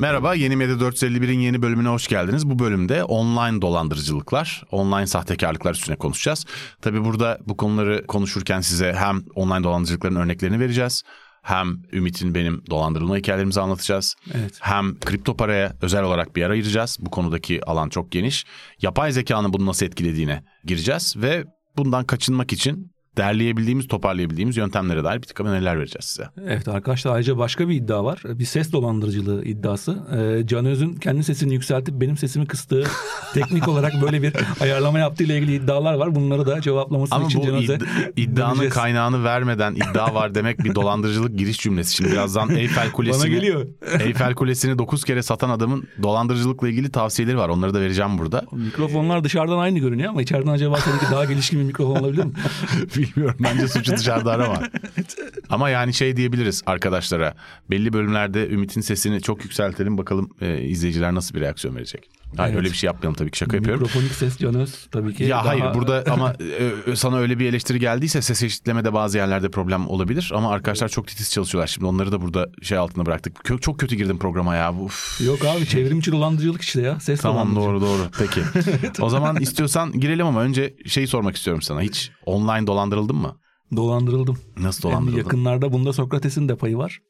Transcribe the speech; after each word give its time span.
Merhaba, 0.00 0.34
Yeni 0.34 0.56
Medya 0.56 0.74
451'in 0.74 1.40
yeni 1.40 1.62
bölümüne 1.62 1.88
hoş 1.88 2.08
geldiniz. 2.08 2.50
Bu 2.50 2.58
bölümde 2.58 3.04
online 3.04 3.62
dolandırıcılıklar, 3.62 4.62
online 4.70 5.06
sahtekarlıklar 5.06 5.74
üstüne 5.74 5.96
konuşacağız. 5.96 6.46
Tabii 6.82 7.04
burada 7.04 7.38
bu 7.46 7.56
konuları 7.56 8.06
konuşurken 8.06 8.60
size 8.60 8.92
hem 8.92 9.22
online 9.34 9.64
dolandırıcılıkların 9.64 10.16
örneklerini 10.16 10.60
vereceğiz. 10.60 11.02
Hem 11.42 11.82
Ümit'in 11.92 12.34
benim 12.34 12.62
dolandırılma 12.70 13.16
hikayelerimizi 13.16 13.60
anlatacağız. 13.60 14.14
Evet. 14.34 14.58
Hem 14.60 15.00
kripto 15.00 15.36
paraya 15.36 15.76
özel 15.82 16.02
olarak 16.02 16.36
bir 16.36 16.40
yer 16.40 16.50
ayıracağız. 16.50 16.98
Bu 17.00 17.10
konudaki 17.10 17.64
alan 17.64 17.88
çok 17.88 18.12
geniş. 18.12 18.46
Yapay 18.82 19.12
zekanın 19.12 19.52
bunu 19.52 19.66
nasıl 19.66 19.86
etkilediğine 19.86 20.44
gireceğiz 20.64 21.14
ve 21.16 21.44
bundan 21.76 22.04
kaçınmak 22.04 22.52
için 22.52 22.92
derleyebildiğimiz, 23.20 23.88
toparlayabildiğimiz 23.88 24.56
yöntemlere 24.56 25.04
dair 25.04 25.22
bir 25.22 25.26
takım 25.26 25.46
öneriler 25.46 25.78
vereceğiz 25.78 26.04
size. 26.04 26.28
Evet 26.46 26.68
arkadaşlar 26.68 27.14
ayrıca 27.14 27.38
başka 27.38 27.68
bir 27.68 27.74
iddia 27.74 28.04
var. 28.04 28.22
Bir 28.24 28.44
ses 28.44 28.72
dolandırıcılığı 28.72 29.44
iddiası. 29.44 29.98
Ee, 30.42 30.46
Can 30.46 30.66
Öz'ün 30.66 30.94
kendi 30.94 31.24
sesini 31.24 31.54
yükseltip 31.54 32.00
benim 32.00 32.16
sesimi 32.16 32.46
kıstığı 32.46 32.84
teknik 33.34 33.68
olarak 33.68 33.92
böyle 34.02 34.22
bir 34.22 34.32
ayarlama 34.60 34.98
yaptığı 34.98 35.24
ile 35.24 35.38
ilgili 35.38 35.54
iddialar 35.54 35.94
var. 35.94 36.14
Bunları 36.14 36.46
da 36.46 36.60
cevaplaması 36.60 37.14
Ama 37.14 37.26
için 37.26 37.40
Can 37.42 37.54
Öz'e 37.54 37.74
id- 37.74 38.12
iddianın 38.16 38.50
döneceğiz. 38.50 38.74
kaynağını 38.74 39.24
vermeden 39.24 39.74
iddia 39.74 40.14
var 40.14 40.34
demek 40.34 40.64
bir 40.64 40.74
dolandırıcılık 40.74 41.38
giriş 41.38 41.58
cümlesi. 41.60 41.94
Şimdi 41.96 42.12
birazdan 42.12 42.50
Eyfel 42.56 42.90
Kulesi'ni 42.92 43.22
Bana 43.22 43.34
geliyor. 43.34 43.66
Eyfel 44.00 44.34
Kulesi'ni 44.34 44.78
9 44.78 45.04
kere 45.04 45.22
satan 45.22 45.50
adamın 45.50 45.84
dolandırıcılıkla 46.02 46.68
ilgili 46.68 46.90
tavsiyeleri 46.90 47.38
var. 47.38 47.48
Onları 47.48 47.74
da 47.74 47.80
vereceğim 47.80 48.18
burada. 48.18 48.44
Mikrofonlar 48.52 49.24
dışarıdan 49.24 49.58
aynı 49.58 49.78
görünüyor 49.78 50.10
ama 50.10 50.22
içeriden 50.22 50.50
acaba 50.50 50.76
seninki 50.76 51.04
daha 51.10 51.24
gelişkin 51.24 51.60
bir 51.60 51.64
mikrofon 51.64 51.96
olabilir 51.96 52.24
mi? 52.24 52.32
Bilmiyorum 53.16 53.38
bence 53.40 53.68
suçu 53.68 53.96
dışarıda 53.96 54.32
arama. 54.32 54.62
Ama 55.50 55.70
yani 55.70 55.94
şey 55.94 56.16
diyebiliriz 56.16 56.62
arkadaşlara. 56.66 57.34
Belli 57.70 57.92
bölümlerde 57.92 58.48
Ümit'in 58.48 58.80
sesini 58.80 59.22
çok 59.22 59.44
yükseltelim 59.44 59.98
bakalım 59.98 60.30
e, 60.40 60.62
izleyiciler 60.62 61.14
nasıl 61.14 61.34
bir 61.34 61.40
reaksiyon 61.40 61.76
verecek. 61.76 62.19
Hayır 62.36 62.52
Evet. 62.54 62.58
öyle 62.64 62.72
bir 62.72 62.76
şey 62.76 62.86
yapmayalım 62.86 63.14
tabii 63.16 63.30
ki 63.30 63.38
şaka 63.38 63.56
yapıyorum. 63.56 63.82
Mikrofonik 63.82 64.12
ses 64.12 64.38
Can 64.38 64.54
Öz 64.54 64.86
tabii 64.90 65.14
ki. 65.14 65.24
Ya 65.24 65.36
daha- 65.36 65.46
hayır 65.48 65.64
burada 65.74 66.04
ama 66.12 66.34
e, 66.88 66.96
sana 66.96 67.16
öyle 67.18 67.38
bir 67.38 67.46
eleştiri 67.46 67.78
geldiyse 67.80 68.22
ses 68.22 68.42
eşitlemede 68.42 68.92
bazı 68.92 69.18
yerlerde 69.18 69.50
problem 69.50 69.88
olabilir 69.88 70.32
ama 70.34 70.52
arkadaşlar 70.52 70.88
çok 70.88 71.06
titiz 71.08 71.30
çalışıyorlar. 71.30 71.66
Şimdi 71.66 71.86
onları 71.86 72.12
da 72.12 72.20
burada 72.22 72.46
şey 72.62 72.78
altına 72.78 73.06
bıraktık. 73.06 73.36
Kö- 73.36 73.60
çok 73.60 73.78
kötü 73.80 73.96
girdim 73.96 74.18
programa 74.18 74.54
ya. 74.56 74.74
Uf. 74.74 75.20
Yok 75.20 75.44
abi 75.44 75.66
çevrimçi 75.66 76.12
dolandırıcılık 76.12 76.62
işte 76.62 76.80
ya. 76.82 77.00
Ses 77.00 77.20
Tamam 77.20 77.56
doğru 77.56 77.80
doğru. 77.80 78.02
Peki. 78.18 78.40
o 79.00 79.08
zaman 79.08 79.36
istiyorsan 79.36 79.92
girelim 79.92 80.26
ama 80.26 80.40
önce 80.42 80.74
şeyi 80.86 81.06
sormak 81.06 81.36
istiyorum 81.36 81.62
sana. 81.62 81.80
Hiç 81.82 82.10
online 82.26 82.66
dolandırıldın 82.66 83.16
mı? 83.16 83.36
Dolandırıldım. 83.76 84.38
Nasıl 84.58 84.82
dolandırıldın? 84.82 85.18
yakınlarda 85.18 85.72
bunda 85.72 85.92
Sokrates'in 85.92 86.48
de 86.48 86.56
payı 86.56 86.76
var. 86.76 87.00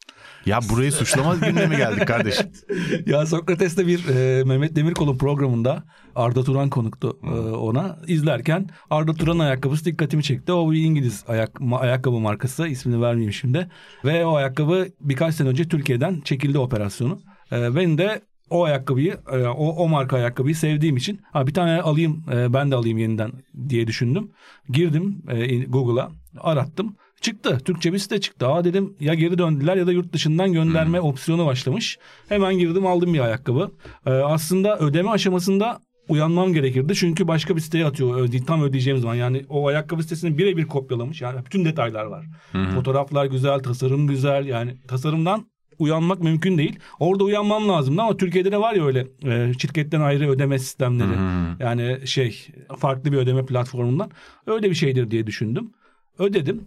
Ya 0.47 0.61
burayı 0.71 0.93
suçlama 0.93 1.35
gününe 1.35 1.67
mi 1.67 1.77
geldik 1.77 2.07
kardeşim? 2.09 2.47
ya 3.07 3.27
Sokrates'te 3.27 3.87
bir 3.87 4.09
e, 4.09 4.45
Mehmet 4.45 4.77
Demirkol'un 4.77 5.19
programında 5.19 5.85
Arda 6.15 6.45
Turan 6.45 6.71
konuktu 6.71 7.19
e, 7.25 7.31
ona. 7.51 7.99
izlerken 8.07 8.69
Arda 8.91 9.15
Turan 9.15 9.39
ayakkabısı 9.39 9.85
dikkatimi 9.85 10.23
çekti. 10.23 10.53
O 10.53 10.71
bir 10.71 10.79
İngiliz 10.85 11.25
ayak, 11.29 11.51
ma- 11.55 11.79
ayakkabı 11.79 12.21
markası 12.21 12.67
ismini 12.69 13.01
vermeyeyim 13.03 13.33
şimdi. 13.33 13.69
Ve 14.05 14.27
o 14.27 14.35
ayakkabı 14.37 14.89
birkaç 15.01 15.35
sene 15.35 15.49
önce 15.49 15.69
Türkiye'den 15.69 16.21
çekildi 16.21 16.59
operasyonu. 16.59 17.21
E, 17.53 17.75
ben 17.77 17.99
de 17.99 18.23
o 18.51 18.65
ayakkabıyı, 18.65 19.19
e, 19.33 19.39
o, 19.39 19.69
o 19.69 19.89
marka 19.89 20.17
ayakkabıyı 20.17 20.57
sevdiğim 20.57 20.97
için 20.97 21.21
ha, 21.33 21.47
bir 21.47 21.55
tane 21.55 21.83
alayım 21.83 22.25
e, 22.33 22.53
ben 22.53 22.71
de 22.71 22.75
alayım 22.75 22.99
yeniden 22.99 23.33
diye 23.69 23.87
düşündüm. 23.87 24.31
Girdim 24.69 25.23
e, 25.29 25.57
Google'a 25.65 26.11
arattım. 26.41 26.97
Çıktı. 27.21 27.59
Türkçe 27.65 27.93
bir 27.93 27.99
site 27.99 28.21
çıktı. 28.21 28.49
Aa 28.49 28.65
dedim 28.65 28.97
ya 29.01 29.15
geri 29.15 29.39
döndüler 29.39 29.77
ya 29.77 29.87
da 29.87 29.93
yurt 29.93 30.13
dışından 30.13 30.53
gönderme 30.53 31.01
opsiyonu 31.01 31.47
başlamış. 31.47 31.99
Hemen 32.29 32.59
girdim 32.59 32.87
aldım 32.87 33.15
bir 33.15 33.21
ayakkabı. 33.21 33.71
Ee, 34.07 34.11
aslında 34.11 34.79
ödeme 34.79 35.11
aşamasında 35.11 35.81
uyanmam 36.09 36.53
gerekirdi. 36.53 36.95
Çünkü 36.95 37.29
başka 37.29 37.57
bir 37.57 37.61
siteye 37.61 37.87
atıyor 37.87 38.29
tam 38.47 38.63
ödeyeceğim 38.63 38.99
zaman. 38.99 39.15
Yani 39.15 39.45
o 39.49 39.69
ayakkabı 39.69 40.03
sitesini 40.03 40.39
birebir 40.39 40.65
kopyalamış. 40.65 41.23
Yani 41.23 41.45
bütün 41.45 41.65
detaylar 41.65 42.05
var. 42.05 42.27
Fotoğraflar 42.75 43.27
güzel, 43.27 43.59
tasarım 43.59 44.07
güzel. 44.07 44.47
Yani 44.47 44.77
tasarımdan 44.89 45.47
uyanmak 45.81 46.23
mümkün 46.23 46.59
değil. 46.59 46.79
Orada 46.99 47.25
uyanmam 47.25 47.69
lazımdı 47.69 48.03
ama 48.03 48.17
Türkiye'de 48.17 48.53
de 48.53 48.59
var 48.61 48.75
ya 48.75 48.87
öyle 48.87 49.07
e, 49.25 49.53
şirketten 49.59 50.01
ayrı 50.01 50.31
ödeme 50.31 50.59
sistemleri. 50.59 51.13
Yani 51.61 52.07
şey 52.07 52.47
farklı 52.79 53.13
bir 53.13 53.17
ödeme 53.17 53.47
platformundan. 53.47 54.11
Öyle 54.47 54.71
bir 54.71 54.75
şeydir 54.75 55.11
diye 55.11 55.27
düşündüm. 55.27 55.71
Ödedim. 56.19 56.63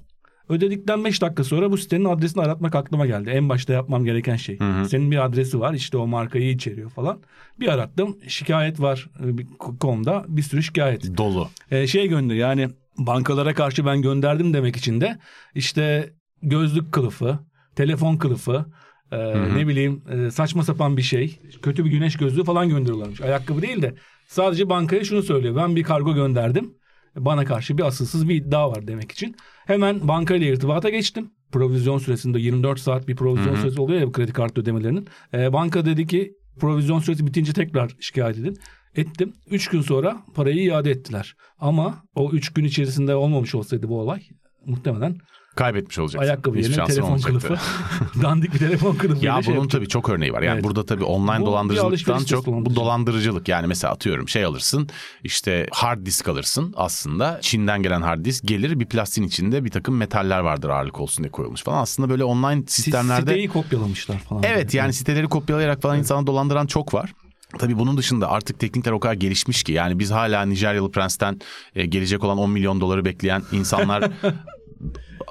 Ödedikten 0.49 1.05
5 1.05 1.21
dakika 1.21 1.43
sonra 1.43 1.71
bu 1.71 1.77
sitenin 1.77 2.05
adresini 2.05 2.43
aratmak 2.43 2.75
aklıma 2.75 3.05
geldi. 3.05 3.29
En 3.29 3.49
başta 3.49 3.73
yapmam 3.73 4.05
gereken 4.05 4.35
şey. 4.35 4.59
Senin 4.87 5.11
bir 5.11 5.25
adresi 5.25 5.59
var 5.59 5.73
işte 5.73 5.97
o 5.97 6.07
markayı 6.07 6.49
içeriyor 6.49 6.89
falan. 6.89 7.19
Bir 7.59 7.67
arattım 7.67 8.17
şikayet 8.27 8.79
var 8.79 9.09
e, 9.19 9.37
bir 10.27 10.41
sürü 10.41 10.63
şikayet. 10.63 11.17
Dolu. 11.17 11.47
E, 11.71 11.87
şey 11.87 12.07
gönder 12.07 12.35
yani 12.35 12.69
bankalara 12.97 13.53
karşı 13.53 13.85
ben 13.85 14.01
gönderdim 14.01 14.53
demek 14.53 14.75
için 14.75 15.01
de 15.01 15.19
işte 15.55 16.13
gözlük 16.41 16.91
kılıfı, 16.91 17.39
telefon 17.75 18.17
kılıfı, 18.17 18.65
e, 19.13 19.57
ne 19.57 19.67
bileyim 19.67 20.01
e, 20.11 20.31
saçma 20.31 20.63
sapan 20.63 20.97
bir 20.97 21.01
şey, 21.01 21.39
kötü 21.61 21.85
bir 21.85 21.89
güneş 21.89 22.17
gözlüğü 22.17 22.43
falan 22.43 22.69
gönderiyorlarmış. 22.69 23.21
Ayakkabı 23.21 23.61
değil 23.61 23.81
de 23.81 23.95
sadece 24.27 24.69
bankaya 24.69 25.03
şunu 25.03 25.23
söylüyor. 25.23 25.55
Ben 25.55 25.75
bir 25.75 25.83
kargo 25.83 26.15
gönderdim. 26.15 26.73
Bana 27.15 27.45
karşı 27.45 27.77
bir 27.77 27.83
asılsız 27.83 28.29
bir 28.29 28.35
iddia 28.35 28.71
var 28.71 28.87
demek 28.87 29.11
için. 29.11 29.35
Hemen 29.65 30.07
bankayla 30.07 30.47
irtibata 30.47 30.89
geçtim. 30.89 31.31
Provizyon 31.51 31.97
süresinde 31.97 32.39
24 32.39 32.79
saat 32.79 33.07
bir 33.07 33.15
provizyon 33.15 33.55
süresi 33.55 33.81
oluyor 33.81 33.99
ya 34.01 34.07
bu 34.07 34.11
kredi 34.11 34.33
kartı 34.33 34.61
ödemelerinin. 34.61 35.07
E, 35.33 35.53
banka 35.53 35.85
dedi 35.85 36.07
ki 36.07 36.33
provizyon 36.59 36.99
süresi 36.99 37.27
bitince 37.27 37.53
tekrar 37.53 37.91
şikayet 37.99 38.37
edin. 38.37 38.57
Ettim. 38.95 39.33
Üç 39.49 39.67
gün 39.67 39.81
sonra 39.81 40.23
parayı 40.35 40.57
iade 40.57 40.91
ettiler. 40.91 41.35
Ama 41.59 42.03
o 42.15 42.31
üç 42.31 42.53
gün 42.53 42.63
içerisinde 42.63 43.15
olmamış 43.15 43.55
olsaydı 43.55 43.89
bu 43.89 43.99
olay 43.99 44.21
muhtemelen 44.65 45.17
Kaybetmiş 45.55 45.99
olacaksın. 45.99 46.27
ayakkabı 46.29 46.57
Hiçbir 46.57 46.71
yerine 46.71 46.85
telefon 46.85 47.07
olmayacaktı. 47.07 47.47
kılıfı. 47.47 47.57
dandik 48.21 48.53
bir 48.53 48.59
telefon 48.59 48.95
kılıfı. 48.95 49.25
Ya 49.25 49.41
şey 49.41 49.45
bunun 49.53 49.55
yapacak. 49.61 49.71
tabii 49.71 49.87
çok 49.87 50.09
örneği 50.09 50.33
var. 50.33 50.41
Yani 50.41 50.53
Evet. 50.55 50.63
burada 50.63 50.85
tabii 50.85 51.03
online 51.03 51.41
Bu 51.41 51.45
dolandırıcılıktan 51.45 52.23
çok 52.23 52.47
bu 52.47 52.75
dolandırıcılık. 52.75 53.47
Yani 53.47 53.67
mesela 53.67 53.93
atıyorum 53.93 54.29
şey 54.29 54.45
alırsın 54.45 54.89
işte 55.23 55.67
hard 55.71 56.05
disk 56.05 56.27
alırsın 56.27 56.73
aslında 56.77 57.39
Çin'den 57.41 57.83
gelen 57.83 58.01
hard 58.01 58.25
disk 58.25 58.47
gelir 58.47 58.79
bir 58.79 58.85
plastiğin 58.85 59.27
içinde 59.27 59.65
bir 59.65 59.69
takım 59.71 59.97
metaller 59.97 60.39
vardır 60.39 60.69
ağırlık 60.69 60.99
olsun 60.99 61.23
diye 61.23 61.31
koyulmuş 61.31 61.63
falan. 61.63 61.81
Aslında 61.81 62.09
böyle 62.09 62.23
online 62.23 62.63
sistemlerde 62.67 63.21
Siteyi 63.21 63.47
kopyalamışlar 63.47 64.17
falan. 64.17 64.43
Evet 64.43 64.73
yani 64.73 64.93
siteleri 64.93 65.27
kopyalayarak 65.27 65.81
falan 65.81 65.97
insanı 65.99 66.27
dolandıran 66.27 66.65
çok 66.67 66.93
var. 66.93 67.13
Tabii 67.59 67.79
bunun 67.79 67.97
dışında 67.97 68.29
artık 68.31 68.59
teknikler 68.59 68.91
o 68.91 68.99
kadar 68.99 69.13
gelişmiş 69.13 69.63
ki 69.63 69.71
yani 69.71 69.99
biz 69.99 70.11
hala 70.11 70.45
Nijeryalı 70.45 70.91
Prens'ten 70.91 71.39
e, 71.75 71.85
gelecek 71.85 72.23
olan 72.23 72.37
10 72.37 72.49
milyon 72.51 72.81
doları 72.81 73.05
bekleyen 73.05 73.43
insanlar 73.51 74.11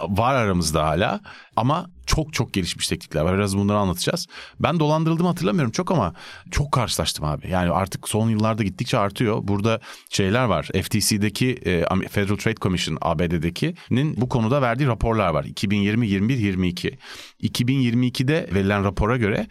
var 0.09 0.35
aramızda 0.35 0.85
hala 0.85 1.21
ama 1.57 1.91
çok 2.07 2.33
çok 2.33 2.53
gelişmiş 2.53 2.89
teknikler 2.89 3.23
var. 3.23 3.37
Biraz 3.37 3.57
bunları 3.57 3.79
anlatacağız. 3.79 4.27
Ben 4.61 4.81
dolandırıldığımı 4.81 5.29
hatırlamıyorum 5.29 5.73
çok 5.73 5.91
ama 5.91 6.15
çok 6.51 6.73
karşılaştım 6.73 7.25
abi. 7.25 7.49
Yani 7.49 7.71
artık 7.71 8.09
son 8.09 8.31
yıllarda 8.31 8.63
gittikçe 8.63 8.99
artıyor. 8.99 9.39
Burada 9.43 9.81
şeyler 10.11 10.45
var. 10.45 10.63
FTC'deki 10.83 11.51
e, 11.51 11.85
Federal 12.09 12.37
Trade 12.37 12.55
Commission 12.55 12.99
ABD'dekinin 13.01 14.21
bu 14.21 14.29
konuda 14.29 14.63
verdiği 14.63 14.87
raporlar 14.87 15.29
var. 15.29 15.45
2020, 15.45 16.07
21, 16.09 16.39
22. 16.39 16.99
2022'de 17.43 18.49
verilen 18.55 18.85
rapora 18.85 19.17
göre 19.17 19.47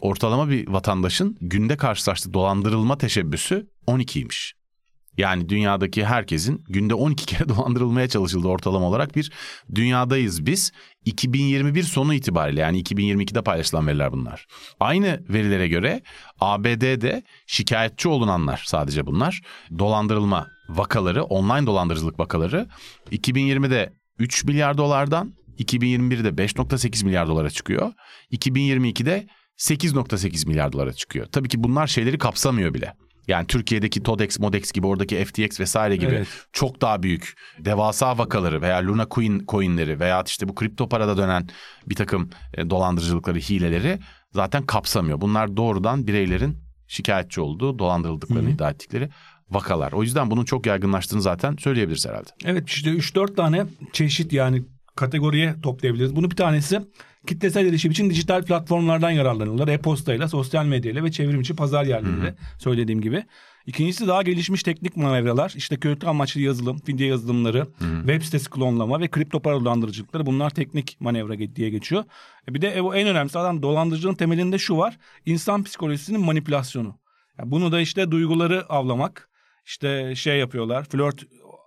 ortalama 0.00 0.48
bir 0.48 0.68
vatandaşın 0.68 1.36
günde 1.40 1.76
karşılaştığı 1.76 2.34
dolandırılma 2.34 2.98
teşebbüsü 2.98 3.66
12'ymiş. 3.86 4.63
Yani 5.18 5.48
dünyadaki 5.48 6.04
herkesin 6.04 6.64
günde 6.68 6.94
12 6.94 7.26
kere 7.26 7.48
dolandırılmaya 7.48 8.08
çalışıldı 8.08 8.48
ortalama 8.48 8.86
olarak 8.86 9.16
bir 9.16 9.32
dünyadayız 9.74 10.46
biz. 10.46 10.72
2021 11.04 11.82
sonu 11.82 12.14
itibariyle 12.14 12.60
yani 12.60 12.82
2022'de 12.82 13.42
paylaşılan 13.42 13.86
veriler 13.86 14.12
bunlar. 14.12 14.46
Aynı 14.80 15.24
verilere 15.28 15.68
göre 15.68 16.02
ABD'de 16.40 17.22
şikayetçi 17.46 18.08
olunanlar 18.08 18.62
sadece 18.66 19.06
bunlar. 19.06 19.40
Dolandırılma 19.78 20.48
vakaları, 20.68 21.24
online 21.24 21.66
dolandırıcılık 21.66 22.20
vakaları 22.20 22.68
2020'de 23.12 23.92
3 24.18 24.44
milyar 24.44 24.78
dolardan 24.78 25.34
2021'de 25.58 26.28
5.8 26.28 27.04
milyar 27.04 27.28
dolara 27.28 27.50
çıkıyor. 27.50 27.92
2022'de 28.32 29.26
8.8 29.58 30.48
milyar 30.48 30.72
dolara 30.72 30.92
çıkıyor. 30.92 31.26
Tabii 31.26 31.48
ki 31.48 31.64
bunlar 31.64 31.86
şeyleri 31.86 32.18
kapsamıyor 32.18 32.74
bile. 32.74 32.94
Yani 33.28 33.46
Türkiye'deki 33.46 34.02
Todex, 34.02 34.38
Modex 34.38 34.72
gibi 34.72 34.86
oradaki 34.86 35.24
FTX 35.24 35.60
vesaire 35.60 35.96
gibi 35.96 36.14
Evet. 36.14 36.28
çok 36.52 36.80
daha 36.80 37.02
büyük 37.02 37.34
devasa 37.58 38.18
vakaları 38.18 38.62
veya 38.62 38.86
Luna 38.86 39.06
Coin 39.10 39.44
coinleri 39.48 40.00
veya 40.00 40.22
işte 40.26 40.48
bu 40.48 40.54
kripto 40.54 40.88
parada 40.88 41.16
dönen 41.16 41.48
bir 41.86 41.94
takım 41.94 42.30
e, 42.54 42.70
dolandırıcılıkları, 42.70 43.38
hileleri 43.38 43.98
zaten 44.32 44.62
kapsamıyor. 44.62 45.20
Bunlar 45.20 45.56
doğrudan 45.56 46.06
bireylerin 46.06 46.58
şikayetçi 46.88 47.40
olduğu, 47.40 47.78
dolandırıldıklarını 47.78 48.50
iddia 48.50 48.70
ettikleri 48.70 49.08
vakalar. 49.50 49.92
O 49.92 50.02
yüzden 50.02 50.30
bunun 50.30 50.44
çok 50.44 50.66
yaygınlaştığını 50.66 51.22
zaten 51.22 51.56
söyleyebiliriz 51.58 52.06
herhalde. 52.06 52.28
Evet 52.44 52.68
işte 52.68 52.90
3-4 52.90 53.36
tane 53.36 53.66
çeşit 53.92 54.32
yani 54.32 54.62
kategoriye 54.96 55.54
toplayabiliriz. 55.62 56.16
Bunu 56.16 56.30
bir 56.30 56.36
tanesi 56.36 56.80
kitlesel 57.26 57.66
erişim 57.66 57.90
için 57.90 58.10
dijital 58.10 58.42
platformlardan 58.42 59.10
yararlanıyorlar. 59.10 59.68
E-postayla, 59.68 60.28
sosyal 60.28 60.64
medyayla 60.64 61.04
ve 61.04 61.12
çevrim 61.12 61.40
içi 61.40 61.56
pazar 61.56 61.84
yerleriyle 61.84 62.34
söylediğim 62.58 63.00
gibi. 63.00 63.24
İkincisi 63.66 64.06
daha 64.06 64.22
gelişmiş 64.22 64.62
teknik 64.62 64.96
manevralar. 64.96 65.52
İşte 65.56 65.76
kötü 65.76 66.06
amaçlı 66.06 66.40
yazılım, 66.40 66.78
fidye 66.78 67.08
yazılımları, 67.08 67.66
web 68.06 68.22
sitesi 68.22 68.50
klonlama 68.50 69.00
ve 69.00 69.08
kripto 69.08 69.40
para 69.40 69.60
dolandırıcılıkları 69.60 70.26
bunlar 70.26 70.50
teknik 70.50 70.96
manevra 71.00 71.38
diye 71.38 71.70
geçiyor. 71.70 72.04
E 72.48 72.54
Bir 72.54 72.62
de 72.62 72.68
e, 72.68 72.78
en 72.78 73.08
önemlisi 73.08 73.38
adam 73.38 73.62
dolandırıcılığın 73.62 74.14
temelinde 74.14 74.58
şu 74.58 74.76
var. 74.76 74.98
İnsan 75.26 75.64
psikolojisinin 75.64 76.20
manipülasyonu. 76.20 76.98
Yani 77.38 77.50
bunu 77.50 77.72
da 77.72 77.80
işte 77.80 78.10
duyguları 78.10 78.66
avlamak, 78.68 79.28
işte 79.66 80.14
şey 80.14 80.38
yapıyorlar, 80.38 80.84
flört 80.84 81.24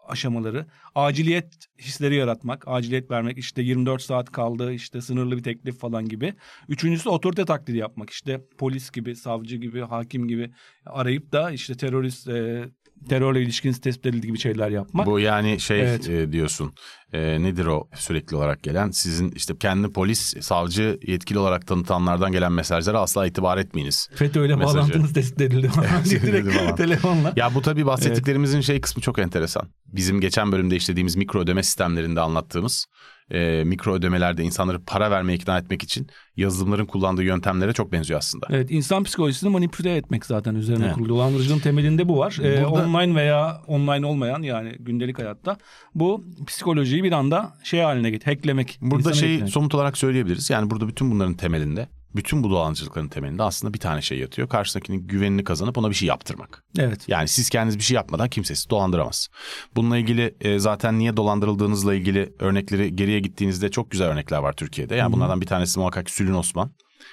aşamaları, 0.07 0.65
aciliyet 0.95 1.67
hisleri 1.79 2.15
yaratmak, 2.15 2.63
aciliyet 2.67 3.11
vermek, 3.11 3.37
işte 3.37 3.61
24 3.61 4.01
saat 4.01 4.31
kaldı, 4.31 4.73
işte 4.73 5.01
sınırlı 5.01 5.37
bir 5.37 5.43
teklif 5.43 5.79
falan 5.79 6.05
gibi. 6.09 6.33
Üçüncüsü 6.69 7.09
otorite 7.09 7.45
taklidi 7.45 7.77
yapmak, 7.77 8.09
işte 8.09 8.41
polis 8.57 8.91
gibi, 8.91 9.15
savcı 9.15 9.57
gibi, 9.57 9.81
hakim 9.81 10.27
gibi 10.27 10.51
arayıp 10.85 11.31
da 11.31 11.51
işte 11.51 11.77
terörist, 11.77 12.27
e, 12.27 12.65
terörle 13.09 13.41
ilişkiniz 13.41 13.81
tespit 13.81 14.05
edildi 14.05 14.27
gibi 14.27 14.39
şeyler 14.39 14.69
yapmak. 14.69 15.05
Bu 15.05 15.19
yani 15.19 15.59
şey 15.59 15.81
Evet. 15.81 16.09
e, 16.09 16.31
diyorsun 16.31 16.73
e, 17.13 17.43
nedir 17.43 17.65
o 17.65 17.87
sürekli 17.95 18.35
olarak 18.35 18.63
gelen 18.63 18.89
sizin 18.91 19.31
işte 19.31 19.53
kendi 19.59 19.91
polis 19.93 20.35
savcı 20.41 20.99
yetkili 21.07 21.39
olarak 21.39 21.67
tanıtanlardan 21.67 22.31
gelen 22.31 22.51
mesajlara 22.51 22.99
asla 22.99 23.27
itibar 23.27 23.57
etmeyiniz. 23.57 24.09
FETÖ'yle 24.15 24.55
Mesajı. 24.55 24.77
bağlantınız 24.77 25.13
tespit 25.13 25.41
edildi. 25.41 25.71
Edildi 26.01 26.21
Direkt 26.27 26.53
falan. 26.53 26.75
telefonla. 26.75 27.33
Ya 27.35 27.55
bu 27.55 27.61
tabii 27.61 27.85
bahsettiklerimizin 27.85 28.61
şey 28.61 28.81
kısmı 28.81 29.01
çok 29.01 29.19
enteresan. 29.19 29.69
Bizim 29.85 30.21
geçen 30.21 30.51
bölümde 30.51 30.75
işlediğimiz 30.75 31.15
mikro 31.15 31.39
ödeme 31.39 31.63
sistemlerinde 31.63 32.21
anlattığımız 32.21 32.85
e, 33.31 33.63
mikro 33.65 33.93
ödemelerde 33.93 34.43
insanları 34.43 34.83
para 34.83 35.11
vermeye 35.11 35.33
ikna 35.35 35.57
etmek 35.57 35.83
için 35.83 36.07
yazılımların 36.37 36.85
kullandığı 36.85 37.23
yöntemlere 37.23 37.73
çok 37.73 37.91
benziyor 37.91 38.17
aslında. 38.19 38.47
Evet 38.49 38.71
insan 38.71 39.03
psikolojisini 39.03 39.49
manipüle 39.49 39.95
etmek 39.95 40.25
zaten 40.25 40.55
üzerine 40.55 40.85
Evet. 40.85 40.93
kurulu. 40.95 41.09
Dolandırıcılığın 41.09 41.59
temelinde 41.59 42.07
bu 42.07 42.17
var. 42.17 42.37
Ee, 42.43 42.63
Burada- 42.65 42.67
online 42.69 43.15
veya 43.15 43.61
online 43.67 44.05
olmayan 44.05 44.41
yani 44.41 44.75
gündelik 44.79 45.19
hayatta 45.19 45.57
bu 45.95 46.23
psikolojiyi 46.47 47.03
bir 47.03 47.11
anda 47.11 47.53
şey 47.63 47.79
haline 47.81 48.09
get, 48.09 48.27
hacklemek. 48.27 48.77
Burada 48.81 49.13
şeyi 49.13 49.31
hacklemek. 49.31 49.53
somut 49.53 49.75
olarak 49.75 49.97
söyleyebiliriz. 49.97 50.49
Yani 50.49 50.69
burada 50.69 50.87
bütün 50.87 51.11
bunların 51.11 51.33
temelinde, 51.33 51.87
bütün 52.15 52.43
bu 52.43 52.49
dolandırıcılıkların 52.49 53.07
temelinde 53.07 53.43
aslında 53.43 53.73
bir 53.73 53.79
tane 53.79 54.01
şey 54.01 54.19
yatıyor. 54.19 54.49
Karşısındakinin 54.49 55.07
güvenini 55.07 55.43
kazanıp 55.43 55.77
ona 55.77 55.89
bir 55.89 55.95
şey 55.95 56.07
yaptırmak. 56.07 56.63
Evet. 56.79 57.09
Yani 57.09 57.27
siz 57.27 57.49
kendiniz 57.49 57.77
bir 57.77 57.83
şey 57.83 57.95
yapmadan 57.95 58.29
kimse 58.29 58.55
sizi 58.55 58.69
dolandıramaz. 58.69 59.27
Bununla 59.75 59.97
ilgili 59.97 60.35
e, 60.41 60.59
zaten 60.59 60.99
niye 60.99 61.17
dolandırıldığınızla 61.17 61.95
ilgili 61.95 62.33
örnekleri 62.39 62.95
geriye 62.95 63.19
gittiğinizde 63.19 63.71
çok 63.71 63.91
güzel 63.91 64.07
örnekler 64.07 64.37
var 64.37 64.53
Türkiye'de. 64.53 64.95
Yani 64.95 65.13
bunlardan 65.13 65.41
bir 65.41 65.47
tanesi 65.47 65.79
muhakkak 65.79 66.09
Sülün 66.09 66.33
Osman. 66.33 66.71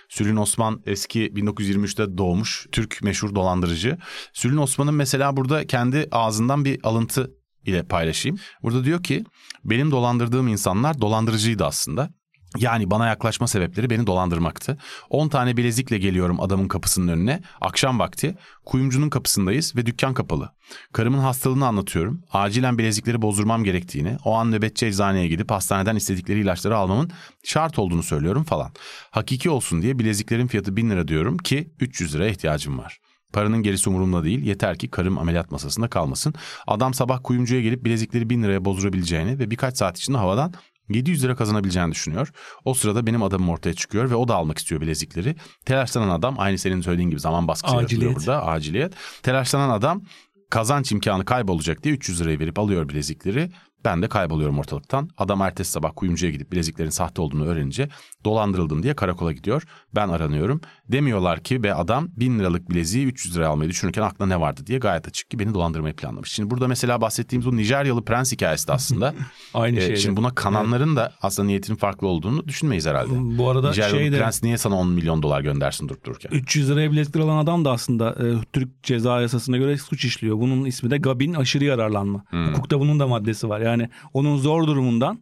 Sülün 0.08 0.37
Osman 0.37 0.82
eski 0.87 1.20
1923'te 1.20 2.19
doğmuş 2.19 2.67
Türk 2.73 3.02
meşhur 3.02 3.35
dolandırıcı. 3.35 3.99
Sülün 4.32 4.56
Osman'ın 4.56 4.94
mesela 4.94 5.37
burada 5.37 5.67
kendi 5.67 6.08
ağzından 6.12 6.64
bir 6.64 6.81
alıntı 6.82 7.31
ile 7.67 7.82
paylaşayım. 7.82 8.38
Burada 8.62 8.85
diyor 8.85 9.02
ki 9.02 9.25
benim 9.64 9.91
dolandırdığım 9.91 10.49
insanlar 10.49 11.00
dolandırıcıydı 11.00 11.64
aslında. 11.64 12.11
Yani 12.58 12.90
bana 12.90 13.06
yaklaşma 13.06 13.46
sebepleri 13.46 13.90
beni 13.90 14.06
dolandırmaktı. 14.06 14.78
10 15.10 15.28
tane 15.28 15.56
bilezikle 15.56 15.98
geliyorum 15.98 16.40
adamın 16.40 16.68
kapısının 16.68 17.08
önüne. 17.08 17.42
Akşam 17.60 17.98
vakti 17.98 18.34
kuyumcunun 18.64 19.10
kapısındayız 19.10 19.76
ve 19.76 19.86
dükkan 19.86 20.14
kapalı. 20.14 20.50
Karımın 20.92 21.18
hastalığını 21.18 21.66
anlatıyorum. 21.66 22.22
Acilen 22.32 22.78
bilezikleri 22.78 23.22
bozdurmam 23.22 23.64
gerektiğini, 23.64 24.16
o 24.24 24.34
an 24.34 24.52
nöbetçi 24.52 24.86
eczaneye 24.86 25.28
gidip 25.28 25.50
hastaneden 25.50 25.96
istedikleri 25.96 26.40
ilaçları 26.40 26.76
almamın 26.76 27.10
şart 27.44 27.78
olduğunu 27.78 28.02
söylüyorum 28.02 28.44
falan. 28.44 28.72
Hakiki 29.10 29.50
olsun 29.50 29.82
diye 29.82 29.98
bileziklerin 29.98 30.46
fiyatı 30.46 30.76
1000 30.76 30.90
lira 30.90 31.08
diyorum 31.08 31.38
ki 31.38 31.70
300 31.80 32.14
liraya 32.14 32.30
ihtiyacım 32.30 32.78
var. 32.78 32.98
Paranın 33.32 33.62
gerisi 33.62 33.90
umurumda 33.90 34.24
değil. 34.24 34.42
Yeter 34.42 34.78
ki 34.78 34.90
karım 34.90 35.18
ameliyat 35.18 35.50
masasında 35.50 35.88
kalmasın. 35.88 36.34
Adam 36.66 36.94
sabah 36.94 37.20
kuyumcuya 37.22 37.60
gelip 37.60 37.84
bilezikleri 37.84 38.30
1000 38.30 38.42
liraya 38.42 38.64
bozdurabileceğini 38.64 39.38
ve 39.38 39.50
birkaç 39.50 39.76
saat 39.76 39.98
içinde 39.98 40.18
havadan 40.18 40.54
700 40.88 41.25
lira 41.25 41.36
kazanabileceğini 41.36 41.92
düşünüyor. 41.92 42.32
O 42.64 42.75
sırada 42.75 43.06
benim 43.06 43.22
adamım 43.22 43.48
ortaya 43.48 43.75
çıkıyor 43.75 44.10
ve 44.10 44.14
o 44.14 44.28
da 44.28 44.34
almak 44.34 44.58
istiyor 44.58 44.81
bilezikleri. 44.81 45.36
Telaşlanan 45.64 46.08
adam 46.08 46.34
aynı 46.38 46.58
senin 46.58 46.81
söylediğin 46.81 47.10
gibi 47.10 47.20
zaman 47.20 47.48
baskısı 47.48 47.76
yaratılıyor 47.76 48.16
burada. 48.16 48.46
Aciliyet. 48.46 48.92
Telaşlanan 49.22 49.70
adam 49.70 50.02
kazanç 50.50 50.92
imkanı 50.92 51.25
kaybolacak 51.25 51.82
diye 51.82 51.94
300 51.94 52.20
lirayı 52.20 52.38
verip 52.38 52.58
alıyor 52.58 52.88
bilezikleri. 52.88 53.50
Ben 53.84 54.02
de 54.02 54.08
kayboluyorum 54.08 54.58
ortalıktan. 54.58 55.10
Adam 55.19 55.40
ertesi 55.40 55.70
sabah 55.72 55.90
kuyumcuya 55.96 56.32
gidip 56.32 56.52
bileziklerin 56.52 56.90
sahte 56.90 57.22
olduğunu 57.22 57.46
öğrenince 57.46 57.88
dolandırıldım 58.25 58.82
diye 58.82 58.94
karakola 58.94 59.32
gidiyor. 59.32 59.62
Ben 59.94 60.08
aranıyorum. 60.08 60.60
Demiyorlar 60.88 61.42
ki 61.42 61.62
be 61.62 61.75
adam 61.75 62.08
1000 62.16 62.38
liralık 62.38 62.70
bileziği 62.70 63.06
300 63.06 63.36
liraya 63.36 63.48
almayı 63.48 63.70
düşünürken 63.70 64.02
aklına 64.02 64.28
ne 64.28 64.40
vardı 64.40 64.60
diye 64.66 64.78
gayet 64.78 65.08
açık 65.08 65.31
ki 65.31 65.38
beni 65.38 65.54
dolandırmayı 65.54 65.96
planlamış. 65.96 66.32
Şimdi 66.32 66.50
burada 66.50 66.69
mesela 66.69 67.00
bahsettiğimiz 67.00 67.46
bu 67.46 67.56
Nijeryalı 67.56 68.04
prens 68.04 68.32
hikayesi 68.32 68.69
de 68.69 68.72
aslında. 68.72 69.14
Aynı 69.54 69.78
e, 69.78 69.86
şey. 69.86 69.96
şimdi 69.96 70.16
buna 70.16 70.34
kananların 70.34 70.96
da 70.96 71.12
aslında 71.22 71.46
niyetinin 71.46 71.76
farklı 71.76 72.06
olduğunu 72.08 72.48
düşünmeyiz 72.48 72.86
herhalde. 72.86 73.38
Bu 73.38 73.50
arada 73.50 73.70
Nijeryalı 73.70 73.98
şey 73.98 74.12
de 74.12 74.19
prens 74.19 74.42
niye 74.42 74.58
sana 74.58 74.75
10 74.75 74.88
milyon 74.88 75.22
dolar 75.22 75.40
göndersin 75.40 75.88
durup 75.88 76.04
dururken? 76.04 76.31
300 76.31 76.70
liraya 76.70 76.92
bilezikler 76.92 77.20
alan 77.20 77.36
adam 77.36 77.64
da 77.64 77.70
aslında 77.70 78.10
e, 78.10 78.44
Türk 78.52 78.82
ceza 78.82 79.20
yasasına 79.20 79.56
göre 79.56 79.78
suç 79.78 80.04
işliyor. 80.04 80.38
Bunun 80.40 80.64
ismi 80.64 80.90
de 80.90 80.98
gabin 80.98 81.34
aşırı 81.34 81.64
yararlanma. 81.64 82.25
Hmm. 82.31 82.48
Hukukta 82.48 82.81
bunun 82.81 83.00
da 83.00 83.06
maddesi 83.06 83.48
var. 83.48 83.60
Yani 83.60 83.73
onun 84.12 84.36
zor 84.36 84.66
durumundan 84.66 85.20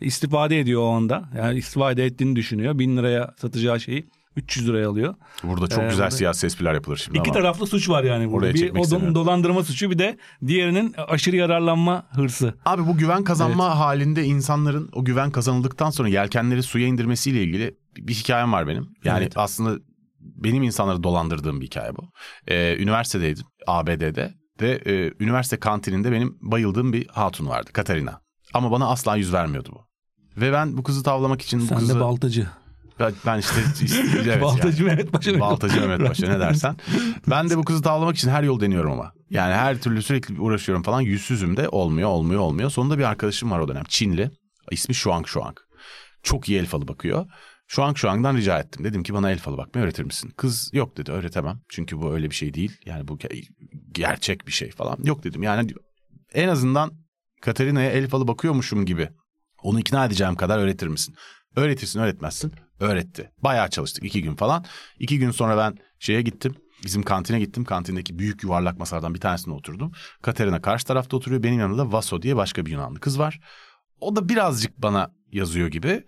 istifade 0.00 0.60
ediyor 0.60 0.82
o 0.82 0.88
anda. 0.90 1.28
Yani 1.36 1.58
istifade 1.58 2.04
ettiğini 2.04 2.36
düşünüyor. 2.36 2.78
1000 2.78 2.96
liraya 2.96 3.34
satacağı 3.36 3.80
şeyi 3.80 4.06
300 4.36 4.68
liraya 4.68 4.88
alıyor. 4.88 5.14
Burada 5.44 5.66
çok 5.68 5.78
Ee, 5.84 5.88
güzel 5.88 5.98
burada- 6.04 6.10
siyasi 6.16 6.46
espriler 6.46 6.74
yapılır 6.74 6.96
şimdi 6.96 7.18
İki 7.18 7.30
ama. 7.30 7.38
taraflı 7.38 7.66
suç 7.66 7.88
var 7.88 8.04
yani 8.04 8.32
burada. 8.32 8.46
Oraya 8.46 8.54
Bir 8.54 8.70
o 8.70 9.14
dolandırma 9.14 9.64
suçu 9.64 9.90
bir 9.90 9.98
de 9.98 10.18
diğerinin 10.46 10.94
aşırı 11.08 11.36
yararlanma 11.36 12.06
hırsı. 12.10 12.54
Abi 12.64 12.86
bu 12.86 12.96
güven 12.96 13.24
kazanma 13.24 13.78
halinde 13.78 14.24
insanların 14.24 14.90
o 14.92 15.04
güven 15.04 15.30
kazanıldıktan 15.30 15.90
sonra 15.90 16.08
yelkenleri 16.08 16.62
suya 16.62 16.86
indirmesiyle 16.86 17.42
ilgili 17.42 17.74
bir 17.96 18.14
hikayem 18.14 18.52
var 18.52 18.66
benim. 18.66 18.88
Yani 19.04 19.18
Evet. 19.22 19.32
aslında 19.36 19.78
benim 20.20 20.62
insanları 20.62 21.02
dolandırdığım 21.02 21.60
bir 21.60 21.66
hikaye 21.66 21.96
bu. 21.96 22.02
Ee, 22.48 22.76
üniversitedeydim 22.82 23.44
ABD'de 23.66 24.34
ve 24.60 24.80
e, 24.86 25.12
üniversite 25.24 25.56
kantininde 25.56 26.12
benim 26.12 26.38
bayıldığım 26.40 26.92
bir 26.92 27.08
hatun 27.08 27.48
vardı 27.48 27.70
Katarina. 27.72 28.20
Ama 28.54 28.70
bana 28.70 28.88
asla 28.88 29.16
yüz 29.16 29.32
vermiyordu 29.32 29.68
bu. 29.72 29.86
Ve 30.40 30.52
ben 30.52 30.76
bu 30.76 30.82
kızı 30.82 31.02
tavlamak 31.02 31.42
için 31.42 31.60
bu 31.60 31.64
Sen 31.64 31.78
kızı... 31.78 31.94
de 31.94 32.00
baltacı. 32.00 32.48
ben, 33.00 33.12
ben 33.26 33.38
işte... 33.38 33.54
evet 34.14 34.26
yani. 34.26 34.40
baltacı 34.42 34.84
Mehmet 34.84 35.12
Paşa. 35.12 35.40
Baltacı 35.40 35.80
Mehmet 35.80 36.08
Paşa 36.08 36.28
ne 36.28 36.40
dersen. 36.40 36.76
Ben 37.30 37.50
de 37.50 37.58
bu 37.58 37.64
kızı 37.64 37.82
tavlamak 37.82 38.16
için 38.16 38.28
her 38.28 38.42
yol 38.42 38.60
deniyorum 38.60 38.92
ama. 38.92 39.12
Yani 39.30 39.54
her 39.54 39.80
türlü 39.80 40.02
sürekli 40.02 40.40
uğraşıyorum 40.40 40.82
falan. 40.82 41.00
Yüzsüzüm 41.00 41.56
de 41.56 41.68
olmuyor 41.68 42.08
olmuyor 42.08 42.40
olmuyor. 42.40 42.70
Sonunda 42.70 42.98
bir 42.98 43.04
arkadaşım 43.04 43.50
var 43.50 43.58
o 43.58 43.68
dönem 43.68 43.84
Çinli. 43.88 44.30
İsmi 44.70 44.94
Shuang 44.94 45.26
Shuang. 45.26 45.56
Çok 46.22 46.48
iyi 46.48 46.58
el 46.58 46.66
falı 46.66 46.88
bakıyor. 46.88 47.26
Shuang 47.66 47.96
Shuang'dan 47.96 48.36
rica 48.36 48.58
ettim. 48.58 48.84
Dedim 48.84 49.02
ki 49.02 49.14
bana 49.14 49.30
el 49.30 49.38
falı 49.38 49.56
bakmayı 49.56 49.84
öğretir 49.84 50.04
misin? 50.04 50.32
Kız 50.36 50.70
yok 50.72 50.96
dedi 50.96 51.12
öğretemem. 51.12 51.60
Çünkü 51.68 52.00
bu 52.00 52.14
öyle 52.14 52.30
bir 52.30 52.34
şey 52.34 52.54
değil. 52.54 52.76
Yani 52.86 53.08
bu 53.08 53.16
ge- 53.16 53.48
gerçek 53.92 54.46
bir 54.46 54.52
şey 54.52 54.70
falan. 54.70 54.98
Yok 55.04 55.24
dedim 55.24 55.42
yani 55.42 55.70
en 56.34 56.48
azından 56.48 56.92
Katarina'ya 57.40 57.90
el 57.90 58.08
falı 58.08 58.28
bakıyormuşum 58.28 58.86
gibi. 58.86 59.08
Onu 59.62 59.80
ikna 59.80 60.06
edeceğim 60.06 60.34
kadar 60.34 60.58
öğretir 60.58 60.86
misin? 60.86 61.14
Öğretirsin 61.56 62.00
öğretmezsin. 62.00 62.52
Öğretti. 62.80 63.30
Bayağı 63.42 63.70
çalıştık 63.70 64.04
iki 64.04 64.22
gün 64.22 64.34
falan. 64.34 64.64
İki 64.98 65.18
gün 65.18 65.30
sonra 65.30 65.56
ben 65.58 65.78
şeye 65.98 66.22
gittim. 66.22 66.54
Bizim 66.84 67.02
kantine 67.02 67.40
gittim. 67.40 67.64
Kantindeki 67.64 68.18
büyük 68.18 68.42
yuvarlak 68.42 68.78
masalardan 68.78 69.14
bir 69.14 69.20
tanesine 69.20 69.54
oturdum. 69.54 69.92
Katerina 70.22 70.62
karşı 70.62 70.86
tarafta 70.86 71.16
oturuyor. 71.16 71.42
Benim 71.42 71.60
yanımda 71.60 71.92
Vaso 71.92 72.22
diye 72.22 72.36
başka 72.36 72.66
bir 72.66 72.70
Yunanlı 72.70 73.00
kız 73.00 73.18
var. 73.18 73.40
O 74.00 74.16
da 74.16 74.28
birazcık 74.28 74.78
bana 74.82 75.10
yazıyor 75.32 75.68
gibi. 75.68 76.04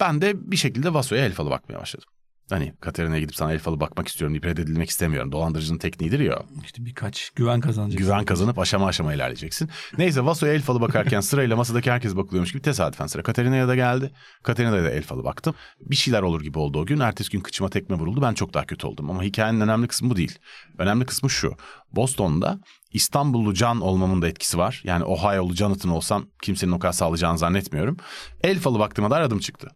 Ben 0.00 0.22
de 0.22 0.50
bir 0.50 0.56
şekilde 0.56 0.94
Vaso'ya 0.94 1.24
el 1.24 1.32
falı 1.32 1.50
bakmaya 1.50 1.80
başladım. 1.80 2.08
Hani 2.50 2.74
Katerina'ya 2.80 3.20
gidip 3.20 3.36
sana 3.36 3.52
el 3.52 3.58
falı 3.58 3.80
bakmak 3.80 4.08
istiyorum 4.08 4.34
deyip 4.34 4.44
reddedilmek 4.44 4.90
istemiyorum. 4.90 5.32
Dolandırıcının 5.32 5.78
tekniğidir 5.78 6.20
ya. 6.20 6.42
İşte 6.64 6.84
birkaç 6.84 7.30
güven 7.30 7.60
kazanacaksın. 7.60 8.06
Güven 8.06 8.24
kazanıp 8.24 8.58
aşama 8.58 8.86
aşama 8.86 9.14
ilerleyeceksin. 9.14 9.70
Neyse 9.98 10.24
Vaso'ya 10.24 10.52
el 10.52 10.62
falı 10.62 10.80
bakarken 10.80 11.20
sırayla 11.20 11.56
masadaki 11.56 11.90
herkes 11.90 12.16
bakılıyormuş 12.16 12.52
gibi 12.52 12.62
tesadüfen 12.62 13.06
sıra 13.06 13.22
Katerina'ya 13.22 13.68
da 13.68 13.74
geldi. 13.74 14.10
Katerina'ya 14.42 14.84
da 14.84 14.90
el 14.90 15.02
falı 15.02 15.24
baktım. 15.24 15.54
Bir 15.80 15.96
şeyler 15.96 16.22
olur 16.22 16.40
gibi 16.40 16.58
oldu 16.58 16.78
o 16.78 16.86
gün. 16.86 17.00
Ertesi 17.00 17.30
gün 17.30 17.40
kıçıma 17.40 17.70
tekme 17.70 17.96
vuruldu. 17.96 18.22
Ben 18.22 18.34
çok 18.34 18.54
daha 18.54 18.66
kötü 18.66 18.86
oldum. 18.86 19.10
Ama 19.10 19.22
hikayenin 19.22 19.60
önemli 19.60 19.88
kısmı 19.88 20.10
bu 20.10 20.16
değil. 20.16 20.38
Önemli 20.78 21.06
kısmı 21.06 21.30
şu. 21.30 21.56
Boston'da 21.92 22.60
İstanbullu 22.92 23.54
can 23.54 23.80
olmamın 23.80 24.22
da 24.22 24.28
etkisi 24.28 24.58
var. 24.58 24.82
Yani 24.84 25.04
Ohio'lu 25.04 25.54
Jonathan 25.54 25.90
olsam 25.90 26.26
kimsenin 26.42 26.72
o 26.72 26.78
kadar 26.78 26.92
sağlayacağını 26.92 27.38
zannetmiyorum. 27.38 27.96
El 28.42 28.58
falı 28.58 28.78
baktığıma 28.78 29.10
da 29.10 29.16
adım 29.16 29.38
çıktı. 29.38 29.68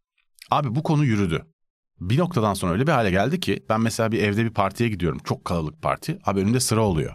Abi 0.51 0.75
bu 0.75 0.83
konu 0.83 1.05
yürüdü. 1.05 1.45
Bir 2.01 2.19
noktadan 2.19 2.55
sonra 2.55 2.73
öyle 2.73 2.87
bir 2.87 2.93
hale 2.93 3.11
geldi 3.11 3.41
ki 3.41 3.65
ben 3.69 3.81
mesela 3.81 4.13
bir 4.13 4.23
evde 4.23 4.45
bir 4.45 4.51
partiye 4.51 4.89
gidiyorum. 4.89 5.19
Çok 5.25 5.45
kalabalık 5.45 5.83
parti. 5.83 6.19
Abi 6.25 6.41
önünde 6.41 6.61
sıra 6.61 6.81
oluyor. 6.81 7.15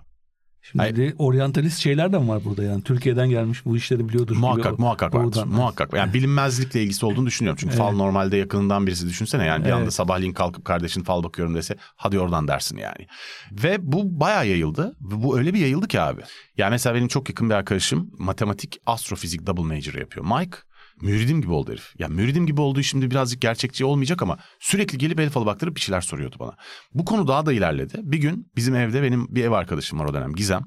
Şimdi 0.66 0.82
Hayır. 0.84 0.96
de 0.96 1.14
oryantalist 1.18 1.80
şeyler 1.80 2.14
de 2.14 2.20
mi 2.20 2.28
var 2.28 2.44
burada 2.46 2.64
yani? 2.64 2.84
Türkiye'den 2.84 3.30
gelmiş 3.30 3.66
bu 3.66 3.78
işleri 3.78 4.10
biliyordur. 4.10 4.36
Muhakkak 4.38 4.72
gibi. 4.72 4.82
muhakkak 4.82 5.16
vardır. 5.16 5.28
Oradan. 5.28 5.48
Muhakkak. 5.48 5.94
Yani 5.94 6.14
bilinmezlikle 6.14 6.84
ilgisi 6.84 7.06
olduğunu 7.06 7.26
düşünüyorum. 7.26 7.58
Çünkü 7.62 7.76
fal 7.76 7.88
Evet. 7.88 7.98
normalde 7.98 8.38
yakınından 8.38 8.88
birisi 8.88 9.10
düşünsene. 9.10 9.46
Yani 9.46 9.62
bir 9.66 9.70
Evet. 9.70 9.78
anda 9.80 9.92
sabahleyin 9.92 10.34
kalkıp 10.34 10.66
kardeşin 10.66 11.04
fal 11.04 11.24
bakıyorum 11.24 11.56
dese 11.56 11.76
hadi 11.96 12.20
oradan 12.20 12.48
dersin 12.48 12.78
yani. 12.78 13.08
Ve 13.52 13.78
bu 13.82 14.20
bayağı 14.20 14.48
yayıldı. 14.48 14.96
Bu 15.00 15.38
öyle 15.38 15.54
bir 15.54 15.60
yayıldı 15.60 15.88
ki 15.88 16.02
abi. 16.02 16.22
Yani 16.58 16.72
mesela 16.72 16.96
benim 16.96 17.08
çok 17.08 17.30
yakın 17.30 17.50
bir 17.50 17.56
arkadaşım 17.56 18.12
matematik 18.20 18.78
astrofizik 18.86 19.48
double 19.48 19.76
major 19.76 19.94
yapıyor. 19.94 20.26
Mike 20.40 20.58
müridim 21.02 21.42
gibi 21.42 21.52
oldu 21.52 21.72
herif. 21.72 22.00
Ya 22.00 22.08
müridim 22.08 22.46
gibi 22.46 22.62
olduğu 22.62 22.84
şimdi 22.84 23.12
birazcık 23.12 23.42
gerçekçi 23.42 23.86
olmayacak 23.86 24.22
ama 24.22 24.38
sürekli 24.60 24.98
gelip 24.98 25.20
el 25.20 25.30
falı 25.30 25.46
baktırıp 25.46 25.76
bir 25.76 25.82
şeyler 25.82 26.02
soruyordu 26.02 26.36
bana. 26.40 26.56
Bu 26.94 27.06
konu 27.06 27.28
daha 27.28 27.46
da 27.46 27.54
ilerledi. 27.54 28.00
Bir 28.04 28.18
gün 28.18 28.52
bizim 28.56 28.76
evde 28.76 29.04
benim 29.04 29.36
bir 29.36 29.44
ev 29.44 29.52
arkadaşım 29.52 30.00
var 30.00 30.06
o 30.06 30.14
dönem 30.14 30.34
Gizem. 30.34 30.62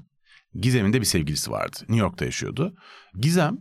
Gizem'in 0.53 0.93
de 0.93 1.01
bir 1.01 1.05
sevgilisi 1.05 1.51
vardı. 1.51 1.77
New 1.79 1.97
York'ta 1.97 2.25
yaşıyordu. 2.25 2.75
Gizem 3.19 3.57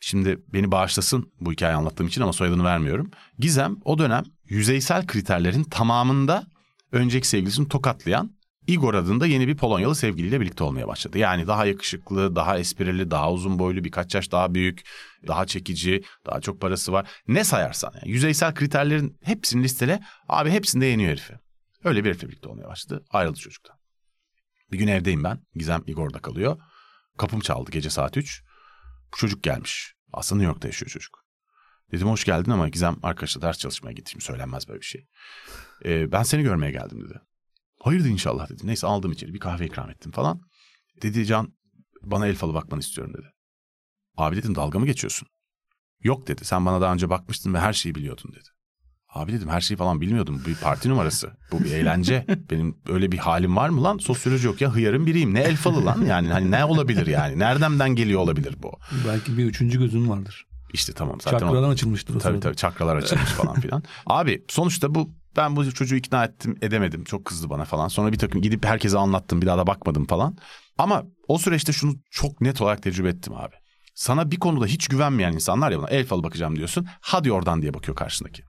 şimdi 0.00 0.38
beni 0.52 0.70
bağışlasın 0.70 1.32
bu 1.40 1.52
hikayeyi 1.52 1.76
anlattığım 1.76 2.06
için 2.06 2.22
ama 2.22 2.32
soyadını 2.32 2.64
vermiyorum. 2.64 3.10
Gizem 3.38 3.76
o 3.84 3.98
dönem 3.98 4.24
yüzeysel 4.48 5.06
kriterlerin 5.06 5.64
tamamında 5.64 6.46
önceki 6.92 7.28
sevgilisini 7.28 7.68
tokatlayan 7.68 8.39
Igor 8.66 8.94
adında 8.94 9.26
yeni 9.26 9.48
bir 9.48 9.56
Polonyalı 9.56 9.94
sevgiliyle 9.94 10.40
birlikte 10.40 10.64
olmaya 10.64 10.88
başladı. 10.88 11.18
Yani 11.18 11.46
daha 11.46 11.66
yakışıklı, 11.66 12.36
daha 12.36 12.58
esprili, 12.58 13.10
daha 13.10 13.32
uzun 13.32 13.58
boylu, 13.58 13.84
birkaç 13.84 14.14
yaş 14.14 14.32
daha 14.32 14.54
büyük, 14.54 14.82
daha 15.26 15.46
çekici, 15.46 16.02
daha 16.26 16.40
çok 16.40 16.60
parası 16.60 16.92
var. 16.92 17.10
Ne 17.28 17.44
sayarsan 17.44 17.92
yani 17.94 18.12
yüzeysel 18.12 18.54
kriterlerin 18.54 19.18
hepsini 19.22 19.62
listele 19.62 20.00
abi 20.28 20.50
hepsinde 20.50 20.86
yeniyor 20.86 21.10
herifi. 21.10 21.34
Öyle 21.84 22.04
bir 22.04 22.08
herifle 22.08 22.28
birlikte 22.28 22.48
olmaya 22.48 22.68
başladı. 22.68 23.04
Ayrıldı 23.10 23.38
çocuktan. 23.38 23.76
Bir 24.72 24.78
gün 24.78 24.86
evdeyim 24.86 25.24
ben. 25.24 25.38
Gizem 25.54 25.82
Igor'da 25.86 26.18
kalıyor. 26.18 26.56
Kapım 27.18 27.40
çaldı 27.40 27.70
gece 27.70 27.90
saat 27.90 28.16
3. 28.16 28.42
Bu 29.12 29.16
çocuk 29.16 29.42
gelmiş. 29.42 29.94
Aslında 30.12 30.38
New 30.38 30.52
York'ta 30.52 30.68
yaşıyor 30.68 30.90
çocuk. 30.90 31.24
Dedim 31.92 32.08
hoş 32.08 32.24
geldin 32.24 32.50
ama 32.50 32.68
Gizem 32.68 32.96
arkadaşla 33.02 33.42
ders 33.42 33.58
çalışmaya 33.58 33.92
gitti. 33.92 34.10
Şimdi 34.10 34.24
söylenmez 34.24 34.68
böyle 34.68 34.80
bir 34.80 34.86
şey. 34.86 35.06
Ee, 35.84 36.12
ben 36.12 36.22
seni 36.22 36.42
görmeye 36.42 36.72
geldim 36.72 37.04
dedi. 37.04 37.20
Hayırdır 37.82 38.08
inşallah 38.08 38.50
dedim. 38.50 38.66
Neyse 38.66 38.86
aldım 38.86 39.12
içeri 39.12 39.34
bir 39.34 39.38
kahve 39.38 39.66
ikram 39.66 39.90
ettim 39.90 40.12
falan. 40.12 40.40
Dedi 41.02 41.26
Can 41.26 41.52
bana 42.02 42.26
el 42.26 42.34
falı 42.36 42.54
bakmanı 42.54 42.80
istiyorum 42.80 43.14
dedi. 43.14 43.26
Abi 44.16 44.36
dedim 44.36 44.54
dalga 44.54 44.78
mı 44.78 44.86
geçiyorsun? 44.86 45.28
Yok 46.02 46.26
dedi 46.26 46.44
sen 46.44 46.66
bana 46.66 46.80
daha 46.80 46.92
önce 46.94 47.10
bakmıştın 47.10 47.54
ve 47.54 47.60
her 47.60 47.72
şeyi 47.72 47.94
biliyordun 47.94 48.32
dedi. 48.32 48.48
Abi 49.08 49.32
dedim 49.32 49.48
her 49.48 49.60
şeyi 49.60 49.78
falan 49.78 50.00
bilmiyordum. 50.00 50.40
Bu 50.44 50.48
bir 50.48 50.54
parti 50.54 50.88
numarası. 50.88 51.32
Bu 51.52 51.64
bir 51.64 51.72
eğlence. 51.72 52.26
Benim 52.50 52.78
öyle 52.88 53.12
bir 53.12 53.18
halim 53.18 53.56
var 53.56 53.68
mı 53.68 53.82
lan? 53.82 53.98
Sosyoloji 53.98 54.46
yok 54.46 54.60
ya 54.60 54.74
hıyarın 54.74 55.06
biriyim. 55.06 55.34
Ne 55.34 55.40
el 55.40 55.56
falı 55.56 55.86
lan? 55.86 56.02
Yani 56.04 56.28
hani 56.28 56.50
ne 56.50 56.64
olabilir 56.64 57.06
yani? 57.06 57.38
Nereden 57.38 57.94
geliyor 57.94 58.20
olabilir 58.20 58.54
bu? 58.62 58.78
Belki 59.08 59.38
bir 59.38 59.44
üçüncü 59.44 59.78
gözün 59.78 60.08
vardır. 60.08 60.46
İşte 60.72 60.92
tamam 60.92 61.20
zaten 61.20 61.36
o- 61.36 61.40
Çakradan 61.50 61.70
açılmıştır 61.70 62.14
o 62.14 62.18
Tabii 62.18 62.22
sırada. 62.22 62.40
tabii 62.40 62.56
çakralar 62.56 62.96
açılmış 62.96 63.30
falan 63.30 63.60
filan. 63.60 63.82
Abi 64.06 64.44
sonuçta 64.48 64.94
bu 64.94 65.10
ben 65.40 65.56
bu 65.56 65.72
çocuğu 65.72 65.96
ikna 65.96 66.24
ettim 66.24 66.56
edemedim. 66.62 67.04
Çok 67.04 67.24
kızdı 67.24 67.50
bana 67.50 67.64
falan. 67.64 67.88
Sonra 67.88 68.12
bir 68.12 68.18
takım 68.18 68.42
gidip 68.42 68.64
herkese 68.64 68.98
anlattım 68.98 69.42
bir 69.42 69.46
daha 69.46 69.58
da 69.58 69.66
bakmadım 69.66 70.06
falan. 70.06 70.36
Ama 70.78 71.04
o 71.28 71.38
süreçte 71.38 71.72
şunu 71.72 71.94
çok 72.10 72.40
net 72.40 72.60
olarak 72.60 72.82
tecrübe 72.82 73.08
ettim 73.08 73.34
abi. 73.36 73.54
Sana 73.94 74.30
bir 74.30 74.36
konuda 74.36 74.66
hiç 74.66 74.88
güvenmeyen 74.88 75.32
insanlar 75.32 75.70
ya 75.70 75.78
buna 75.78 75.88
el 75.88 76.06
falı 76.06 76.22
bakacağım 76.22 76.56
diyorsun. 76.56 76.86
Hadi 77.00 77.32
oradan 77.32 77.62
diye 77.62 77.74
bakıyor 77.74 77.96
karşındaki. 77.96 78.42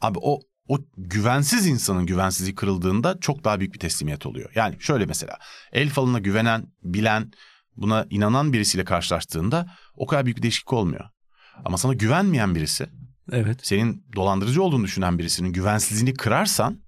Abi 0.00 0.18
o 0.22 0.40
o 0.68 0.78
güvensiz 0.96 1.66
insanın 1.66 2.06
güvensizliği 2.06 2.54
kırıldığında 2.54 3.20
çok 3.20 3.44
daha 3.44 3.60
büyük 3.60 3.74
bir 3.74 3.78
teslimiyet 3.78 4.26
oluyor. 4.26 4.50
Yani 4.54 4.76
şöyle 4.80 5.06
mesela 5.06 5.38
el 5.72 5.88
falına 5.90 6.18
güvenen, 6.18 6.66
bilen, 6.82 7.32
buna 7.76 8.06
inanan 8.10 8.52
birisiyle 8.52 8.84
karşılaştığında 8.84 9.66
o 9.94 10.06
kadar 10.06 10.24
büyük 10.24 10.36
bir 10.36 10.42
değişiklik 10.42 10.72
olmuyor. 10.72 11.04
Ama 11.64 11.78
sana 11.78 11.92
güvenmeyen 11.92 12.54
birisi 12.54 12.88
Evet. 13.32 13.66
senin 13.66 14.04
dolandırıcı 14.16 14.62
olduğunu 14.62 14.84
düşünen 14.84 15.18
birisinin 15.18 15.52
güvensizliğini 15.52 16.14
kırarsan 16.14 16.78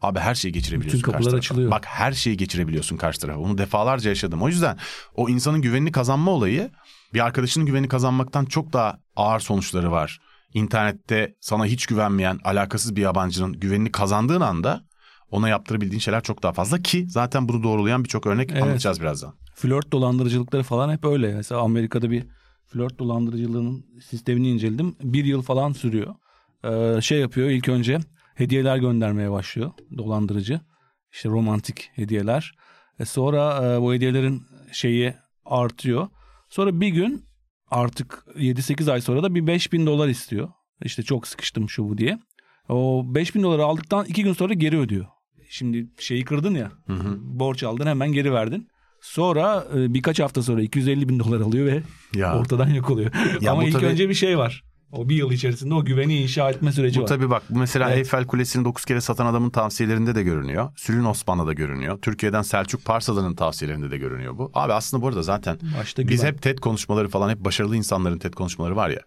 abi 0.00 0.18
her 0.18 0.34
şeyi 0.34 0.52
geçirebiliyorsun 0.52 0.98
Bütün 0.98 1.12
kapılar 1.12 1.18
karşı 1.22 1.30
tarafa. 1.30 1.38
açılıyor. 1.38 1.70
Bak 1.70 1.84
her 1.86 2.12
şeyi 2.12 2.36
geçirebiliyorsun 2.36 2.96
karşı 2.96 3.20
tarafa. 3.20 3.40
Onu 3.40 3.58
defalarca 3.58 4.10
yaşadım. 4.10 4.42
O 4.42 4.48
yüzden 4.48 4.78
o 5.14 5.28
insanın 5.28 5.62
güvenini 5.62 5.92
kazanma 5.92 6.30
olayı 6.30 6.70
bir 7.14 7.24
arkadaşının 7.26 7.66
güvenini 7.66 7.88
kazanmaktan 7.88 8.44
çok 8.44 8.72
daha 8.72 8.98
ağır 9.16 9.40
sonuçları 9.40 9.90
var. 9.92 10.20
İnternette 10.54 11.34
sana 11.40 11.66
hiç 11.66 11.86
güvenmeyen 11.86 12.38
alakasız 12.44 12.96
bir 12.96 13.02
yabancının 13.02 13.52
güvenini 13.52 13.92
kazandığın 13.92 14.40
anda 14.40 14.84
ona 15.30 15.48
yaptırabildiğin 15.48 16.00
şeyler 16.00 16.22
çok 16.22 16.42
daha 16.42 16.52
fazla 16.52 16.78
ki 16.82 17.06
zaten 17.08 17.48
bunu 17.48 17.62
doğrulayan 17.62 18.04
birçok 18.04 18.26
örnek 18.26 18.50
Evet. 18.52 18.62
anlatacağız 18.62 19.00
birazdan. 19.00 19.34
Flört 19.54 19.92
dolandırıcılıkları 19.92 20.62
falan 20.62 20.92
hep 20.92 21.04
öyle. 21.04 21.34
Mesela 21.34 21.60
Amerika'da 21.60 22.10
bir 22.10 22.26
flört 22.70 22.98
dolandırıcılığının 22.98 23.86
sistemini 24.02 24.48
inceledim. 24.48 24.96
Bir 25.02 25.24
yıl 25.24 25.42
falan 25.42 25.72
sürüyor. 25.72 26.14
Ee, 26.64 27.00
şey 27.00 27.20
yapıyor 27.20 27.50
ilk 27.50 27.68
önce 27.68 27.98
hediyeler 28.34 28.76
göndermeye 28.76 29.30
başlıyor 29.30 29.70
dolandırıcı. 29.98 30.60
İşte 31.12 31.28
romantik 31.28 31.90
hediyeler. 31.94 32.54
E 32.98 33.04
sonra 33.04 33.72
e, 33.74 33.80
bu 33.80 33.94
hediyelerin 33.94 34.42
şeyi 34.72 35.14
artıyor. 35.44 36.08
Sonra 36.48 36.80
bir 36.80 36.88
gün 36.88 37.24
artık 37.70 38.26
7-8 38.36 38.92
ay 38.92 39.00
sonra 39.00 39.22
da 39.22 39.34
bir 39.34 39.46
5000 39.46 39.86
dolar 39.86 40.08
istiyor. 40.08 40.48
İşte 40.84 41.02
çok 41.02 41.26
sıkıştım 41.26 41.68
şu 41.68 41.88
bu 41.88 41.98
diye. 41.98 42.18
O 42.68 43.04
5000 43.14 43.42
doları 43.42 43.64
aldıktan 43.64 44.06
iki 44.06 44.22
gün 44.22 44.32
sonra 44.32 44.54
geri 44.54 44.78
ödüyor. 44.78 45.06
Şimdi 45.48 45.90
şeyi 45.98 46.24
kırdın 46.24 46.54
ya. 46.54 46.72
Borç 47.20 47.62
aldın 47.62 47.86
hemen 47.86 48.12
geri 48.12 48.32
verdin. 48.32 48.68
Sonra 49.02 49.66
e, 49.76 49.94
birkaç 49.94 50.20
hafta 50.20 50.42
sonra 50.42 50.62
250 50.62 51.08
bin 51.08 51.18
dolar 51.18 51.40
alıyor 51.40 51.66
ve 51.66 51.82
Ya. 52.14 52.38
ortadan 52.38 52.68
yok 52.68 52.90
oluyor. 52.90 53.10
Ya 53.40 53.52
Ama 53.52 53.62
bu 53.62 53.66
ilk 53.66 53.72
tabii- 53.72 53.86
önce 53.86 54.08
bir 54.08 54.14
şey 54.14 54.38
var. 54.38 54.64
O 54.92 55.08
bir 55.08 55.16
yıl 55.16 55.30
içerisinde 55.32 55.74
o 55.74 55.84
güveni 55.84 56.22
inşa 56.22 56.50
etme 56.50 56.72
süreci 56.72 56.98
Bu 56.98 57.02
var. 57.02 57.08
tabii 57.08 57.30
bak 57.30 57.42
bu 57.50 57.58
mesela 57.58 57.88
Evet. 57.88 57.98
Eyfel 57.98 58.26
Kulesi'ni 58.26 58.64
9 58.64 58.84
kere 58.84 59.00
satan 59.00 59.26
adamın 59.26 59.50
tavsiyelerinde 59.50 60.14
de 60.14 60.22
görünüyor. 60.22 60.70
Sülün 60.76 61.04
Osman'da 61.04 61.46
da 61.46 61.52
görünüyor. 61.52 61.98
Türkiye'den 62.02 62.42
Selçuk 62.42 62.84
Parsalı'nın 62.84 63.34
tavsiyelerinde 63.34 63.90
de 63.90 63.98
görünüyor 63.98 64.38
bu. 64.38 64.50
Abi 64.54 64.72
aslında 64.72 65.02
bu 65.02 65.08
arada 65.08 65.22
zaten 65.22 65.58
Başta 65.80 66.02
biz 66.08 66.20
güven. 66.20 66.32
hep 66.32 66.42
TED 66.42 66.58
konuşmaları 66.58 67.08
falan 67.08 67.30
hep 67.30 67.38
başarılı 67.38 67.76
insanların 67.76 68.18
TED 68.18 68.34
konuşmaları 68.34 68.76
var 68.76 68.88
ya. 68.90 69.00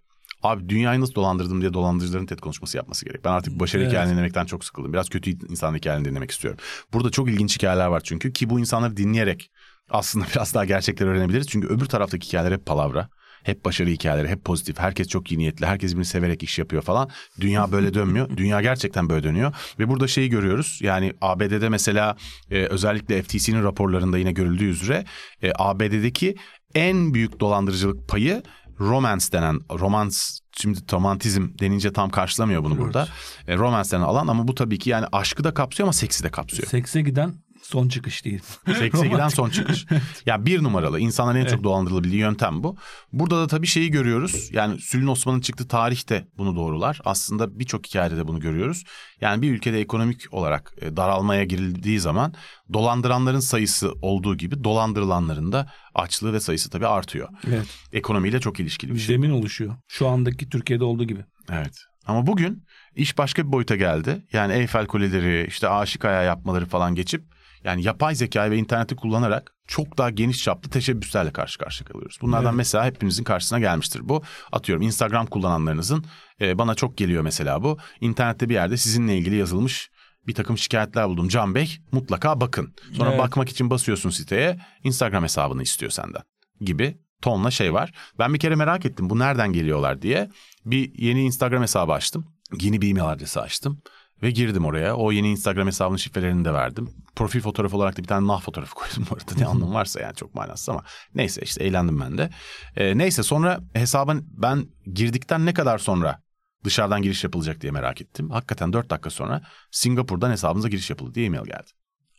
Abi 0.43 0.69
dünyayı 0.69 1.01
nasıl 1.01 1.15
dolandırdım 1.15 1.61
diye 1.61 1.73
dolandırıcıların 1.73 2.25
TED 2.25 2.39
konuşması 2.39 2.77
yapması 2.77 3.05
gerek. 3.05 3.25
Ben 3.25 3.31
artık 3.31 3.59
başarı 3.59 3.81
Evet. 3.81 3.91
hikayelerini 3.91 4.15
dinlemekten 4.17 4.45
çok 4.45 4.65
sıkıldım. 4.65 4.93
Biraz 4.93 5.09
kötü 5.09 5.31
insan 5.49 5.75
hikayelerini 5.75 6.09
dinlemek 6.09 6.31
istiyorum. 6.31 6.59
Burada 6.93 7.09
çok 7.09 7.29
ilginç 7.29 7.55
hikayeler 7.57 7.85
var 7.87 8.01
çünkü 8.03 8.33
ki 8.33 8.49
bu 8.49 8.59
insanları 8.59 8.97
dinleyerek 8.97 9.51
aslında 9.89 10.25
biraz 10.35 10.53
daha 10.53 10.65
gerçekleri 10.65 11.09
öğrenebiliriz. 11.09 11.47
Çünkü 11.47 11.67
öbür 11.67 11.85
taraftaki 11.85 12.27
hikayeler 12.27 12.51
hep 12.51 12.65
palavra. 12.65 13.09
Hep 13.43 13.65
başarı 13.65 13.89
hikayeleri, 13.89 14.27
hep 14.27 14.45
pozitif. 14.45 14.79
Herkes 14.79 15.07
çok 15.07 15.31
iyi 15.31 15.37
niyetli. 15.37 15.65
Herkes 15.65 15.91
birbirini 15.91 16.05
severek 16.05 16.43
iş 16.43 16.59
yapıyor 16.59 16.81
falan. 16.81 17.09
Dünya 17.39 17.71
böyle 17.71 17.93
dönmüyor. 17.93 18.29
Dünya 18.37 18.61
gerçekten 18.61 19.09
böyle 19.09 19.23
dönüyor. 19.23 19.55
Ve 19.79 19.89
burada 19.89 20.07
şeyi 20.07 20.29
görüyoruz. 20.29 20.79
Yani 20.81 21.13
ABD'de 21.21 21.69
mesela 21.69 22.15
e, 22.51 22.65
özellikle 22.65 23.23
FTC'nin 23.23 23.63
raporlarında 23.63 24.17
yine 24.17 24.31
görüldüğü 24.31 24.65
üzere 24.65 25.05
e, 25.41 25.51
ABD'deki 25.55 26.35
en 26.75 27.13
büyük 27.13 27.39
dolandırıcılık 27.39 28.09
payı 28.09 28.43
romance 28.79 29.25
denen 29.31 29.59
romans 29.79 30.39
şimdi 30.57 30.79
romantizm 30.91 31.47
denince 31.59 31.93
tam 31.93 32.09
karşılamıyor 32.09 32.63
bunu 32.63 32.77
burada. 32.77 33.07
E, 33.47 33.57
romance 33.57 33.91
denen 33.91 34.03
alan 34.03 34.27
ama 34.27 34.47
bu 34.47 34.55
tabii 34.55 34.79
ki 34.79 34.89
yani 34.89 35.05
aşkı 35.11 35.43
da 35.43 35.53
kapsıyor 35.53 35.87
ama 35.87 35.93
seksi 35.93 36.23
de 36.23 36.29
kapsıyor. 36.29 36.67
Sekse 36.67 37.01
giden 37.01 37.33
son 37.63 37.87
çıkış 37.87 38.25
değil. 38.25 38.41
Sekse 38.65 39.07
giden 39.11 39.27
son 39.27 39.49
çıkış. 39.49 39.85
ya 40.25 40.45
bir 40.45 40.63
numaralı 40.63 40.99
insanların 40.99 41.39
en 41.39 41.45
çok 41.45 41.63
dolandırılabildiği 41.63 42.21
yöntem 42.21 42.63
bu. 42.63 42.77
Burada 43.13 43.41
da 43.41 43.47
tabii 43.47 43.67
şeyi 43.67 43.91
görüyoruz. 43.91 44.49
Yani 44.51 44.79
Sülün 44.79 45.07
Osman'ın 45.07 45.39
çıktığı 45.39 45.67
tarih 45.67 46.09
de 46.09 46.27
bunu 46.37 46.55
doğrular. 46.55 46.99
Aslında 47.05 47.59
birçok 47.59 47.87
hikayede 47.87 48.17
de 48.17 48.27
bunu 48.27 48.39
görüyoruz. 48.39 48.83
Yani 49.21 49.41
bir 49.41 49.51
ülkede 49.51 49.81
ekonomik 49.81 50.33
olarak 50.33 50.73
e, 50.81 50.97
daralmaya 50.97 51.43
girildiği 51.43 51.99
zaman 51.99 52.33
dolandıranların 52.73 53.39
sayısı 53.39 53.91
olduğu 54.01 54.37
gibi 54.37 54.63
dolandırılanların 54.63 55.51
da 55.51 55.71
açlığı 55.95 56.33
ve 56.33 56.39
sayısı 56.39 56.69
tabii 56.69 56.87
artıyor. 56.87 57.29
Evet. 57.47 57.67
Ekonomiyle 57.93 58.39
çok 58.39 58.59
ilişkili 58.59 58.93
bir 58.93 58.99
şey. 58.99 59.07
Zemin 59.07 59.29
oluşuyor. 59.29 59.75
Şu 59.87 60.07
andaki 60.07 60.49
Türkiye'de 60.49 60.83
olduğu 60.83 61.03
gibi. 61.03 61.25
Evet. 61.51 61.75
Ama 62.05 62.27
bugün 62.27 62.63
iş 62.95 63.17
başka 63.17 63.47
bir 63.47 63.51
boyuta 63.51 63.75
geldi. 63.75 64.25
Yani 64.33 64.53
Eyfel 64.53 64.87
Kuleleri, 64.87 65.47
işte 65.47 65.69
aşık 65.69 66.05
ayağı 66.05 66.25
yapmaları 66.25 66.65
falan 66.65 66.95
geçip 66.95 67.23
yani 67.63 67.83
yapay 67.83 68.15
zekayı 68.15 68.51
ve 68.51 68.57
interneti 68.57 68.95
kullanarak 68.95 69.53
çok 69.67 69.97
daha 69.97 70.09
geniş 70.09 70.43
çaplı 70.43 70.69
teşebbüslerle 70.69 71.31
karşı 71.31 71.59
karşıya 71.59 71.87
kalıyoruz. 71.87 72.17
Bunlardan 72.21 72.49
evet. 72.49 72.57
mesela 72.57 72.85
hepimizin 72.85 73.23
karşısına 73.23 73.59
gelmiştir 73.59 74.01
bu. 74.03 74.23
Atıyorum 74.51 74.85
Instagram 74.85 75.25
kullananlarınızın 75.25 76.05
e, 76.41 76.57
bana 76.57 76.75
çok 76.75 76.97
geliyor 76.97 77.23
mesela 77.23 77.63
bu. 77.63 77.77
İnternette 78.01 78.49
bir 78.49 78.53
yerde 78.53 78.77
sizinle 78.77 79.17
ilgili 79.17 79.35
yazılmış 79.35 79.89
bir 80.27 80.33
takım 80.33 80.57
şikayetler 80.57 81.09
buldum. 81.09 81.27
Can 81.27 81.55
Bey 81.55 81.77
mutlaka 81.91 82.41
bakın. 82.41 82.73
Sonra 82.93 83.09
evet. 83.09 83.19
bakmak 83.19 83.49
için 83.49 83.69
basıyorsun 83.69 84.09
siteye 84.09 84.59
Instagram 84.83 85.23
hesabını 85.23 85.63
istiyor 85.63 85.91
senden 85.91 86.21
gibi 86.61 86.97
tonla 87.21 87.51
şey 87.51 87.73
var. 87.73 87.91
Ben 88.19 88.33
bir 88.33 88.39
kere 88.39 88.55
merak 88.55 88.85
ettim 88.85 89.09
bu 89.09 89.19
nereden 89.19 89.53
geliyorlar 89.53 90.01
diye. 90.01 90.29
Bir 90.65 90.99
yeni 90.99 91.23
Instagram 91.23 91.61
hesabı 91.61 91.91
açtım. 91.91 92.25
Yeni 92.61 92.81
bir 92.81 92.89
e-mail 92.89 93.09
adresi 93.09 93.39
açtım. 93.39 93.81
Ve 94.23 94.31
girdim 94.31 94.65
oraya. 94.65 94.95
O 94.95 95.11
yeni 95.11 95.29
Instagram 95.29 95.67
hesabının 95.67 95.97
şifrelerini 95.97 96.45
de 96.45 96.53
verdim. 96.53 96.89
Profil 97.15 97.41
fotoğrafı 97.41 97.77
olarak 97.77 97.97
da 97.97 98.01
bir 98.01 98.07
tane 98.07 98.27
nah 98.27 98.41
fotoğrafı 98.41 98.75
koydum 98.75 99.05
orada. 99.11 99.31
Ne 99.37 99.45
anlamı 99.45 99.73
varsa 99.73 99.99
yani 99.99 100.15
çok 100.15 100.35
manasız 100.35 100.69
ama. 100.69 100.83
Neyse 101.15 101.41
işte 101.41 101.63
eğlendim 101.63 101.99
ben 101.99 102.17
de. 102.17 102.29
Ee, 102.75 102.97
neyse 102.97 103.23
sonra 103.23 103.59
hesabın 103.73 104.27
ben 104.29 104.67
girdikten 104.93 105.45
ne 105.45 105.53
kadar 105.53 105.77
sonra 105.77 106.21
dışarıdan 106.63 107.01
giriş 107.01 107.23
yapılacak 107.23 107.61
diye 107.61 107.71
merak 107.71 108.01
ettim. 108.01 108.29
Hakikaten 108.29 108.73
4 108.73 108.89
dakika 108.89 109.09
sonra 109.09 109.41
Singapur'dan 109.71 110.31
hesabınıza 110.31 110.69
giriş 110.69 110.89
yapıldı 110.89 111.13
diye 111.13 111.25
e-mail 111.25 111.45
geldi. 111.45 111.71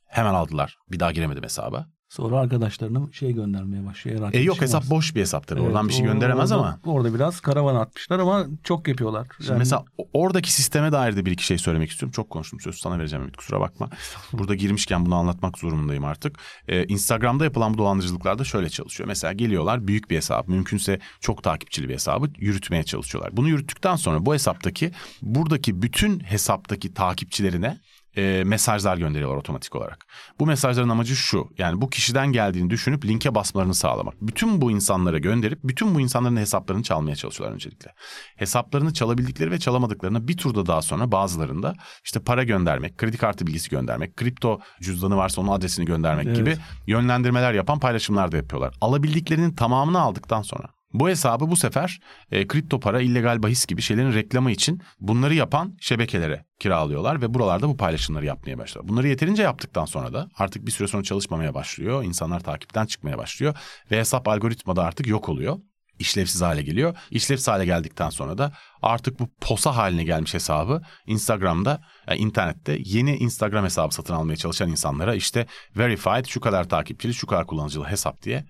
Hemen 0.07 0.35
aldılar. 0.35 0.77
Bir 0.91 1.01
daha 1.01 1.13
giremedim 1.13 1.43
hesaba. 1.43 1.87
Sonra 2.15 2.39
arkadaşlarına 2.39 3.13
şey 3.13 3.33
göndermeye 3.33 3.87
başlıyor. 3.87 4.31
E 4.33 4.41
yok 4.41 4.61
hesap 4.61 4.91
boş 4.91 5.15
bir 5.15 5.21
hesap 5.21 5.47
tabii. 5.47 5.61
Evet, 5.61 5.69
Oradan 5.69 5.89
bir 5.89 5.93
şey 5.93 6.05
gönderemez 6.05 6.53
orada, 6.53 6.63
ama. 6.63 6.81
Orada 6.85 7.15
biraz 7.15 7.41
karavan 7.41 7.75
atmışlar 7.75 8.19
ama 8.19 8.47
çok 8.65 8.89
yapıyorlar. 8.89 9.29
Yani... 9.49 9.59
mesela 9.59 9.85
oradaki 10.13 10.53
sisteme 10.53 10.93
dair 10.93 11.17
de 11.17 11.27
bir 11.27 11.31
iki 11.31 11.47
şey 11.47 11.59
söylemek 11.59 11.91
istiyorum. 11.91 12.13
Çok 12.13 12.31
konuştum 12.31 12.61
söz 12.61 12.79
sana 12.79 12.99
vereceğim 12.99 13.23
Ümit 13.23 13.37
kusura 13.37 13.61
bakma. 13.61 13.91
Burada 14.33 14.55
girmişken 14.55 15.07
bunu 15.07 15.15
anlatmak 15.15 15.59
zorundayım 15.59 16.05
artık. 16.05 16.39
Ee, 16.69 16.85
Instagram'da 16.85 17.45
yapılan 17.45 17.75
bu 17.75 17.79
dolandırıcılıklarda 17.79 18.45
şöyle 18.45 18.71
çalışıyor. 18.71 19.09
Mesela 19.09 19.33
geliyorlar 19.33 19.87
büyük 19.89 20.11
bir 20.11 20.17
hesap 20.17 20.49
mümkünse 20.49 21.01
çok 21.21 21.43
takipçili 21.43 21.89
bir 21.89 21.95
hesabı 21.95 22.29
yürütmeye 22.39 22.83
çalışıyorlar. 22.83 23.37
Bunu 23.37 23.49
yürüttükten 23.49 23.97
sonra 23.97 24.27
bu 24.27 24.35
hesaptaki 24.35 24.93
buradaki 25.23 25.83
bütün 25.83 26.21
hesaptaki 26.21 26.95
takipçilerine 26.95 27.79
e, 28.17 28.43
mesajlar 28.47 28.97
gönderiyorlar 28.97 29.37
otomatik 29.37 29.75
olarak. 29.75 30.07
Bu 30.41 30.47
mesajların 30.47 30.89
amacı 30.89 31.17
şu. 31.17 31.49
Yani 31.59 31.81
bu 31.81 31.91
kişiden 31.91 32.33
geldiğini 32.33 32.71
düşünüp 32.71 33.05
linke 33.05 33.35
basmalarını 33.35 33.75
sağlamak. 33.75 34.15
Bütün 34.21 34.61
bu 34.61 34.71
insanlara 34.71 35.19
gönderip 35.19 35.59
bütün 35.65 35.95
bu 35.95 36.01
insanların 36.01 36.37
hesaplarını 36.37 36.83
çalmaya 36.83 37.17
çalışıyorlar 37.17 37.55
öncelikle. 37.55 37.95
Hesaplarını 38.37 38.93
çalabildikleri 38.93 39.51
ve 39.51 39.59
çalamadıklarını 39.59 40.29
bir 40.29 40.37
turda 40.37 40.67
daha 40.67 40.83
sonra 40.83 41.13
bazılarında 41.13 41.75
işte 42.05 42.21
para 42.21 42.45
göndermek, 42.45 42.99
kredi 42.99 43.17
kartı 43.17 43.47
bilgisi 43.47 43.71
göndermek, 43.71 44.17
kripto 44.17 44.61
cüzdanı 44.81 45.17
varsa 45.17 45.41
onun 45.41 45.53
adresini 45.53 45.85
göndermek 45.85 46.27
evet. 46.27 46.37
gibi 46.37 46.57
yönlendirmeler 46.87 47.53
yapan 47.53 47.79
paylaşımlar 47.79 48.33
da 48.33 48.37
yapıyorlar. 48.37 48.75
Alabildiklerinin 48.81 49.55
tamamını 49.55 50.01
aldıktan 50.01 50.43
sonra 50.43 50.69
bu 50.95 51.09
hesabı 51.09 51.51
bu 51.51 51.57
sefer 51.57 52.01
e, 52.31 52.47
kripto 52.47 52.81
para, 52.81 53.01
illegal 53.01 53.43
bahis 53.43 53.67
gibi 53.67 53.83
şeylerin 53.83 54.15
reklamı 54.15 54.51
için 54.51 54.83
bunları 55.01 55.35
yapan 55.35 55.77
şebekelere 55.81 56.45
kiralıyorlar 56.61 57.23
ve 57.23 57.35
buralarda 57.35 57.69
bu 57.69 57.77
paylaşımları 57.77 58.27
yapmaya 58.27 58.59
başlıyor. 58.59 58.89
Bunları 58.89 59.09
yeterince 59.09 59.43
yaptıktan 59.43 59.85
sonra 59.85 60.13
da 60.13 60.29
artık 60.39 60.67
bir 60.67 60.71
süre 60.71 60.89
sonra 60.89 61.03
çalışmamaya 61.03 61.55
başlıyor. 61.55 62.05
İnsanlar 62.05 62.41
takipten 62.41 62.87
çıkmaya 62.87 63.19
başlıyor 63.19 63.55
ve 63.91 63.99
hesap 63.99 64.29
algoritmada 64.29 64.85
artık 64.85 65.07
yok 65.07 65.29
oluyor. 65.29 65.59
İşlevsiz 65.99 66.43
hale 66.43 66.63
geliyor. 66.63 66.97
İşlevsiz 67.11 67.49
hale 67.49 67.65
geldikten 67.65 68.11
sonra 68.11 68.39
da 68.39 68.53
artık 68.83 69.21
bu 69.21 69.29
posa 69.41 69.77
haline 69.77 70.05
gelmiş 70.05 70.35
hesabı 70.35 70.83
Instagram'da, 71.07 71.83
yani 72.09 72.19
internette 72.19 72.79
yeni 72.85 73.17
Instagram 73.17 73.65
hesabı 73.65 73.95
satın 73.95 74.15
almaya 74.15 74.37
çalışan 74.37 74.71
insanlara 74.71 75.15
işte 75.15 75.47
verified 75.77 76.27
şu 76.27 76.41
kadar 76.41 76.69
takipçili, 76.69 77.15
şu 77.15 77.27
kadar 77.27 77.47
kullanıcılı 77.47 77.85
hesap 77.85 78.23
diye 78.23 78.45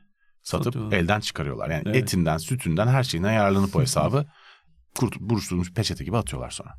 satıp 0.45 0.75
Satıyor. 0.75 0.93
elden 0.93 1.21
çıkarıyorlar. 1.21 1.71
Yani 1.71 1.83
evet. 1.87 1.97
etinden, 1.97 2.37
sütünden 2.37 2.87
her 2.87 3.03
şeyinden 3.03 3.33
yararlanıp 3.33 3.77
o 3.77 3.81
hesabı 3.83 4.27
kurt, 4.95 5.21
buruşturulmuş 5.21 5.73
peçete 5.73 6.05
gibi 6.05 6.17
atıyorlar 6.17 6.51
sonra. 6.51 6.75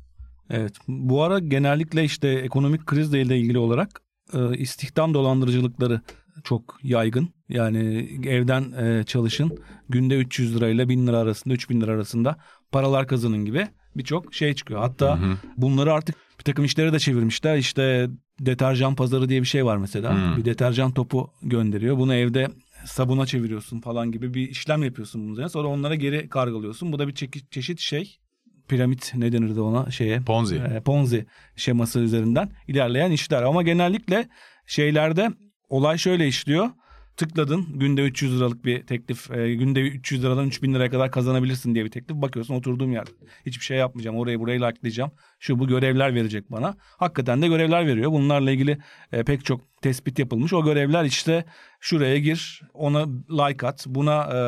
Evet. 0.50 0.72
Bu 0.88 1.22
ara 1.22 1.38
genellikle 1.38 2.04
işte 2.04 2.28
ekonomik 2.28 2.86
krizle 2.86 3.20
ilgili 3.20 3.58
olarak 3.58 4.00
e, 4.32 4.58
istihdam 4.58 5.14
dolandırıcılıkları 5.14 6.00
çok 6.44 6.78
yaygın. 6.82 7.28
Yani 7.48 8.08
evden 8.26 8.72
e, 8.72 9.04
çalışın 9.04 9.58
günde 9.88 10.16
300 10.16 10.56
lirayla 10.56 10.88
1000 10.88 11.06
lira 11.06 11.18
arasında 11.18 11.54
3000 11.54 11.80
lira 11.80 11.92
arasında 11.92 12.36
paralar 12.72 13.06
kazanın 13.06 13.44
gibi 13.44 13.68
birçok 13.96 14.34
şey 14.34 14.54
çıkıyor. 14.54 14.80
Hatta 14.80 15.20
hı 15.20 15.24
hı. 15.24 15.36
bunları 15.56 15.92
artık 15.92 16.16
bir 16.38 16.44
takım 16.44 16.64
işlere 16.64 16.92
de 16.92 16.98
çevirmişler. 16.98 17.56
İşte 17.56 18.08
deterjan 18.40 18.94
pazarı 18.94 19.28
diye 19.28 19.40
bir 19.40 19.46
şey 19.46 19.64
var 19.64 19.76
mesela. 19.76 20.32
Hı. 20.32 20.36
Bir 20.36 20.44
deterjan 20.44 20.92
topu 20.92 21.30
gönderiyor. 21.42 21.98
Bunu 21.98 22.14
evde 22.14 22.48
sabuna 22.86 23.26
çeviriyorsun 23.26 23.80
falan 23.80 24.12
gibi 24.12 24.34
bir 24.34 24.48
işlem 24.48 24.82
yapıyorsun 24.82 25.28
üzerine. 25.32 25.48
Sonra 25.48 25.68
onlara 25.68 25.94
geri 25.94 26.28
kargılıyorsun. 26.28 26.92
Bu 26.92 26.98
da 26.98 27.08
bir 27.08 27.14
çeşit, 27.14 27.52
çeşit 27.52 27.80
şey 27.80 28.18
piramit 28.68 29.12
ne 29.14 29.32
denirdi 29.32 29.60
ona 29.60 29.90
şeye 29.90 30.20
Ponzi. 30.20 30.56
E, 30.56 30.80
Ponzi 30.80 31.26
şeması 31.56 32.00
üzerinden 32.00 32.50
ilerleyen 32.68 33.10
işler 33.10 33.42
ama 33.42 33.62
genellikle 33.62 34.28
şeylerde 34.66 35.30
olay 35.68 35.98
şöyle 35.98 36.28
işliyor 36.28 36.70
tıkladın 37.16 37.66
günde 37.78 38.02
300 38.02 38.36
liralık 38.36 38.64
bir 38.64 38.86
teklif 38.86 39.30
e, 39.30 39.54
günde 39.54 39.80
300 39.80 40.22
liradan 40.22 40.46
3000 40.46 40.74
liraya 40.74 40.90
kadar 40.90 41.10
kazanabilirsin 41.10 41.74
diye 41.74 41.84
bir 41.84 41.90
teklif 41.90 42.16
bakıyorsun 42.16 42.54
oturduğum 42.54 42.92
yerde 42.92 43.10
hiçbir 43.46 43.64
şey 43.64 43.78
yapmayacağım 43.78 44.16
orayı 44.16 44.40
burayı 44.40 44.60
likelayacağım 44.60 45.10
şu 45.38 45.58
bu 45.58 45.68
görevler 45.68 46.14
verecek 46.14 46.52
bana 46.52 46.76
hakikaten 46.80 47.42
de 47.42 47.48
görevler 47.48 47.86
veriyor 47.86 48.12
bunlarla 48.12 48.50
ilgili 48.50 48.78
e, 49.12 49.24
pek 49.24 49.44
çok 49.44 49.60
tespit 49.82 50.18
yapılmış 50.18 50.52
o 50.52 50.64
görevler 50.64 51.04
işte 51.04 51.44
şuraya 51.80 52.18
gir 52.18 52.60
ona 52.74 53.06
like 53.30 53.66
at 53.66 53.86
buna 53.86 54.22
e, 54.22 54.38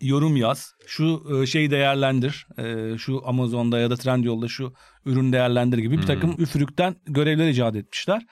yorum 0.00 0.36
yaz. 0.36 0.74
Şu 0.86 1.22
e, 1.42 1.46
şeyi 1.46 1.70
değerlendir. 1.70 2.46
E, 2.58 2.98
şu 2.98 3.22
Amazon'da 3.24 3.78
ya 3.78 3.90
da 3.90 3.96
Trendyol'da 3.96 4.48
şu 4.48 4.72
ürün 5.04 5.32
değerlendir 5.32 5.78
gibi 5.78 5.98
bir 5.98 6.06
takım 6.06 6.36
hmm. 6.36 6.42
üfürükten 6.42 6.96
görevler 7.06 7.48
icat 7.48 7.76
etmişler. 7.76 8.22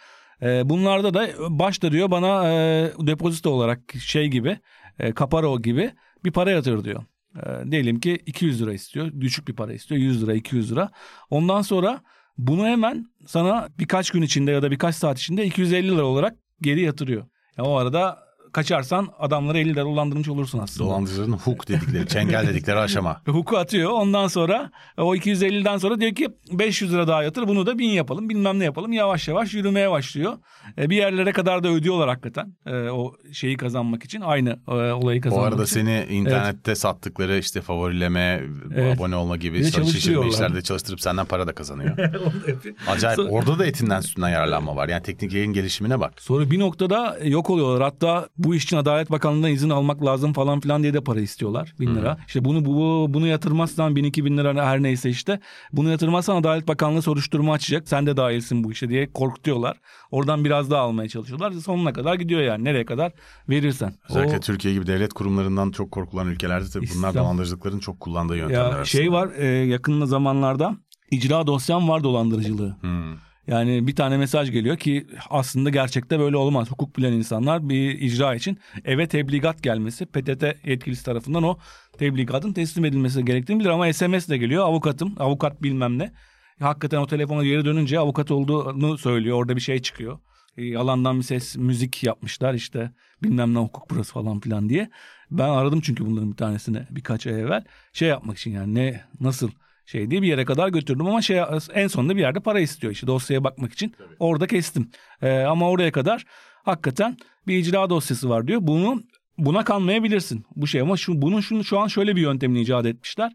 E, 0.42 0.68
bunlarda 0.68 1.14
da 1.14 1.28
başta 1.58 1.92
diyor 1.92 2.10
bana 2.10 2.52
e, 2.52 2.92
depozito 2.98 3.50
olarak 3.50 3.80
şey 4.00 4.28
gibi 4.28 4.58
e, 4.98 5.12
kaparo 5.12 5.62
gibi 5.62 5.92
bir 6.24 6.30
para 6.30 6.50
yatır 6.50 6.84
diyor. 6.84 7.04
E, 7.36 7.70
diyelim 7.70 8.00
ki 8.00 8.18
200 8.26 8.62
lira 8.62 8.72
istiyor. 8.72 9.12
Düşük 9.20 9.48
bir 9.48 9.54
para 9.54 9.72
istiyor. 9.72 10.00
100 10.00 10.22
lira 10.22 10.34
200 10.34 10.72
lira. 10.72 10.90
Ondan 11.30 11.62
sonra 11.62 12.00
bunu 12.38 12.66
hemen 12.66 13.06
sana 13.26 13.68
birkaç 13.78 14.10
gün 14.10 14.22
içinde 14.22 14.50
ya 14.50 14.62
da 14.62 14.70
birkaç 14.70 14.94
saat 14.94 15.18
içinde 15.18 15.46
250 15.46 15.90
lira 15.90 16.04
olarak 16.04 16.36
geri 16.62 16.80
yatırıyor. 16.80 17.24
Yani 17.58 17.68
o 17.68 17.76
arada 17.76 18.25
kaçarsan 18.56 19.08
adamları 19.18 19.58
50 19.58 19.74
lira 19.74 19.84
dolandırmış 19.84 20.28
olursun 20.28 20.58
aslında. 20.58 20.90
Dolandırıcının 20.90 21.36
hook 21.36 21.68
dedikleri, 21.68 22.08
çengel 22.08 22.46
dedikleri 22.46 22.78
aşama. 22.78 23.20
Hook'u 23.26 23.56
atıyor. 23.56 23.90
Ondan 23.90 24.28
sonra 24.28 24.70
o 24.98 25.14
250'den 25.16 25.78
sonra 25.78 26.00
diyor 26.00 26.14
ki 26.14 26.28
500 26.52 26.92
lira 26.92 27.08
daha 27.08 27.22
yatır 27.22 27.48
bunu 27.48 27.66
da 27.66 27.78
1000 27.78 27.88
yapalım 27.88 28.28
bilmem 28.28 28.58
ne 28.58 28.64
yapalım. 28.64 28.92
Yavaş 28.92 29.28
yavaş 29.28 29.54
yürümeye 29.54 29.90
başlıyor. 29.90 30.32
E, 30.78 30.90
bir 30.90 30.96
yerlere 30.96 31.32
kadar 31.32 31.64
da 31.64 31.68
ödüyorlar 31.68 32.08
hakikaten 32.08 32.54
e, 32.66 32.72
o 32.74 33.14
şeyi 33.32 33.56
kazanmak 33.56 34.04
için. 34.04 34.20
Aynı 34.20 34.58
e, 34.68 34.72
olayı 34.72 35.20
kazanmak 35.20 35.22
için. 35.22 35.30
Bu 35.30 35.40
arada 35.42 35.62
için. 35.62 35.74
seni 35.74 36.06
internette 36.10 36.70
evet. 36.70 36.78
sattıkları 36.78 37.38
işte 37.38 37.60
favorileme, 37.60 38.42
evet. 38.74 38.96
abone 38.96 39.16
olma 39.16 39.36
gibi 39.36 39.70
çalıştırma 39.70 40.26
işlerde 40.26 40.62
çalıştırıp 40.62 41.00
senden 41.00 41.26
para 41.26 41.46
da 41.46 41.54
kazanıyor. 41.54 41.98
Acayip. 42.88 43.16
Sonra, 43.16 43.30
Orada 43.30 43.58
da 43.58 43.66
etinden 43.66 44.00
sütünden 44.00 44.28
yararlanma 44.28 44.76
var. 44.76 44.88
Yani 44.88 45.02
teknik 45.02 45.32
yayın 45.32 45.52
gelişimine 45.52 46.00
bak. 46.00 46.12
Sonra 46.18 46.50
bir 46.50 46.58
noktada 46.58 47.18
yok 47.24 47.50
oluyorlar. 47.50 47.82
Hatta 47.82 48.28
bu 48.46 48.54
iş 48.54 48.64
için 48.64 48.76
Adalet 48.76 49.10
Bakanlığı'ndan 49.10 49.50
izin 49.50 49.70
almak 49.70 50.04
lazım 50.04 50.32
falan 50.32 50.60
filan 50.60 50.82
diye 50.82 50.94
de 50.94 51.00
para 51.00 51.20
istiyorlar. 51.20 51.74
Bin 51.80 51.94
lira. 51.94 52.14
Hmm. 52.14 52.22
İşte 52.26 52.44
bunu 52.44 52.64
bu, 52.64 53.06
bunu 53.08 53.26
yatırmazsan 53.26 53.96
bin 53.96 54.04
iki 54.04 54.24
bin 54.24 54.38
lira 54.38 54.66
her 54.66 54.82
neyse 54.82 55.10
işte. 55.10 55.40
Bunu 55.72 55.90
yatırmazsan 55.90 56.36
Adalet 56.36 56.68
Bakanlığı 56.68 57.02
soruşturma 57.02 57.52
açacak. 57.52 57.88
Sen 57.88 58.06
de 58.06 58.16
dahilsin 58.16 58.64
bu 58.64 58.72
işe 58.72 58.88
diye 58.88 59.12
korkutuyorlar. 59.12 59.76
Oradan 60.10 60.44
biraz 60.44 60.70
daha 60.70 60.80
almaya 60.80 61.08
çalışıyorlar. 61.08 61.52
Sonuna 61.52 61.92
kadar 61.92 62.14
gidiyor 62.14 62.40
yani. 62.40 62.64
Nereye 62.64 62.84
kadar 62.84 63.12
verirsen. 63.48 63.94
Özellikle 64.08 64.36
o, 64.36 64.40
Türkiye 64.40 64.74
gibi 64.74 64.86
devlet 64.86 65.12
kurumlarından 65.12 65.70
çok 65.70 65.90
korkulan 65.90 66.26
ülkelerde 66.26 66.66
tabii 66.72 66.86
bunlar 66.96 67.14
dolandırıcılıkların 67.14 67.78
çok 67.78 68.00
kullandığı 68.00 68.36
yöntemler 68.36 68.60
ya, 68.60 68.66
arasında. 68.66 68.84
Şey 68.84 69.12
var 69.12 69.28
e, 69.36 69.46
yakın 69.46 70.04
zamanlarda 70.04 70.76
icra 71.10 71.46
dosyam 71.46 71.88
var 71.88 72.04
dolandırıcılığı. 72.04 72.76
Hmm. 72.80 73.25
Yani 73.46 73.86
bir 73.86 73.96
tane 73.96 74.16
mesaj 74.16 74.52
geliyor 74.52 74.76
ki 74.76 75.06
aslında 75.30 75.70
gerçekte 75.70 76.18
böyle 76.18 76.36
olmaz. 76.36 76.70
Hukuk 76.70 76.96
bilen 76.96 77.12
insanlar 77.12 77.68
bir 77.68 77.98
icra 78.00 78.34
için 78.34 78.58
eve 78.84 79.08
tebligat 79.08 79.62
gelmesi 79.62 80.06
PTT 80.06 80.44
yetkilisi 80.64 81.04
tarafından 81.04 81.42
o 81.42 81.58
tebligatın 81.98 82.52
teslim 82.52 82.84
edilmesi 82.84 83.24
gerektiğini 83.24 83.60
bilir 83.60 83.68
ama 83.68 83.92
SMS 83.92 84.28
de 84.28 84.38
geliyor 84.38 84.64
avukatım 84.64 85.14
avukat 85.18 85.62
bilmem 85.62 85.98
ne. 85.98 86.12
Hakikaten 86.60 86.98
o 86.98 87.06
telefona 87.06 87.44
geri 87.44 87.64
dönünce 87.64 87.98
avukat 87.98 88.30
olduğunu 88.30 88.98
söylüyor 88.98 89.36
orada 89.36 89.56
bir 89.56 89.60
şey 89.60 89.82
çıkıyor. 89.82 90.18
E, 90.56 90.64
yalandan 90.64 91.18
bir 91.18 91.22
ses 91.22 91.56
müzik 91.56 92.02
yapmışlar 92.04 92.54
işte 92.54 92.90
bilmem 93.22 93.54
ne 93.54 93.58
hukuk 93.58 93.90
burası 93.90 94.12
falan 94.12 94.40
filan 94.40 94.68
diye. 94.68 94.90
Ben 95.30 95.48
aradım 95.48 95.80
çünkü 95.80 96.06
bunların 96.06 96.30
bir 96.32 96.36
tanesini 96.36 96.86
birkaç 96.90 97.26
ay 97.26 97.40
evvel 97.40 97.64
şey 97.92 98.08
yapmak 98.08 98.38
için 98.38 98.50
yani 98.50 98.74
ne 98.74 99.04
nasıl 99.20 99.50
şey 99.86 100.10
diye 100.10 100.22
bir 100.22 100.28
yere 100.28 100.44
kadar 100.44 100.68
götürdüm 100.68 101.06
ama 101.06 101.22
şey 101.22 101.40
en 101.74 101.86
sonunda 101.86 102.16
bir 102.16 102.20
yerde 102.20 102.40
para 102.40 102.60
istiyor 102.60 102.92
işte 102.92 103.06
dosyaya 103.06 103.44
bakmak 103.44 103.72
için. 103.72 103.94
Orada 104.18 104.46
kestim. 104.46 104.90
Ee, 105.22 105.38
ama 105.40 105.70
oraya 105.70 105.92
kadar 105.92 106.24
hakikaten 106.64 107.16
bir 107.46 107.58
icra 107.58 107.90
dosyası 107.90 108.28
var 108.28 108.46
diyor. 108.48 108.58
Bunu 108.62 109.02
buna 109.38 109.64
kanmayabilirsin 109.64 110.44
bu 110.56 110.66
şey 110.66 110.80
ama 110.80 110.96
şu 110.96 111.22
bunun 111.22 111.40
şunu 111.40 111.64
şu 111.64 111.78
an 111.78 111.86
şöyle 111.86 112.16
bir 112.16 112.20
yöntemini 112.20 112.60
icat 112.60 112.86
etmişler. 112.86 113.32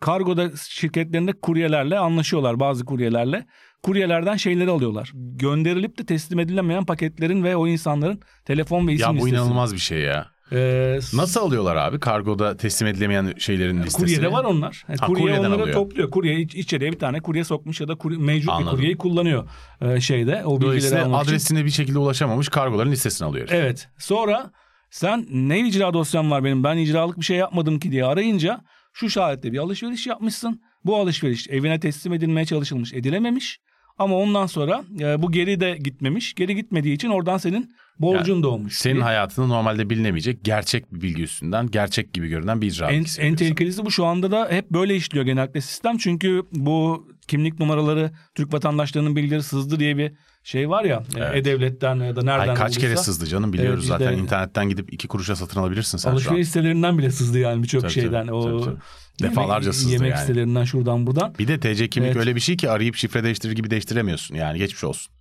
Kargoda 0.00 0.50
şirketlerinde 0.68 1.32
kuryelerle 1.32 1.98
anlaşıyorlar 1.98 2.60
bazı 2.60 2.84
kuryelerle. 2.84 3.46
Kuryelerden 3.82 4.36
şeyleri 4.36 4.70
alıyorlar. 4.70 5.12
Gönderilip 5.14 5.98
de 5.98 6.06
teslim 6.06 6.38
edilemeyen 6.38 6.84
paketlerin 6.86 7.44
ve 7.44 7.56
o 7.56 7.66
insanların 7.66 8.20
telefon 8.44 8.88
ve 8.88 8.92
isim 8.92 9.06
Ya 9.06 9.10
bu 9.12 9.14
listesini. 9.16 9.36
inanılmaz 9.38 9.74
bir 9.74 9.78
şey 9.78 10.00
ya. 10.00 10.26
Ee, 10.52 10.98
Nasıl 11.12 11.40
alıyorlar 11.40 11.76
abi 11.76 12.00
kargoda 12.00 12.56
teslim 12.56 12.88
edilemeyen 12.88 13.34
şeylerin 13.38 13.82
listesini? 13.82 14.06
Kuryede 14.06 14.32
var 14.32 14.44
onlar. 14.44 14.84
Yani 14.88 14.98
Ha, 14.98 15.06
kurye 15.06 15.22
kuryeden 15.22 15.44
onları 15.44 15.62
alıyor. 15.62 15.74
topluyor. 15.76 16.10
Kurye 16.10 16.40
iç- 16.40 16.54
içeriye 16.54 16.92
bir 16.92 16.98
tane 16.98 17.20
kurye 17.20 17.44
sokmuş 17.44 17.80
ya 17.80 17.88
da 17.88 17.94
kurye, 17.94 18.18
mevcut 18.18 18.50
Anladım. 18.50 18.66
bir 18.72 18.76
kuryeyi 18.76 18.96
kullanıyor 18.96 19.48
e, 19.80 20.00
şeyde. 20.00 20.42
O 20.44 20.60
bilgileri 20.60 21.00
almak 21.00 21.22
için. 21.22 21.30
adresine 21.32 21.64
bir 21.64 21.70
şekilde 21.70 21.98
ulaşamamış 21.98 22.48
kargoların 22.48 22.90
listesini 22.92 23.28
alıyor. 23.28 23.48
Evet. 23.50 23.88
Sonra 23.98 24.50
sen 24.90 25.26
ne 25.30 25.60
icra 25.68 25.94
dosyam 25.94 26.30
var 26.30 26.44
benim 26.44 26.64
ben 26.64 26.76
icralık 26.76 27.18
bir 27.20 27.24
şey 27.24 27.36
yapmadım 27.36 27.78
ki 27.78 27.92
diye 27.92 28.04
arayınca 28.04 28.60
şu 28.92 29.10
şahette 29.10 29.52
bir 29.52 29.58
alışveriş 29.58 30.06
yapmışsın. 30.06 30.60
Bu 30.84 30.96
alışveriş 30.96 31.48
evine 31.50 31.80
teslim 31.80 32.12
edilmeye 32.12 32.46
çalışılmış 32.46 32.92
edilememiş. 32.94 33.60
Ama 33.98 34.16
ondan 34.16 34.46
sonra 34.46 34.84
e, 35.00 35.22
bu 35.22 35.32
geri 35.32 35.60
de 35.60 35.78
gitmemiş. 35.84 36.34
Geri 36.34 36.54
gitmediği 36.54 36.94
için 36.94 37.08
oradan 37.08 37.38
senin 37.38 37.74
borcun 37.98 38.42
doğmuş. 38.42 38.78
Senin 38.78 38.94
diye. 38.94 39.04
hayatında 39.04 39.46
normalde 39.46 39.90
bilinemeyecek 39.90 40.44
gerçek 40.44 40.94
bir 40.94 41.00
bilgi 41.00 41.22
üstünden 41.22 41.66
gerçek 41.66 42.12
gibi 42.12 42.28
görünen 42.28 42.60
bir 42.60 42.66
icra 42.66 42.90
En, 42.90 43.04
en 43.18 43.36
tehlikelisi 43.36 43.84
bu 43.84 43.90
şu 43.90 44.04
anda 44.06 44.30
da 44.30 44.48
hep 44.50 44.70
böyle 44.70 44.96
işliyor 44.96 45.24
genellikle 45.24 45.60
sistem. 45.60 45.98
Çünkü 45.98 46.42
bu 46.52 47.08
kimlik 47.30 47.60
numaraları 47.60 48.10
Türk 48.34 48.52
vatandaşlarının 48.54 49.16
bilgileri 49.16 49.42
sızdı 49.42 49.80
diye 49.80 49.96
bir 49.96 50.12
şey 50.44 50.68
var 50.70 50.84
ya. 50.84 51.02
Evet. 51.16 51.36
E-Devlet'ten 51.36 51.96
ya 51.96 52.16
da 52.16 52.22
nereden 52.22 52.48
Ay 52.48 52.54
kaç 52.54 52.76
kere 52.78 52.86
olduysa. 52.86 53.02
sızdı 53.02 53.26
canım 53.26 53.52
biliyoruz 53.52 53.72
Evet, 53.90 54.00
biz 54.00 54.06
zaten 54.06 54.18
internetten 54.18 54.68
gidip 54.68 54.92
iki 54.92 55.08
kuruşa 55.08 55.36
satın 55.36 55.60
alabilirsin 55.60 55.98
sen. 55.98 56.10
Alışveriş 56.10 56.46
sitelerinden 56.46 56.98
bile 56.98 57.10
sızdı 57.10 57.38
yani 57.38 57.62
birçok 57.62 57.90
şeyden. 57.90 58.26
tabii, 58.26 58.32
o 58.32 58.42
tabii, 58.42 58.64
tabii. 58.64 58.76
Yemek- 59.20 59.30
Defalarca 59.30 59.72
sızdı 59.72 59.92
Yemek 59.92 60.10
yani. 60.10 60.20
sitelerinden 60.20 60.64
şuradan 60.64 61.06
buradan. 61.06 61.34
Bir 61.38 61.48
de 61.48 61.60
TC 61.60 61.88
kimlik 61.88 62.08
Evet. 62.10 62.20
öyle 62.20 62.34
bir 62.34 62.40
şey 62.40 62.56
ki 62.56 62.70
arayıp 62.70 62.96
şifre 62.96 63.24
değiştirir 63.24 63.52
gibi 63.52 63.70
değiştiremiyorsun 63.70 64.34
yani 64.34 64.58
geçmiş 64.58 64.84
olsun. 64.84 65.12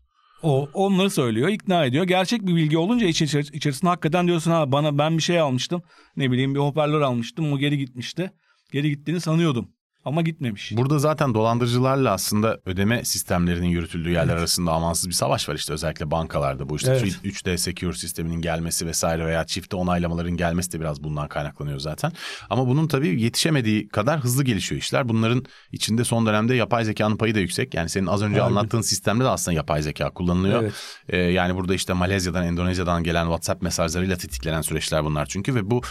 O 0.44 0.70
onları 0.74 1.10
söylüyor, 1.10 1.48
ikna 1.50 1.86
ediyor. 1.86 2.04
Gerçek 2.04 2.42
bir 2.48 2.56
bilgi 2.56 2.78
olunca 2.78 3.08
iç, 3.08 3.22
içer- 3.22 3.54
içerisinde 3.54 3.90
hakikaten 3.90 4.28
diyorsun 4.28 4.52
ha 4.52 4.72
bana 4.72 4.98
ben 4.98 5.18
bir 5.18 5.24
şey 5.24 5.40
almıştım. 5.40 5.82
Ne 6.18 6.32
bileyim 6.32 6.56
bir 6.56 6.60
hoparlör 6.60 7.02
almıştım. 7.02 7.54
O 7.54 7.58
geri 7.58 7.78
gitmişti. 7.78 8.32
Geri 8.72 8.90
gittiğini 8.90 9.22
sanıyordum. 9.22 9.70
Ama 10.06 10.22
gitmemiş. 10.22 10.72
Burada 10.78 11.00
zaten 11.00 11.34
dolandırıcılarla 11.34 12.12
aslında 12.12 12.60
ödeme 12.66 13.06
sistemlerinin 13.06 13.68
yürütüldüğü 13.68 14.10
yerler 14.12 14.36
arasında 14.36 14.72
amansız 14.72 15.10
bir 15.10 15.14
savaş 15.14 15.50
var 15.50 15.56
işte 15.56 15.74
özellikle 15.74 16.12
bankalarda 16.12 16.70
bu 16.70 16.76
işte 16.76 16.92
Evet. 16.92 17.20
3D 17.24 17.58
Secure 17.58 17.94
sisteminin 17.94 18.42
gelmesi 18.42 18.86
vesaire 18.88 19.26
veya 19.26 19.46
çifte 19.46 19.76
onaylamaların 19.76 20.38
gelmesi 20.38 20.72
de 20.72 20.80
biraz 20.80 21.04
bundan 21.04 21.28
kaynaklanıyor 21.28 21.80
zaten. 21.80 22.12
Ama 22.50 22.68
bunun 22.68 22.88
tabii 22.88 23.22
yetişemediği 23.22 23.88
kadar 23.88 24.20
hızlı 24.20 24.44
gelişiyor 24.44 24.82
işler. 24.82 25.10
Bunların 25.10 25.46
içinde 25.72 26.04
son 26.04 26.26
dönemde 26.26 26.56
yapay 26.56 26.86
zekanın 26.86 27.18
payı 27.18 27.36
da 27.36 27.40
yüksek. 27.40 27.74
Yani 27.74 27.90
senin 27.90 28.08
az 28.08 28.22
önce 28.22 28.40
Harbi. 28.40 28.58
anlattığın 28.58 28.82
sistemde 28.82 29.24
de 29.24 29.28
aslında 29.28 29.56
yapay 29.56 29.82
zeka 29.82 30.10
kullanılıyor. 30.10 30.64
Evet. 30.64 30.74
Ee, 31.10 31.18
yani 31.18 31.56
burada 31.56 31.74
işte 31.74 31.94
Malezya'dan, 31.94 32.46
Endonezya'dan 32.46 33.04
gelen 33.04 33.24
WhatsApp 33.24 33.62
mesajlarıyla 33.62 34.18
tetiklenen 34.18 34.62
süreçler 34.62 35.06
bunlar 35.06 35.26
çünkü 35.26 35.56
ve 35.56 35.72
bu 35.72 35.82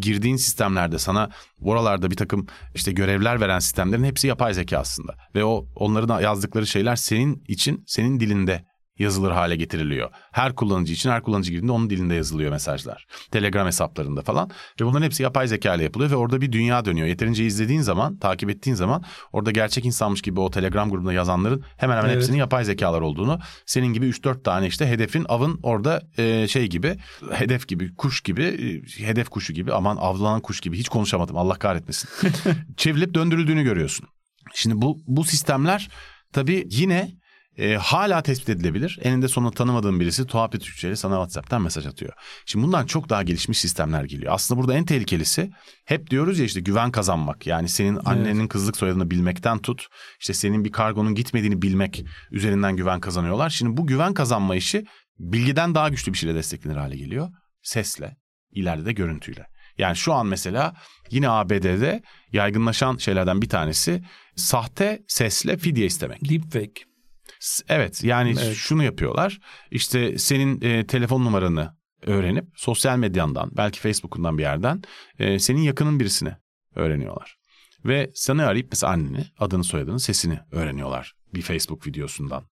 girdiğin 0.00 0.36
sistemlerde 0.36 0.98
sana 0.98 1.30
oralarda 1.62 2.10
bir 2.10 2.16
takım 2.16 2.46
işte 2.74 2.92
görevler 2.92 3.37
veren 3.40 3.58
sistemlerin 3.58 4.04
hepsi 4.04 4.26
yapay 4.26 4.54
zeka 4.54 4.78
aslında. 4.78 5.14
Ve 5.34 5.44
o 5.44 5.66
onların 5.74 6.20
yazdıkları 6.20 6.66
şeyler 6.66 6.96
senin 6.96 7.44
için 7.48 7.84
senin 7.86 8.20
dilinde 8.20 8.64
yazılır 8.98 9.30
hale 9.30 9.56
getiriliyor. 9.56 10.10
Her 10.32 10.54
kullanıcı 10.54 10.92
için 10.92 11.10
her 11.10 11.22
kullanıcı 11.22 11.50
girdiğinde 11.50 11.72
onun 11.72 11.90
dilinde 11.90 12.14
yazılıyor 12.14 12.50
mesajlar. 12.50 13.06
Telegram 13.30 13.66
hesaplarında 13.66 14.22
falan. 14.22 14.50
Ve 14.80 14.84
bunların 14.84 15.04
hepsi 15.04 15.22
yapay 15.22 15.48
zeka 15.48 15.74
ile 15.74 15.82
yapılıyor 15.82 16.10
ve 16.10 16.16
orada 16.16 16.40
bir 16.40 16.52
dünya 16.52 16.84
dönüyor. 16.84 17.06
Yeterince 17.06 17.46
izlediğin 17.46 17.80
zaman, 17.80 18.16
takip 18.16 18.50
ettiğin 18.50 18.74
zaman 18.76 19.04
orada 19.32 19.50
gerçek 19.50 19.84
insanmış 19.84 20.22
gibi 20.22 20.40
o 20.40 20.50
Telegram 20.50 20.90
grubunda 20.90 21.12
yazanların 21.12 21.64
hemen 21.76 21.96
hemen 21.96 22.08
Evet. 22.08 22.16
hepsinin 22.16 22.36
yapay 22.38 22.64
zekalar 22.64 23.00
olduğunu, 23.00 23.38
senin 23.66 23.86
gibi 23.92 24.06
3-4 24.06 24.42
tane 24.42 24.66
işte 24.66 24.86
hedefin 24.86 25.26
avın 25.28 25.60
orada 25.62 26.02
e, 26.18 26.48
şey 26.48 26.66
gibi, 26.66 26.96
hedef 27.30 27.68
gibi, 27.68 27.94
kuş 27.94 28.20
gibi, 28.20 28.42
e, 28.44 29.06
hedef 29.06 29.28
kuşu 29.28 29.52
gibi 29.52 29.72
aman 29.72 29.96
avlanan 29.96 30.40
kuş 30.40 30.60
gibi 30.60 30.78
hiç 30.78 30.88
konuşamadım 30.88 31.36
Allah 31.36 31.54
kahretmesin. 31.54 32.10
Çevrilip 32.76 33.14
döndürüldüğünü 33.14 33.62
görüyorsun. 33.62 34.06
Şimdi 34.54 34.82
bu 34.82 34.98
bu 35.06 35.24
sistemler 35.24 35.88
tabii 36.32 36.66
yine 36.70 37.10
e, 37.58 37.76
hala 37.76 38.22
tespit 38.22 38.48
edilebilir. 38.48 38.98
Eninde 39.02 39.28
sonunda 39.28 39.50
tanımadığın 39.50 40.00
birisi 40.00 40.26
tuhaf 40.26 40.52
bir 40.52 40.60
Türkçeyle 40.60 40.96
sana 40.96 41.14
WhatsApp'tan 41.14 41.62
mesaj 41.62 41.86
atıyor. 41.86 42.12
Şimdi 42.46 42.66
bundan 42.66 42.86
çok 42.86 43.08
daha 43.08 43.22
gelişmiş 43.22 43.58
sistemler 43.58 44.04
geliyor. 44.04 44.32
Aslında 44.32 44.60
burada 44.60 44.74
en 44.74 44.84
tehlikelisi 44.84 45.50
hep 45.84 46.10
diyoruz 46.10 46.38
ya 46.38 46.44
işte 46.44 46.60
güven 46.60 46.90
kazanmak. 46.90 47.46
Yani 47.46 47.68
senin 47.68 47.98
annenin 48.04 48.48
kızlık 48.48 48.76
soyadını 48.76 49.10
bilmekten 49.10 49.58
tut. 49.58 49.86
işte 50.20 50.34
senin 50.34 50.64
bir 50.64 50.72
kargonun 50.72 51.14
gitmediğini 51.14 51.62
bilmek 51.62 52.04
üzerinden 52.30 52.76
güven 52.76 53.00
kazanıyorlar. 53.00 53.50
Şimdi 53.50 53.76
bu 53.76 53.86
güven 53.86 54.14
kazanma 54.14 54.56
işi 54.56 54.86
bilgiden 55.18 55.74
daha 55.74 55.88
güçlü 55.88 56.12
bir 56.12 56.18
şeyle 56.18 56.34
desteklenir 56.34 56.76
hale 56.76 56.96
geliyor. 56.96 57.28
Sesle, 57.62 58.16
ileride 58.52 58.86
de 58.86 58.92
görüntüyle. 58.92 59.46
Yani 59.78 59.96
şu 59.96 60.12
an 60.14 60.26
mesela 60.26 60.74
yine 61.10 61.28
ABD'de 61.28 62.02
yaygınlaşan 62.32 62.96
şeylerden 62.96 63.42
bir 63.42 63.48
tanesi 63.48 64.02
sahte 64.36 65.02
sesle 65.08 65.56
fidye 65.56 65.86
istemek. 65.86 66.28
Deepfake. 66.28 66.87
Evet 67.68 68.04
yani 68.04 68.34
Evet. 68.42 68.56
şunu 68.56 68.84
yapıyorlar. 68.84 69.40
İşte 69.70 70.18
senin 70.18 70.60
e, 70.60 70.86
telefon 70.86 71.24
numaranı 71.24 71.76
öğrenip 72.02 72.44
sosyal 72.54 72.98
medyandan 72.98 73.50
belki 73.56 73.80
Facebook'undan 73.80 74.38
bir 74.38 74.42
yerden 74.42 74.82
e, 75.18 75.38
senin 75.38 75.60
yakının 75.60 76.00
birisini 76.00 76.32
öğreniyorlar. 76.74 77.36
Ve 77.84 78.10
seni 78.14 78.42
arayıp 78.42 78.68
mesela 78.70 78.92
anneni 78.92 79.24
adını 79.38 79.64
soyadını 79.64 80.00
sesini 80.00 80.38
öğreniyorlar 80.52 81.14
bir 81.34 81.42
Facebook 81.42 81.86
videosundan 81.86 82.44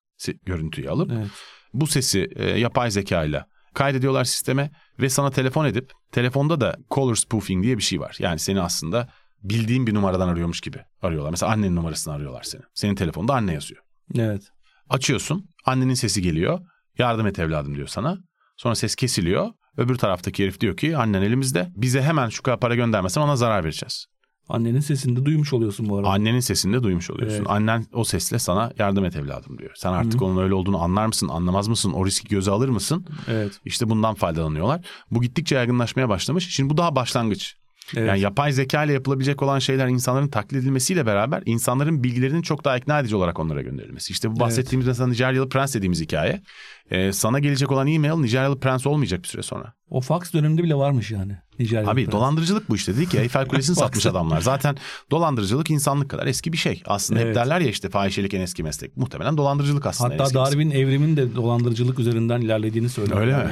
görüntüyü 0.46 0.90
alıp. 0.90 1.12
Evet. 1.12 1.30
Bu 1.74 1.86
sesi 1.86 2.28
e, 2.36 2.44
yapay 2.44 2.90
zeka 2.90 3.24
ile 3.24 3.44
kaydediyorlar 3.74 4.24
sisteme 4.24 4.70
ve 5.00 5.08
sana 5.08 5.30
telefon 5.30 5.64
edip 5.64 5.92
telefonda 6.12 6.60
da 6.60 6.76
caller 6.96 7.14
spoofing 7.14 7.64
diye 7.64 7.76
bir 7.78 7.82
şey 7.82 8.00
var. 8.00 8.16
Yani 8.20 8.38
seni 8.38 8.60
aslında 8.60 9.08
bildiğin 9.42 9.86
bir 9.86 9.94
numaradan 9.94 10.28
arıyormuş 10.28 10.60
gibi 10.60 10.78
arıyorlar. 11.02 11.30
Mesela 11.30 11.52
annenin 11.52 11.76
numarasını 11.76 12.14
arıyorlar 12.14 12.42
seni. 12.42 12.62
Senin 12.74 12.94
telefonda 12.94 13.34
anne 13.34 13.52
yazıyor. 13.52 13.82
Evet. 14.14 14.42
Açıyorsun. 14.88 15.48
Annenin 15.64 15.94
sesi 15.94 16.22
geliyor. 16.22 16.60
Yardım 16.98 17.26
et 17.26 17.38
evladım 17.38 17.74
diyor 17.74 17.86
sana. 17.86 18.18
Sonra 18.56 18.74
ses 18.74 18.94
kesiliyor. 18.94 19.50
Öbür 19.76 19.96
taraftaki 19.96 20.42
herif 20.42 20.60
diyor 20.60 20.76
ki 20.76 20.96
annen 20.96 21.22
elimizde. 21.22 21.72
Bize 21.76 22.02
hemen 22.02 22.28
şu 22.28 22.42
kadar 22.42 22.60
para 22.60 22.74
göndermesen 22.74 23.20
ona 23.20 23.36
zarar 23.36 23.64
vereceğiz. 23.64 24.06
Annenin 24.48 24.80
sesini 24.80 25.16
de 25.16 25.24
duymuş 25.24 25.52
oluyorsun 25.52 25.88
bu 25.88 25.96
arada. 25.96 26.08
Annenin 26.08 26.40
sesini 26.40 26.72
de 26.72 26.82
duymuş 26.82 27.10
oluyorsun. 27.10 27.38
Evet. 27.38 27.50
Annen 27.50 27.86
o 27.92 28.04
sesle 28.04 28.38
sana 28.38 28.72
yardım 28.78 29.04
et 29.04 29.16
evladım 29.16 29.58
diyor. 29.58 29.70
Sen 29.74 29.92
artık 29.92 30.22
onun 30.22 30.42
öyle 30.42 30.54
olduğunu 30.54 30.82
anlar 30.82 31.06
mısın, 31.06 31.28
anlamaz 31.28 31.68
mısın? 31.68 31.92
O 31.92 32.06
riski 32.06 32.28
göze 32.28 32.50
alır 32.50 32.68
mısın? 32.68 33.06
Evet. 33.28 33.60
İşte 33.64 33.88
bundan 33.88 34.14
faydalanıyorlar. 34.14 34.86
Bu 35.10 35.22
gittikçe 35.22 35.54
yaygınlaşmaya 35.54 36.08
başlamış. 36.08 36.48
Şimdi 36.48 36.70
bu 36.70 36.76
daha 36.76 36.96
başlangıç. 36.96 37.56
Evet. 37.96 38.08
Yani 38.08 38.20
yapay 38.20 38.52
zeka 38.52 38.84
ile 38.84 38.92
yapılabilecek 38.92 39.42
olan 39.42 39.58
şeyler 39.58 39.88
insanların 39.88 40.28
taklit 40.28 40.62
edilmesiyle 40.62 41.06
beraber 41.06 41.42
insanların 41.46 42.04
bilgilerinin 42.04 42.42
çok 42.42 42.64
daha 42.64 42.76
ikna 42.78 43.00
edici 43.00 43.16
olarak 43.16 43.38
onlara 43.38 43.62
gönderilmesi. 43.62 44.12
İşte 44.12 44.30
bu 44.30 44.40
bahsettiğimiz 44.40 44.86
mesela 44.86 45.06
Nijeryalı 45.06 45.48
Prens 45.48 45.74
dediğimiz 45.74 46.00
hikaye. 46.00 46.42
Ee, 46.90 47.12
sana 47.12 47.38
gelecek 47.38 47.72
olan 47.72 47.86
e-mail 47.86 48.12
Nijeryalı 48.20 48.60
Prens 48.60 48.86
olmayacak 48.86 49.22
bir 49.22 49.28
süre 49.28 49.42
sonra. 49.42 49.72
O 49.90 50.00
fax 50.00 50.32
döneminde 50.32 50.62
bile 50.62 50.74
varmış 50.74 51.10
yani. 51.10 51.36
Nijerya 51.58 51.90
Abi 51.90 52.04
Prens. 52.04 52.12
dolandırıcılık 52.12 52.68
bu 52.68 52.76
işte 52.76 52.96
dedik 52.96 53.14
ya 53.14 53.22
Eiffel 53.22 53.46
Kulesi'ni 53.48 53.76
satmış 53.76 54.06
adamlar. 54.06 54.40
Zaten 54.40 54.76
dolandırıcılık 55.10 55.70
insanlık 55.70 56.10
kadar 56.10 56.26
eski 56.26 56.52
bir 56.52 56.58
şey. 56.58 56.82
Aslında 56.86 57.20
hep 57.20 57.26
Evet. 57.26 57.36
derler 57.36 57.60
ya 57.60 57.68
işte 57.68 57.88
fahişelik 57.88 58.34
en 58.34 58.40
eski 58.40 58.62
meslek. 58.62 58.96
Muhtemelen 58.96 59.36
dolandırıcılık 59.36 59.86
aslında 59.86 60.14
en 60.14 60.18
Hatta 60.18 60.24
eski 60.24 60.38
meslek. 60.38 60.52
Darwin 60.52 60.70
evrimin 60.70 61.16
de 61.16 61.34
dolandırıcılık 61.34 61.98
üzerinden 61.98 62.40
ilerlediğini 62.40 62.88
söylüyor. 62.88 63.20
Öyle 63.20 63.36
mi? 63.36 63.50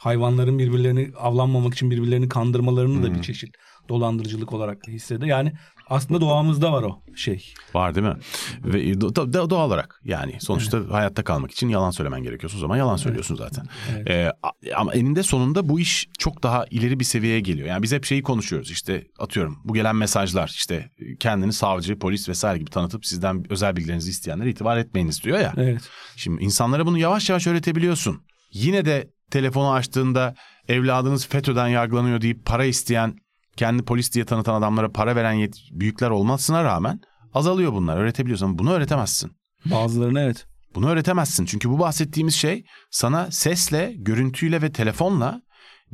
Hayvanların 0.00 0.58
birbirlerini 0.58 1.10
avlanmamak 1.18 1.74
için 1.74 1.90
birbirlerini 1.90 2.28
kandırmalarını 2.28 2.94
Hmm. 2.96 3.02
da 3.02 3.14
bir 3.14 3.22
çeşit 3.22 3.50
dolandırıcılık 3.88 4.52
olarak 4.52 4.78
hissediyor. 4.88 5.28
Yani 5.28 5.52
aslında 5.88 6.20
doğamızda 6.20 6.72
var 6.72 6.82
o 6.82 7.02
şey. 7.16 7.54
Var 7.74 7.94
değil 7.94 8.06
mi? 8.06 8.16
Ve 8.64 8.92
do- 8.92 9.14
do- 9.14 9.50
doğal 9.50 9.66
olarak 9.66 10.00
yani 10.04 10.36
sonuçta 10.40 10.80
hayatta 10.90 11.24
kalmak 11.24 11.50
için 11.50 11.68
yalan 11.68 11.90
söylemen 11.90 12.22
gerekiyorsa 12.22 12.56
o 12.56 12.60
zaman 12.60 12.76
yalan 12.76 12.96
söylüyorsun 12.96 13.36
zaten. 13.36 13.64
Ee, 14.08 14.32
a- 14.42 14.50
ama 14.76 14.94
eninde 14.94 15.22
sonunda 15.22 15.68
bu 15.68 15.80
iş 15.80 16.08
çok 16.18 16.42
daha 16.42 16.64
ileri 16.70 17.00
bir 17.00 17.04
seviyeye 17.04 17.40
geliyor. 17.40 17.68
Yani 17.68 17.82
biz 17.82 17.92
hep 17.92 18.04
şeyi 18.04 18.22
konuşuyoruz 18.22 18.70
işte 18.70 19.06
atıyorum 19.18 19.58
bu 19.64 19.74
gelen 19.74 19.96
mesajlar 19.96 20.48
işte 20.48 20.90
kendini 21.20 21.52
savcı, 21.52 21.98
polis 21.98 22.28
vesaire 22.28 22.58
gibi 22.58 22.70
tanıtıp 22.70 23.06
sizden 23.06 23.52
özel 23.52 23.76
bilgilerinizi 23.76 24.10
isteyenlere 24.10 24.50
itibar 24.50 24.76
etmeyiniz 24.76 25.22
diyor 25.24 25.38
ya. 25.38 25.52
Evet. 25.56 25.80
Şimdi 26.16 26.44
insanlara 26.44 26.86
bunu 26.86 26.98
yavaş 26.98 27.30
yavaş 27.30 27.46
öğretebiliyorsun. 27.46 28.22
Yine 28.52 28.84
de 28.84 29.10
telefonu 29.30 29.72
açtığında 29.72 30.34
evladınız 30.68 31.26
FETÖ'den 31.26 31.68
yargılanıyor 31.68 32.20
deyip 32.20 32.44
para 32.44 32.64
isteyen, 32.64 33.16
kendi 33.56 33.82
polis 33.82 34.12
diye 34.12 34.24
tanıtan 34.24 34.54
adamlara 34.54 34.92
para 34.92 35.16
veren 35.16 35.34
yet- 35.34 35.68
büyükler 35.70 36.10
olmasına 36.10 36.64
rağmen 36.64 37.00
azalıyor 37.34 37.72
bunlar. 37.72 37.96
Öğretebiliyorsun 37.96 38.58
bunu 38.58 38.72
öğretemezsin. 38.72 39.32
Bazılarını 39.64 40.20
evet. 40.20 40.46
Bunu 40.74 40.88
öğretemezsin. 40.90 41.44
Çünkü 41.44 41.70
bu 41.70 41.78
bahsettiğimiz 41.78 42.34
şey 42.34 42.64
sana 42.90 43.30
sesle, 43.30 43.92
görüntüyle 43.96 44.62
ve 44.62 44.72
telefonla 44.72 45.42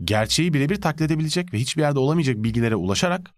gerçeği 0.04 0.54
birebir 0.54 0.80
taklit 0.80 1.00
edebilecek 1.00 1.52
ve 1.52 1.58
hiçbir 1.58 1.82
yerde 1.82 1.98
olamayacak 1.98 2.36
bilgilere 2.36 2.76
ulaşarak 2.76 3.30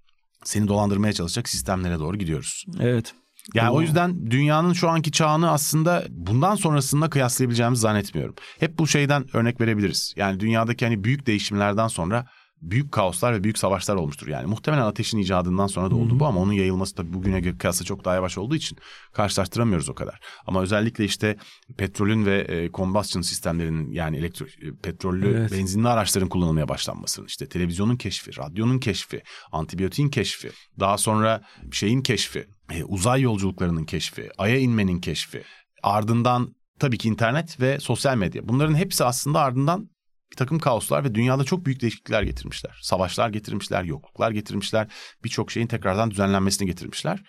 seni 0.45 0.69
dolandırmaya 0.69 1.13
çalışacak 1.13 1.49
sistemlere 1.49 1.99
doğru 1.99 2.17
gidiyoruz. 2.17 2.65
Evet. 2.81 3.15
Yani 3.55 3.71
o 3.71 3.81
yüzden 3.81 4.31
dünyanın 4.31 4.73
şu 4.73 4.89
anki 4.89 5.13
çağını 5.13 5.51
aslında 5.51 6.05
bundan 6.11 6.55
sonrasında 6.55 7.11
kıyaslayabileceğimizi 7.11 7.81
zannetmiyorum. 7.81 8.35
Hep 8.61 8.79
bu 8.79 8.87
şeyden 8.87 9.37
örnek 9.37 9.61
verebiliriz. 9.61 10.15
Yani 10.17 10.41
dünyadaki 10.41 10.85
hani 10.85 11.05
büyük 11.05 11.27
değişimlerden 11.27 11.89
sonra 11.89 12.27
büyük 12.63 12.93
kaoslar 12.93 13.35
ve 13.35 13.45
büyük 13.45 13.59
savaşlar 13.59 13.97
olmuştur. 13.97 14.29
Yani 14.29 14.47
muhtemelen 14.47 14.83
ateşin 14.83 15.19
icadından 15.19 15.67
sonra 15.67 15.91
da 15.91 15.95
oldu 15.95 16.21
bu 16.21 16.27
ama 16.27 16.41
onun 16.41 16.53
yayılması 16.53 16.95
tabii 16.95 17.13
bugüne 17.13 17.59
kıyasla 17.59 17.85
çok 17.85 18.05
daha 18.05 18.15
yavaş 18.15 18.39
olduğu 18.39 18.55
için 18.55 18.79
karşılaştıramıyoruz 19.13 19.89
o 19.89 19.95
kadar. 19.95 20.21
Ama 20.47 20.63
özellikle 20.63 21.05
işte 21.05 21.37
petrolün 21.77 22.27
ve 22.27 22.47
e, 22.49 22.71
combustion 22.73 23.23
sistemlerinin 23.23 23.93
yani 23.93 24.17
elektro 24.17 24.47
e, 24.47 24.75
petrollü 24.83 25.29
Evet. 25.29 25.53
benzinli 25.53 25.89
araçların 25.89 26.29
kullanılmaya 26.29 26.69
başlanmasının 26.69 27.27
işte 27.27 27.49
televizyonun 27.49 27.97
keşfi, 27.97 28.39
radyonun 28.39 28.79
keşfi, 28.79 29.23
antibiyotiğin 29.53 30.09
keşfi, 30.09 30.51
daha 30.81 30.99
sonra 30.99 31.43
şeyin 31.73 32.03
keşfi, 32.03 32.47
e, 32.73 32.85
uzay 32.85 33.21
yolculuklarının 33.21 33.85
keşfi, 33.85 34.31
aya 34.39 34.59
inmenin 34.59 35.01
keşfi, 35.01 35.43
ardından 35.83 36.55
tabii 36.79 36.99
ki 36.99 37.09
internet 37.09 37.61
ve 37.61 37.81
sosyal 37.81 38.17
medya. 38.17 38.49
Bunların 38.49 38.75
hepsi 38.75 39.05
aslında 39.05 39.41
ardından 39.41 39.91
bir 40.33 40.37
takım 40.37 40.59
kaoslar 40.59 41.05
ve 41.05 41.15
dünyada 41.15 41.45
çok 41.45 41.67
büyük 41.67 41.81
değişiklikler 41.81 42.23
getirmişler. 42.23 42.79
Savaşlar 42.83 43.29
getirmişler, 43.29 43.85
yokluklar 43.85 44.31
getirmişler, 44.31 44.89
birçok 45.25 45.51
şeyin 45.51 45.67
tekrardan 45.67 46.11
düzenlenmesini 46.11 46.67
getirmişler. 46.67 47.23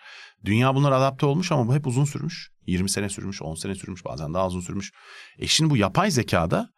Dünya 0.45 0.75
bunlara 0.75 0.95
adapte 0.95 1.25
olmuş 1.25 1.51
ama 1.51 1.67
bu 1.67 1.75
hep 1.75 1.87
uzun 1.87 2.05
sürmüş. 2.05 2.51
20 2.67 2.89
sene 2.89 3.09
sürmüş, 3.09 3.41
10 3.41 3.55
sene 3.55 3.75
sürmüş, 3.75 4.05
bazen 4.05 4.33
daha 4.33 4.47
uzun 4.47 4.61
sürmüş. 4.61 4.91
E 5.37 5.47
şimdi 5.47 5.69
bu 5.69 5.77
yapay 5.77 6.11
zekada 6.11 6.69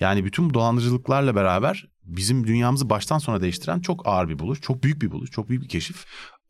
yani 0.00 0.24
bütün 0.24 0.50
bu 0.50 0.54
dolandırıcılıklarla 0.54 1.34
beraber 1.34 1.84
bizim 2.02 2.46
dünyamızı 2.46 2.90
baştan 2.90 3.18
sona 3.18 3.40
değiştiren 3.40 3.80
çok 3.80 4.06
ağır 4.06 4.28
bir 4.28 4.38
buluş, 4.38 4.60
çok 4.60 4.82
büyük 4.82 5.02
bir 5.02 5.10
buluş, 5.10 5.30
çok 5.30 5.48
büyük 5.48 5.62
bir 5.62 5.68
keşif. 5.68 6.04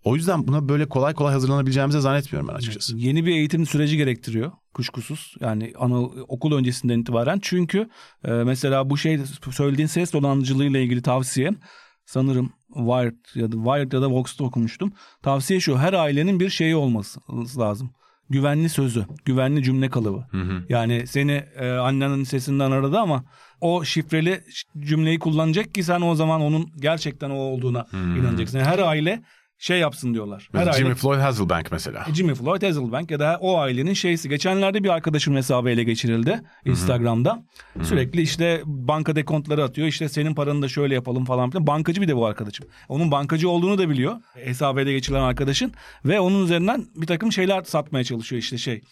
O 0.06 0.16
yüzden 0.16 0.48
buna 0.48 0.68
böyle 0.68 0.88
kolay 0.88 1.14
kolay 1.14 1.32
hazırlanabileceğimizi 1.32 2.00
zannetmiyorum 2.00 2.48
ben 2.48 2.54
açıkçası. 2.54 2.96
Yeni 2.96 3.26
bir 3.26 3.30
eğitim 3.30 3.66
süreci 3.66 3.96
gerektiriyor 3.96 4.52
kuşkusuz. 4.74 5.34
Yani 5.40 5.72
ana 5.78 6.00
okul 6.02 6.52
öncesinden 6.52 6.98
itibaren. 6.98 7.38
Çünkü 7.42 7.88
e, 8.24 8.30
mesela 8.30 8.90
bu 8.90 8.98
şey 8.98 9.20
söylediğin 9.50 9.86
ses 9.86 10.12
dolandırıcılığıyla 10.12 10.80
ilgili 10.80 11.02
tavsiye 11.02 11.50
sanırım 12.04 12.52
Wired 12.74 13.14
ya 13.34 13.52
da 13.52 13.56
Wired 13.56 13.92
ya 13.92 14.02
da 14.02 14.10
Vox'ta 14.10 14.44
okumuştum. 14.44 14.92
Tavsiye 15.22 15.60
şu 15.60 15.78
her 15.78 15.92
ailenin 15.92 16.40
bir 16.40 16.50
şeyi 16.50 16.76
olması 16.76 17.20
lazım. 17.58 17.90
Güvenli 18.30 18.68
sözü, 18.68 19.06
güvenli 19.24 19.62
cümle 19.62 19.88
kalıbı. 19.90 20.26
Yani 20.68 21.06
seni 21.06 21.44
e, 21.56 21.70
annenin 21.70 22.24
sesinden 22.24 22.70
aradı 22.70 22.98
ama 22.98 23.24
o 23.60 23.84
şifreli 23.84 24.40
cümleyi 24.78 25.18
kullanacak 25.18 25.74
ki 25.74 25.82
sen 25.82 26.00
o 26.00 26.14
zaman 26.14 26.40
onun 26.40 26.68
gerçekten 26.80 27.30
o 27.30 27.34
olduğuna 27.34 27.86
inanacaksın. 27.92 28.58
Yani 28.58 28.68
her 28.68 28.78
aile 28.78 29.22
şey 29.58 29.78
yapsın 29.78 30.14
diyorlar. 30.14 30.48
Her 30.52 30.58
Mesela 30.58 30.72
aile 30.72 30.82
Jimmy 30.82 30.94
Floyd 30.94 31.20
Hasselbank 31.20 31.72
mesela. 31.72 32.06
Jimmy 32.14 32.34
Floyd 32.34 32.62
Hasselbank 32.62 33.10
ya 33.10 33.20
da 33.20 33.38
o 33.40 33.58
ailenin 33.58 33.92
şeysi. 33.92 34.28
Geçenlerde 34.28 34.84
bir 34.84 34.88
arkadaşım 34.88 35.36
hesabı 35.36 35.70
ele 35.70 35.84
geçirildi 35.84 36.40
Instagram'da. 36.64 37.42
Sürekli 37.82 38.22
işte 38.22 38.62
banka 38.64 39.16
dekontları 39.16 39.64
atıyor. 39.64 39.88
İşte 39.88 40.08
senin 40.08 40.34
paranı 40.34 40.62
da 40.62 40.68
şöyle 40.68 40.94
yapalım 40.94 41.24
falan 41.24 41.50
filan. 41.50 41.66
Bankacı 41.66 42.00
bir 42.00 42.08
de 42.08 42.16
bu 42.16 42.26
arkadaşım. 42.26 42.66
Onun 42.88 43.10
bankacı 43.10 43.48
olduğunu 43.48 43.78
da 43.78 43.88
biliyor. 43.88 44.16
Hesabı 44.34 44.80
ele 44.80 44.92
geçirilen 44.92 45.22
arkadaşın. 45.22 45.72
Ve 46.04 46.20
onun 46.20 46.44
üzerinden 46.44 46.86
bir 46.96 47.06
takım 47.06 47.32
şeyler 47.32 47.62
satmaya 47.62 48.04
çalışıyor 48.04 48.42
işte 48.42 48.58
şey. 48.58 48.82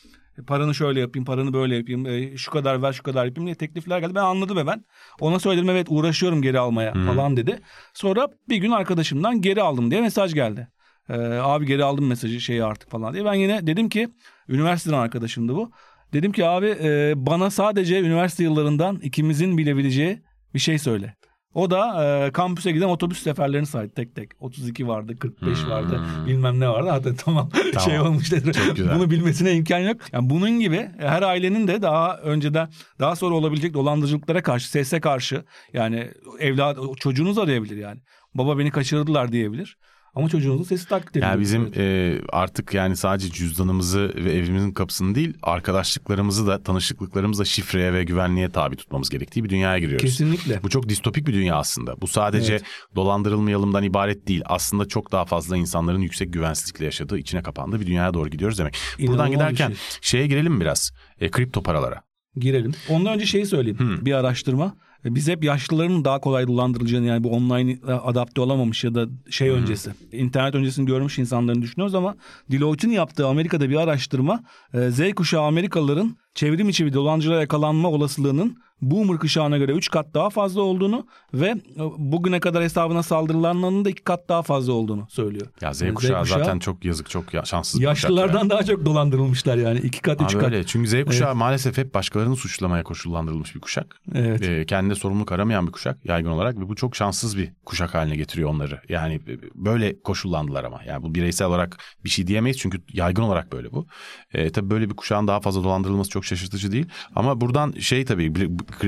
Paranı 0.47 0.75
şöyle 0.75 1.01
yapayım, 1.01 1.25
paranı 1.25 1.53
böyle 1.53 1.77
yapayım, 1.77 2.07
e, 2.07 2.37
şu 2.37 2.51
kadar 2.51 2.83
ver, 2.83 2.93
şu 2.93 3.03
kadar 3.03 3.27
yapayım 3.27 3.47
diye 3.47 3.55
teklifler 3.55 3.99
geldi. 3.99 4.15
Ben 4.15 4.25
anladım 4.25 4.59
hemen. 4.59 4.85
Ona 5.21 5.39
söyledim 5.39 5.71
evet 5.71 5.87
uğraşıyorum 5.91 6.43
geri 6.43 6.59
almaya 6.59 6.93
falan 7.07 7.37
dedi. 7.37 7.59
Sonra 7.95 8.29
bir 8.49 8.57
gün 8.57 8.71
arkadaşımdan 8.71 9.41
geri 9.41 9.63
aldım 9.63 9.91
diye 9.91 10.01
mesaj 10.01 10.35
geldi. 10.35 10.69
Ee, 11.09 11.15
abi 11.23 11.67
geri 11.67 11.85
aldım 11.85 12.07
mesajı 12.07 12.41
şeyi 12.41 12.65
artık 12.65 12.91
falan 12.91 13.15
diye. 13.15 13.25
Ben 13.25 13.35
yine 13.35 13.67
dedim 13.67 13.89
ki 13.89 14.09
üniversiteden 14.49 14.99
arkadaşımdı 14.99 15.55
bu. 15.55 15.71
Dedim 16.13 16.33
ki 16.33 16.47
abi 16.47 16.77
e, 16.83 17.13
bana 17.17 17.51
sadece 17.51 18.01
üniversite 18.01 18.43
yıllarından 18.43 18.97
ikimizin 18.97 19.59
bilebileceği 19.59 20.23
bir 20.55 20.59
şey 20.59 20.79
söyle. 20.79 21.15
O 21.55 21.71
da 21.71 22.05
e, 22.05 22.33
kampüse 22.33 22.73
giden 22.73 22.89
otobüs 22.89 23.23
seferlerini 23.23 23.67
saydı 23.67 23.93
tek 23.95 24.15
tek. 24.15 24.31
32 24.41 24.89
vardı, 24.89 25.19
45 25.19 25.67
vardı, 25.67 26.01
bilmem 26.27 26.61
ne 26.61 26.69
vardı. 26.69 26.89
Hatta 26.91 27.15
tamam, 27.25 27.51
şey 27.85 28.01
olmuş 28.01 28.33
dedi. 28.33 28.53
Bunu 28.95 29.11
bilmesine 29.11 29.53
imkan 29.53 29.79
yok. 29.79 29.97
Yani 30.13 30.31
bunun 30.31 30.61
gibi 30.61 30.89
her 30.99 31.23
ailenin 31.23 31.69
de 31.69 31.83
daha 31.83 32.17
önceden 32.17 32.69
daha 33.01 33.17
sonra 33.17 33.35
olabilecek 33.35 33.75
dolandırıcılıklara 33.75 34.43
karşı, 34.43 34.71
sese 34.71 35.01
karşı 35.01 35.45
yani 35.73 36.11
evlat 36.39 36.79
çocuğunuz 36.97 37.39
arayabilir 37.39 37.77
yani. 37.77 38.01
Baba 38.35 38.59
beni 38.59 38.71
kaçırdılar 38.71 39.33
diyebilir. 39.33 39.79
Ama 40.17 40.29
çocuğunuzun 40.29 40.65
sesi 40.65 40.89
taklit 40.89 41.11
ediyor. 41.17 41.27
Yani 41.31 41.41
bizim 41.41 41.73
e, 41.77 42.15
artık 42.33 42.75
yani 42.75 42.97
sadece 42.97 43.31
cüzdanımızı 43.31 44.13
ve 44.17 44.33
evimizin 44.33 44.73
kapısını 44.73 45.15
değil 45.15 45.35
arkadaşlıklarımızı 45.43 46.47
da 46.47 46.63
tanışıklıklarımızı 46.63 47.41
da 47.41 47.45
şifreye 47.45 47.93
ve 47.93 48.05
güvenliğe 48.05 48.49
tabi 48.49 48.77
tutmamız 48.77 49.09
gerektiği 49.11 49.45
bir 49.45 49.49
dünyaya 49.49 49.79
giriyoruz. 49.79 50.05
Kesinlikle. 50.05 50.63
Bu 50.63 50.69
çok 50.69 50.89
distopik 50.89 51.27
bir 51.27 51.33
dünya 51.33 51.57
aslında. 51.57 52.01
Bu 52.01 52.07
sadece 52.07 52.53
Evet. 52.53 52.63
dolandırılmayalımdan 52.97 53.83
ibaret 53.83 54.29
değil. 54.29 54.43
Aslında 54.47 54.89
çok 54.89 55.13
daha 55.13 55.25
fazla 55.25 55.57
insanların 55.57 56.01
yüksek 56.01 56.33
güvensizlikle 56.33 56.85
yaşadığı, 56.85 57.19
içine 57.19 57.43
kapandığı 57.43 57.81
bir 57.81 57.87
dünyaya 57.87 58.15
doğru 58.15 58.29
gidiyoruz 58.29 58.59
demek. 58.59 58.77
Buradan 58.99 59.15
İnanılmaz 59.15 59.29
bir 59.29 59.33
giderken 59.55 59.69
şey. 59.69 59.77
şeye 60.01 60.27
girelim 60.27 60.61
biraz? 60.61 60.93
E, 61.21 61.31
kripto 61.31 61.63
paralara. 61.63 62.03
Girelim. 62.37 62.73
Ondan 62.89 63.15
önce 63.15 63.27
şeyi 63.27 63.47
söyleyeyim. 63.47 63.99
Bir 64.03 64.13
araştırma. 64.13 64.77
Biz 65.05 65.29
hep 65.29 65.45
yaşlıların 65.45 66.05
daha 66.05 66.21
kolay 66.21 66.47
dolandırılacağını 66.47 67.07
yani 67.07 67.25
bu 67.25 67.31
online 67.31 67.79
adapte 67.87 68.41
olamamış 68.41 68.85
ya 68.85 68.95
da 68.95 69.07
şey 69.31 69.49
öncesi. 69.49 69.91
internet 70.13 70.55
öncesini 70.55 70.87
görmüş 70.87 71.19
insanların 71.19 71.63
düşünüyoruz 71.63 71.95
ama 71.95 72.15
Deloitte'in 72.51 72.93
yaptığı 72.93 73.27
Amerika'da 73.27 73.71
bir 73.71 73.77
araştırma 73.77 74.43
e, 74.75 74.91
Z 74.91 75.15
kuşağı 75.15 75.43
Amerikalıların 75.43 76.17
çevrim 76.35 76.69
içi 76.69 76.87
bir 76.87 76.93
dolandırıcıya 76.93 77.41
yakalanma 77.41 77.89
olasılığının 77.89 78.65
Boomer 78.83 79.19
kuşağına 79.19 79.59
göre 79.59 79.73
3 79.73 79.91
kat 79.91 80.15
daha 80.15 80.31
fazla 80.31 80.63
olduğunu 80.63 81.07
ve 81.35 81.47
e, 81.47 81.61
bugüne 81.99 82.41
kadar 82.41 82.63
hesabına 82.63 83.03
saldırılanların 83.03 83.85
da 83.85 83.91
2 83.91 84.03
kat 84.03 84.29
daha 84.29 84.43
fazla 84.43 84.73
olduğunu 84.73 85.07
söylüyor. 85.09 85.47
Ya 85.61 85.73
Z 85.75 85.83
Yani 85.83 85.95
kuşağı, 85.95 86.27
zaten 86.27 86.59
çok 86.59 86.85
yazık, 86.85 87.11
çok 87.11 87.35
ya- 87.35 87.45
şanssız 87.45 87.81
yaşlılardan 87.81 88.51
daha 88.51 88.63
çok 88.63 88.85
dolandırılmışlar 88.85 89.57
yani 89.57 89.79
2 89.79 90.01
kat 90.03 90.21
3 90.23 90.27
Abi 90.27 90.33
kat. 90.43 90.45
öyle. 90.45 90.67
Çünkü 90.67 90.89
Z 90.89 91.05
kuşağı 91.05 91.35
maalesef 91.35 91.79
hep 91.79 91.95
başkalarını 91.95 92.37
suçlamaya 92.37 92.83
koşullandırılmış 92.83 93.55
bir 93.55 93.61
kuşak. 93.61 94.01
Evet. 94.15 94.43
Ee, 94.43 94.67
kendine 94.67 94.95
sorumluluk 94.95 95.33
aramayan 95.33 95.67
bir 95.67 95.73
kuşak 95.73 96.05
yaygın 96.05 96.31
olarak 96.31 96.59
ve 96.59 96.69
bu 96.69 96.75
çok 96.77 96.97
şanssız 96.97 97.39
bir 97.39 97.53
kuşak 97.67 97.95
haline 97.95 98.17
getiriyor 98.17 98.51
onları. 98.51 98.81
Yani 98.89 99.15
e, 99.15 99.39
böyle 99.55 100.01
koşullandılar 100.03 100.65
ama. 100.65 100.81
Yani 100.87 101.03
bu 101.03 101.15
bireysel 101.15 101.49
olarak 101.49 101.79
bir 102.05 102.11
şey 102.11 102.27
diyemeyiz 102.27 102.59
çünkü 102.59 102.83
yaygın 102.93 103.23
olarak 103.23 103.53
böyle 103.53 103.73
bu. 103.73 103.87
Ee, 104.33 104.51
tabii 104.53 104.71
böyle 104.71 104.91
bir 104.91 104.97
kuşağın 104.97 105.27
daha 105.29 105.41
fazla 105.41 105.65
dolandırılması 105.65 106.11
çok 106.11 106.24
şaşırtıcı 106.25 106.73
değil. 106.73 106.87
Ama 107.15 107.41
buradan 107.41 107.73
şey 107.73 108.05
tabii 108.05 108.33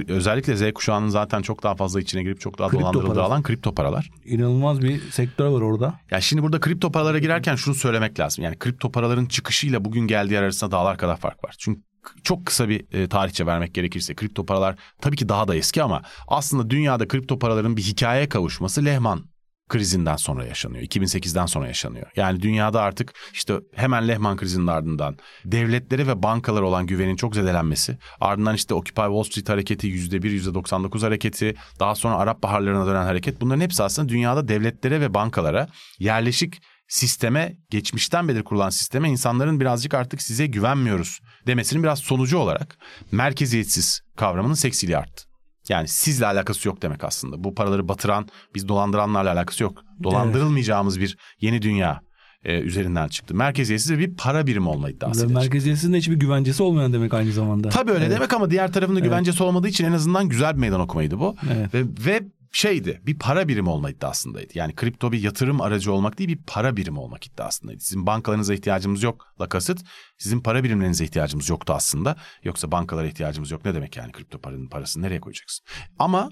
özellikle 0.08 0.56
Z 0.56 0.72
kuşağının 0.72 1.08
zaten 1.08 1.42
çok 1.42 1.62
daha 1.62 1.74
fazla 1.74 2.00
içine 2.00 2.22
girip 2.22 2.40
çok 2.40 2.58
daha 2.58 2.68
Kripto 2.68 2.82
dolandırıldığı 2.82 3.06
parası. 3.14 3.22
alan 3.24 3.42
kripto 3.42 3.74
paralar. 3.74 4.10
İnanılmaz 4.24 4.82
bir 4.82 5.00
sektör 5.10 5.46
var 5.48 5.60
orada. 5.60 6.00
Ya 6.10 6.20
şimdi 6.20 6.42
burada 6.42 6.60
kripto 6.60 6.92
paralara 6.92 7.18
girerken 7.18 7.56
şunu 7.56 7.74
söylemek 7.74 8.20
lazım. 8.20 8.44
Yani 8.44 8.58
kripto 8.58 8.92
paraların 8.92 9.26
çıkışıyla 9.26 9.84
bugün 9.84 10.06
geldiği 10.06 10.34
yer 10.34 10.42
arasında 10.42 10.70
dağlar 10.70 10.98
kadar 10.98 11.16
fark 11.16 11.44
var. 11.44 11.54
Çünkü 11.58 11.80
çok 12.22 12.46
kısa 12.46 12.68
bir 12.68 12.84
e, 12.92 13.08
tarihçe 13.08 13.46
vermek 13.46 13.74
gerekirse 13.74 14.14
kripto 14.14 14.46
paralar 14.46 14.76
tabii 15.00 15.16
ki 15.16 15.28
daha 15.28 15.48
da 15.48 15.56
eski 15.56 15.82
ama 15.82 16.02
aslında 16.28 16.70
dünyada 16.70 17.08
kripto 17.08 17.38
paraların 17.38 17.76
bir 17.76 17.82
hikayeye 17.82 18.28
kavuşması 18.28 18.84
Lehman 18.84 19.24
krizinden 19.68 20.16
sonra 20.16 20.44
yaşanıyor. 20.44 20.84
2008'den 20.84 21.46
sonra 21.46 21.66
yaşanıyor. 21.66 22.06
Yani 22.16 22.42
dünyada 22.42 22.82
artık 22.82 23.12
işte 23.32 23.54
hemen 23.74 24.08
Lehman 24.08 24.36
krizinin 24.36 24.66
ardından 24.66 25.16
devletlere 25.44 26.06
ve 26.06 26.22
bankalara 26.22 26.64
olan 26.64 26.86
güvenin 26.86 27.16
çok 27.16 27.34
zedelenmesi. 27.34 27.98
Ardından 28.20 28.54
işte 28.54 28.74
Occupy 28.74 29.00
Wall 29.00 29.22
Street 29.22 29.48
hareketi, 29.48 29.88
%1, 29.88 30.52
%99 30.52 31.00
hareketi, 31.00 31.54
daha 31.80 31.94
sonra 31.94 32.16
Arap 32.16 32.42
baharlarına 32.42 32.86
dönen 32.86 33.04
hareket. 33.04 33.40
Bunların 33.40 33.60
hepsi 33.60 33.82
aslında 33.82 34.08
dünyada 34.08 34.48
devletlere 34.48 35.00
ve 35.00 35.14
bankalara 35.14 35.68
yerleşik 35.98 36.62
sisteme, 36.88 37.56
geçmişten 37.70 38.28
beri 38.28 38.44
kurulan 38.44 38.70
sisteme 38.70 39.10
insanların 39.10 39.60
birazcık 39.60 39.94
artık 39.94 40.22
size 40.22 40.46
güvenmiyoruz 40.46 41.20
demesinin 41.46 41.82
biraz 41.82 41.98
sonucu 41.98 42.38
olarak 42.38 42.78
merkeziyetsiz 43.12 44.00
kavramının 44.16 44.54
seksiliği 44.54 44.98
arttı. 44.98 45.35
Yani 45.68 45.88
sizle 45.88 46.26
alakası 46.26 46.68
yok 46.68 46.82
demek 46.82 47.04
aslında. 47.04 47.44
Bu 47.44 47.54
paraları 47.54 47.88
batıran, 47.88 48.28
biz 48.54 48.68
dolandıranlarla 48.68 49.32
alakası 49.32 49.62
yok. 49.62 49.82
Dolandırılmayacağımız 50.02 51.00
bir 51.00 51.16
yeni 51.40 51.62
dünya 51.62 52.00
e, 52.44 52.60
üzerinden 52.60 53.08
çıktı. 53.08 53.34
Merkeziyetsiz 53.34 53.92
ve 53.92 53.98
bir 53.98 54.14
para 54.16 54.46
birimi 54.46 54.68
olma 54.68 54.90
iddiası. 54.90 55.28
Ve 55.28 55.32
merkeziyetinin 55.32 55.92
de 55.92 55.98
hiçbir 55.98 56.16
güvencesi 56.16 56.62
olmayan 56.62 56.92
demek 56.92 57.14
aynı 57.14 57.32
zamanda. 57.32 57.68
Tabii 57.68 57.90
öyle 57.92 58.04
Evet. 58.04 58.16
demek 58.16 58.32
ama 58.32 58.50
diğer 58.50 58.72
tarafında 58.72 59.00
güvencesi 59.00 59.42
olmadığı 59.42 59.68
için 59.68 59.84
en 59.84 59.92
azından 59.92 60.28
güzel 60.28 60.54
bir 60.54 60.60
meydan 60.60 60.80
okumaydı 60.80 61.18
bu. 61.18 61.36
Evet. 61.56 61.74
Ve, 61.74 61.84
ve 62.06 62.22
şeydi 62.52 63.00
bir 63.06 63.18
para 63.18 63.48
birimi 63.48 63.68
olma 63.68 63.90
iddiasındaydı. 63.90 64.52
Yani 64.54 64.74
kripto 64.74 65.12
bir 65.12 65.22
yatırım 65.22 65.60
aracı 65.60 65.92
olmak 65.92 66.18
değil 66.18 66.30
bir 66.30 66.42
para 66.46 66.76
birimi 66.76 66.98
olmak 66.98 67.26
iddiasındaydı. 67.26 67.80
Sizin 67.80 68.06
bankalarınıza 68.06 68.54
ihtiyacımız 68.54 69.02
yok 69.02 69.34
lakasıt. 69.40 69.80
Sizin 70.18 70.40
para 70.40 70.64
birimlerinize 70.64 71.04
ihtiyacımız 71.04 71.48
yoktu 71.48 71.72
aslında. 71.76 72.16
Yoksa 72.42 72.72
bankalara 72.72 73.06
ihtiyacımız 73.06 73.50
yok 73.50 73.64
ne 73.64 73.74
demek 73.74 73.96
yani 73.96 74.12
kripto 74.12 74.38
paranın 74.38 74.68
parasını 74.68 75.02
nereye 75.02 75.20
koyacaksın? 75.20 75.66
Ama 75.98 76.30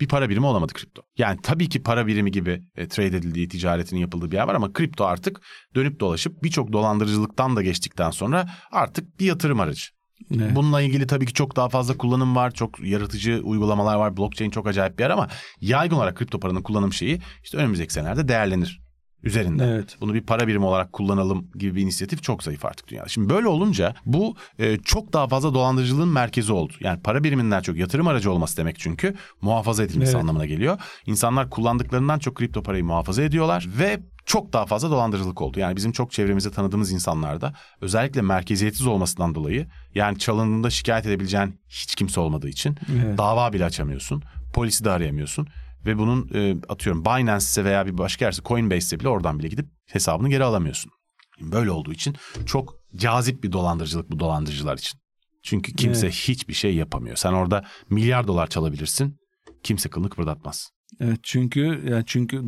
bir 0.00 0.08
para 0.08 0.30
birimi 0.30 0.46
olamadı 0.46 0.72
kripto. 0.72 1.02
Yani 1.18 1.38
tabii 1.42 1.68
ki 1.68 1.82
para 1.82 2.06
birimi 2.06 2.30
gibi 2.30 2.62
e, 2.76 2.88
trade 2.88 3.16
edildiği, 3.16 3.48
ticaretinin 3.48 4.00
yapıldığı 4.00 4.30
bir 4.30 4.36
yer 4.36 4.48
var 4.48 4.54
ama 4.54 4.72
kripto 4.72 5.04
artık 5.04 5.40
dönüp 5.74 6.00
dolaşıp 6.00 6.42
birçok 6.42 6.72
dolandırıcılıktan 6.72 7.56
da 7.56 7.62
geçtikten 7.62 8.10
sonra 8.10 8.50
artık 8.70 9.20
bir 9.20 9.26
yatırım 9.26 9.60
aracı. 9.60 10.01
Evet. 10.34 10.56
Bununla 10.56 10.80
ilgili 10.80 11.06
tabii 11.06 11.26
ki 11.26 11.32
çok 11.32 11.56
daha 11.56 11.68
fazla 11.68 11.96
kullanım 11.96 12.36
var. 12.36 12.50
Çok 12.50 12.80
yaratıcı 12.80 13.40
uygulamalar 13.44 13.96
var. 13.96 14.16
Blockchain 14.16 14.50
çok 14.50 14.66
acayip 14.66 14.98
bir 14.98 15.02
yer 15.04 15.10
ama 15.10 15.28
yaygın 15.60 15.96
olarak 15.96 16.16
kripto 16.16 16.40
paranın 16.40 16.62
kullanım 16.62 16.92
şeyi 16.92 17.20
işte 17.42 17.58
önümüzdeki 17.58 17.92
senelerde 17.92 18.28
değerlenir 18.28 18.81
üzerinde. 19.22 19.64
Evet. 19.64 19.96
Bunu 20.00 20.14
bir 20.14 20.20
para 20.20 20.48
birimi 20.48 20.64
olarak 20.64 20.92
kullanalım 20.92 21.50
gibi 21.54 21.74
bir 21.74 21.82
inisiyatif 21.82 22.22
çok 22.22 22.42
zayıf 22.42 22.64
artık 22.64 22.88
dünyada. 22.88 23.08
Şimdi 23.08 23.30
böyle 23.30 23.48
olunca 23.48 23.94
bu 24.06 24.36
e, 24.58 24.78
çok 24.78 25.12
daha 25.12 25.28
fazla 25.28 25.54
dolandırıcılığın 25.54 26.08
merkezi 26.08 26.52
oldu. 26.52 26.72
Yani 26.80 27.00
para 27.00 27.24
biriminden 27.24 27.60
çok 27.62 27.76
yatırım 27.76 28.06
aracı 28.06 28.32
olması 28.32 28.56
demek 28.56 28.78
çünkü 28.78 29.14
muhafaza 29.40 29.84
edilmesi 29.84 30.10
Evet. 30.12 30.22
anlamına 30.22 30.46
geliyor. 30.46 30.78
İnsanlar 31.06 31.50
kullandıklarından 31.50 32.18
çok 32.18 32.34
kripto 32.34 32.62
parayı 32.62 32.84
muhafaza 32.84 33.22
ediyorlar 33.22 33.68
ve 33.78 34.00
çok 34.26 34.52
daha 34.52 34.66
fazla 34.66 34.90
dolandırıcılık 34.90 35.40
oldu. 35.42 35.60
Yani 35.60 35.76
bizim 35.76 35.92
çok 35.92 36.12
çevremizde 36.12 36.50
tanıdığımız 36.50 36.92
insanlarda 36.92 37.54
özellikle 37.80 38.22
merkeziyetsiz 38.22 38.86
olmasından 38.86 39.34
dolayı 39.34 39.66
yani 39.94 40.18
çalındığında 40.18 40.70
şikayet 40.70 41.06
edebileceğin 41.06 41.60
hiç 41.68 41.94
kimse 41.94 42.20
olmadığı 42.20 42.48
için 42.48 42.76
Evet. 43.02 43.18
dava 43.18 43.52
bile 43.52 43.64
açamıyorsun. 43.64 44.22
Polisi 44.54 44.84
de 44.84 44.90
arayamıyorsun. 44.90 45.48
Ve 45.86 45.98
bunun 45.98 46.30
e, 46.34 46.56
atıyorum 46.68 47.04
Binance'se 47.04 47.64
veya 47.64 47.86
bir 47.86 47.98
başka 47.98 48.24
yerse 48.24 48.42
Coinbase'se 48.44 49.00
bile 49.00 49.08
oradan 49.08 49.38
bile 49.38 49.48
gidip 49.48 49.66
hesabını 49.86 50.28
geri 50.28 50.44
alamıyorsun. 50.44 50.92
Böyle 51.40 51.70
olduğu 51.70 51.92
için 51.92 52.16
çok 52.46 52.74
cazip 52.96 53.44
bir 53.44 53.52
dolandırıcılık 53.52 54.10
bu 54.10 54.18
dolandırıcılar 54.20 54.78
için. 54.78 55.00
Çünkü 55.42 55.72
kimse 55.72 56.06
Evet. 56.06 56.14
hiçbir 56.16 56.54
şey 56.54 56.74
yapamıyor. 56.74 57.16
Sen 57.16 57.32
orada 57.32 57.64
milyar 57.90 58.26
dolar 58.26 58.46
çalabilirsin. 58.46 59.16
Kimse 59.62 59.88
kılını 59.88 60.10
kıpırdatmaz. 60.10 60.70
Evet 61.00 61.18
çünkü 61.22 61.82
yani 61.90 62.04
çünkü 62.06 62.42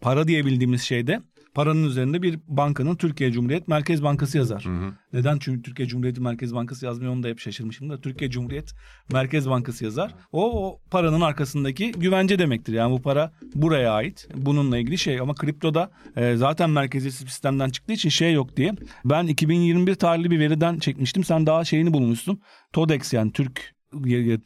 para 0.00 0.28
diye 0.28 0.46
bildiğimiz 0.46 0.82
şeyde 0.82 1.20
paranın 1.56 1.84
üzerinde 1.84 2.22
bir 2.22 2.38
bankanın 2.48 2.96
Türkiye 2.96 3.32
Cumhuriyet 3.32 3.68
Merkez 3.68 4.02
Bankası 4.02 4.38
yazar. 4.38 4.64
Neden? 5.12 5.38
Çünkü 5.38 5.62
Türkiye 5.62 5.88
Cumhuriyeti 5.88 6.20
Merkez 6.20 6.54
Bankası 6.54 6.86
yazmıyor 6.86 7.12
onu 7.12 7.22
da 7.22 7.28
hep 7.28 7.38
şaşırmışım 7.38 7.90
da 7.90 8.00
Türkiye 8.00 8.30
Cumhuriyet 8.30 8.74
Merkez 9.12 9.50
Bankası 9.50 9.84
yazar. 9.84 10.14
O, 10.32 10.66
o 10.66 10.80
paranın 10.90 11.20
arkasındaki 11.20 11.92
güvence 11.92 12.38
demektir. 12.38 12.72
Yani 12.72 12.92
bu 12.92 13.02
para 13.02 13.32
buraya 13.54 13.92
ait. 13.92 14.28
Bununla 14.34 14.78
ilgili 14.78 14.98
şey 14.98 15.20
ama 15.20 15.34
kriptoda 15.34 15.90
e, 16.16 16.36
zaten 16.36 16.70
merkeziyetsiz 16.70 17.28
sistemden 17.28 17.70
çıktığı 17.70 17.92
için 17.92 18.08
şey 18.08 18.32
yok 18.32 18.56
diye. 18.56 18.74
Ben 19.04 19.26
2021 19.26 19.94
tarihli 19.94 20.30
bir 20.30 20.40
veriden 20.40 20.78
çekmiştim. 20.78 21.24
Sen 21.24 21.46
daha 21.46 21.64
şeyini 21.64 21.92
bulmuşsun. 21.92 22.40
Todex 22.72 23.12
yani 23.12 23.32
Türk 23.32 23.75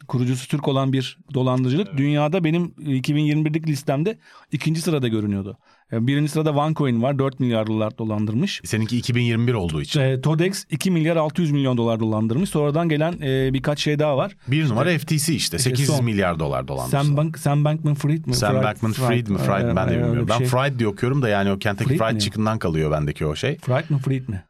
kurucusu 0.07 0.47
Türk 0.47 0.67
olan 0.67 0.93
bir 0.93 1.17
dolandırıcılık 1.33 1.97
dünyada 1.97 2.43
benim 2.43 2.65
2021'lik 2.65 3.67
listemde 3.67 4.17
ikinci 4.51 4.81
sırada 4.81 5.07
görünüyordu. 5.07 5.57
Yani 5.91 6.07
Birinci 6.07 6.31
sırada 6.31 6.51
OneCoin 6.51 7.01
var 7.01 7.19
4 7.19 7.39
milyar 7.39 7.67
dolar 7.67 7.97
dolandırmış. 7.97 8.61
Seninki 8.63 8.97
2021 8.97 9.53
olduğu 9.53 9.81
için. 9.81 9.99
E, 9.99 10.21
Todex 10.21 10.65
2 10.69 10.91
milyar 10.91 11.15
600 11.15 11.51
milyon 11.51 11.77
dolar 11.77 11.99
dolandırmış. 11.99 12.49
Sonradan 12.49 12.89
gelen 12.89 13.21
e, 13.21 13.53
birkaç 13.53 13.79
şey 13.79 13.99
daha 13.99 14.17
var. 14.17 14.35
Bir 14.47 14.69
numara 14.69 14.97
FTC 14.97 15.15
işte. 15.15 15.33
işte 15.33 15.59
800 15.59 15.89
son. 15.89 16.05
milyar 16.05 16.39
dolar 16.39 16.67
dolandırmışlar. 16.67 17.03
Sam, 17.03 17.17
Bank, 17.17 17.39
Sam 17.39 17.65
Bankman-Fried 17.65 18.27
mi? 18.27 18.35
Sam 18.35 18.55
Bankman-Fried 18.55 19.29
mi? 19.29 19.37
Fried 19.37 19.65
mi? 19.65 19.75
Ben 19.75 19.89
de 19.89 19.91
bilmiyorum. 19.91 20.27
Ben 20.29 20.37
şey. 20.37 20.47
Fried 20.47 20.79
diye 20.79 20.89
okuyorum 20.89 21.21
da 21.21 21.29
yani 21.29 21.51
o 21.51 21.59
Kentucky 21.59 21.97
Fried 21.97 22.09
Fried? 22.09 22.21
Chicken'dan 22.21 22.59
kalıyor 22.59 22.91
bendeki 22.91 23.25
o 23.25 23.35
şey. 23.35 23.57
Fried 23.57 23.89
mi 23.89 23.99
Fried 23.99 24.27
mi? 24.29 24.43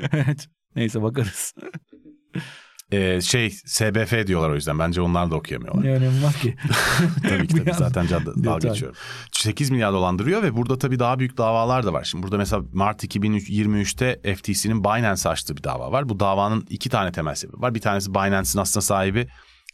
evet. 0.12 0.48
Neyse 0.76 1.02
bakarız. 1.02 1.54
Ee, 2.92 3.20
şey 3.20 3.50
SBF 3.50 4.26
diyorlar 4.26 4.50
o 4.50 4.54
yüzden. 4.54 4.78
Bence 4.78 5.00
onlar 5.00 5.30
da 5.30 5.36
okuyamıyorlar. 5.36 5.84
ne 5.84 5.90
önemi 5.90 6.22
var 6.22 6.32
ki? 6.32 6.56
tabii 7.28 7.46
ki 7.46 7.54
tabii. 7.56 7.74
Zaten 7.78 8.06
cadde, 8.06 8.44
dalga 8.44 8.68
geçiyorum. 8.68 8.96
8 9.32 9.70
milyar 9.70 9.92
dolandırıyor 9.92 10.42
ve 10.42 10.56
burada 10.56 10.78
tabii 10.78 10.98
daha 10.98 11.18
büyük 11.18 11.38
davalar 11.38 11.86
da 11.86 11.92
var. 11.92 12.04
Şimdi 12.04 12.22
burada 12.22 12.36
mesela 12.36 12.62
Mart 12.72 13.04
2023'te 13.04 14.34
FTC'nin 14.34 14.84
Binance 14.84 15.28
açtığı 15.28 15.56
bir 15.56 15.64
dava 15.64 15.92
var. 15.92 16.08
Bu 16.08 16.20
davanın 16.20 16.66
iki 16.70 16.88
tane 16.88 17.12
temel 17.12 17.34
sebebi 17.34 17.60
var. 17.60 17.74
Bir 17.74 17.80
tanesi 17.80 18.14
Binance'in 18.14 18.60
aslında 18.62 18.82
sahibi 18.82 19.28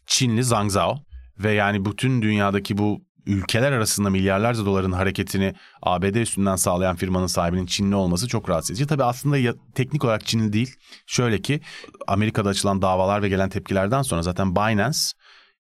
Çinli 0.06 0.44
Zhang 0.44 0.70
Zhao 0.70 0.98
ve 1.38 1.52
yani 1.52 1.84
bütün 1.84 2.22
dünyadaki 2.22 2.78
bu 2.78 3.00
ülkeler 3.26 3.72
arasında 3.72 4.10
milyarlarca 4.10 4.66
doların 4.66 4.92
hareketini 4.92 5.54
ABD 5.82 6.14
üstünden 6.14 6.56
sağlayan 6.56 6.96
firmanın 6.96 7.26
sahibinin 7.26 7.66
Çinli 7.66 7.94
olması 7.94 8.28
çok 8.28 8.48
rahatsız 8.50 8.70
edici. 8.70 8.86
Tabii 8.86 9.04
aslında 9.04 9.38
ya- 9.38 9.54
teknik 9.74 10.04
olarak 10.04 10.26
Çinli 10.26 10.52
değil. 10.52 10.74
Şöyle 11.06 11.40
ki 11.42 11.60
Amerika'da 12.06 12.48
açılan 12.48 12.82
davalar 12.82 13.22
ve 13.22 13.28
gelen 13.28 13.48
tepkilerden 13.48 14.02
sonra 14.02 14.22
zaten 14.22 14.56
Binance 14.56 14.98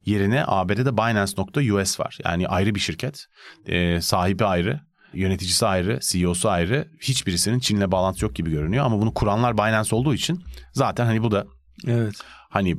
yerine 0.04 0.44
ABD'de 0.46 0.96
Binance.us 0.96 2.00
var. 2.00 2.18
Yani 2.24 2.48
ayrı 2.48 2.74
bir 2.74 2.80
şirket. 2.80 3.26
Ee, 3.66 4.00
sahibi 4.00 4.44
ayrı. 4.44 4.80
Yöneticisi 5.14 5.66
ayrı, 5.66 5.98
CEO'su 6.02 6.50
ayrı. 6.50 6.88
Hiçbirisinin 7.02 7.58
Çin'le 7.58 7.90
bağlantısı 7.92 8.24
yok 8.24 8.34
gibi 8.34 8.50
görünüyor. 8.50 8.84
Ama 8.84 9.00
bunu 9.00 9.14
kuranlar 9.14 9.58
Binance 9.58 9.96
olduğu 9.96 10.14
için 10.14 10.42
zaten 10.72 11.06
hani 11.06 11.22
bu 11.22 11.30
da 11.30 11.46
evet. 11.86 12.14
Hani 12.50 12.76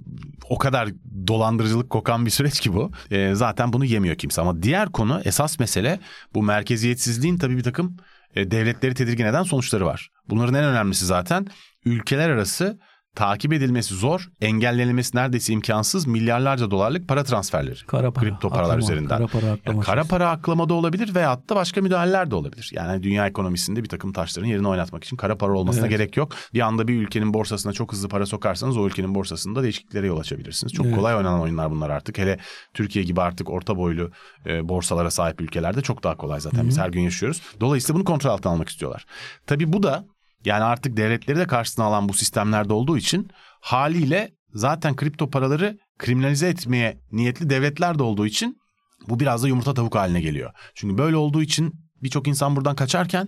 o 0.49 0.57
kadar 0.57 0.89
dolandırıcılık 1.27 1.89
kokan 1.89 2.25
bir 2.25 2.31
süreç 2.31 2.59
ki 2.59 2.73
bu. 2.73 2.91
Ee, 3.11 3.31
zaten 3.35 3.73
bunu 3.73 3.85
yemiyor 3.85 4.15
kimse. 4.15 4.41
Ama 4.41 4.63
diğer 4.63 4.91
konu 4.91 5.21
esas 5.25 5.59
mesele 5.59 5.99
bu 6.33 6.43
merkeziyetsizliğin 6.43 7.37
tabii 7.37 7.57
bir 7.57 7.63
takım 7.63 7.97
e, 8.35 8.51
devletleri 8.51 8.93
tedirgin 8.93 9.25
eden 9.25 9.43
sonuçları 9.43 9.85
var. 9.85 10.09
Bunların 10.29 10.53
en 10.53 10.63
önemlisi 10.63 11.05
zaten 11.05 11.47
ülkeler 11.85 12.29
arası 12.29 12.79
takip 13.15 13.53
edilmesi 13.53 13.95
zor, 13.95 14.29
engellenilmesi 14.41 15.17
neredeyse 15.17 15.53
imkansız 15.53 16.07
milyarlarca 16.07 16.71
dolarlık 16.71 17.07
para 17.07 17.23
transferleri. 17.23 17.85
Kara 17.87 18.11
para. 18.11 18.25
Kripto 18.25 18.49
paralar 18.49 18.63
aklama, 18.65 18.79
üzerinden. 18.83 19.17
Kara 19.17 19.27
para 19.27 19.45
Yani 19.45 19.59
aklama. 19.59 19.81
kara 19.81 20.03
para 20.03 20.29
aklama 20.29 20.69
da 20.69 20.73
olabilir 20.73 21.15
veyahut 21.15 21.49
da 21.49 21.55
başka 21.55 21.81
müdahaleler 21.81 22.31
de 22.31 22.35
olabilir. 22.35 22.69
Yani 22.73 23.03
dünya 23.03 23.27
ekonomisinde 23.27 23.83
bir 23.83 23.89
takım 23.89 24.13
taşların 24.13 24.47
yerini 24.49 24.67
oynatmak 24.67 25.03
için 25.03 25.17
kara 25.17 25.37
para 25.37 25.53
olmasına 25.53 25.81
Evet. 25.87 25.97
gerek 25.97 26.17
yok. 26.17 26.31
Bir 26.53 26.59
anda 26.59 26.87
bir 26.87 27.01
ülkenin 27.01 27.33
borsasına 27.33 27.73
çok 27.73 27.91
hızlı 27.93 28.09
para 28.09 28.25
sokarsanız 28.25 28.77
o 28.77 28.87
ülkenin 28.87 29.15
borsasında 29.15 29.63
değişikliklere 29.63 30.07
yol 30.07 30.19
açabilirsiniz. 30.19 30.73
Çok 30.73 30.85
Evet. 30.85 30.95
kolay 30.95 31.15
oynanan 31.15 31.39
oyunlar 31.41 31.71
bunlar 31.71 31.89
artık. 31.89 32.17
Hele 32.17 32.39
Türkiye 32.73 33.05
gibi 33.05 33.21
artık 33.21 33.49
orta 33.49 33.77
boylu 33.77 34.11
e, 34.45 34.69
borsalara 34.69 35.11
sahip 35.11 35.41
ülkelerde 35.41 35.81
çok 35.81 36.03
daha 36.03 36.17
kolay 36.17 36.39
zaten. 36.39 36.67
Biz 36.67 36.77
her 36.77 36.89
gün 36.89 37.01
yaşıyoruz. 37.01 37.41
Dolayısıyla 37.59 37.95
bunu 37.95 38.03
kontrol 38.05 38.31
altına 38.31 38.51
almak 38.53 38.69
istiyorlar. 38.69 39.05
Tabii 39.47 39.73
bu 39.73 39.83
da 39.83 40.05
yani 40.45 40.63
artık 40.63 40.97
devletleri 40.97 41.39
de 41.39 41.47
karşısına 41.47 41.85
alan 41.85 42.09
bu 42.09 42.13
sistemlerde 42.13 42.73
olduğu 42.73 42.97
için 42.97 43.29
haliyle 43.61 44.31
zaten 44.53 44.95
kripto 44.95 45.29
paraları 45.29 45.77
kriminalize 45.97 46.47
etmeye 46.47 46.97
niyetli 47.11 47.49
devletler 47.49 47.99
de 47.99 48.03
olduğu 48.03 48.25
için 48.25 48.61
bu 49.09 49.19
biraz 49.19 49.43
da 49.43 49.47
yumurta 49.47 49.73
tavuk 49.73 49.95
haline 49.95 50.21
geliyor. 50.21 50.51
Çünkü 50.75 50.97
böyle 50.97 51.15
olduğu 51.15 51.41
için 51.41 51.73
birçok 52.03 52.27
insan 52.27 52.55
buradan 52.55 52.75
kaçarken 52.75 53.27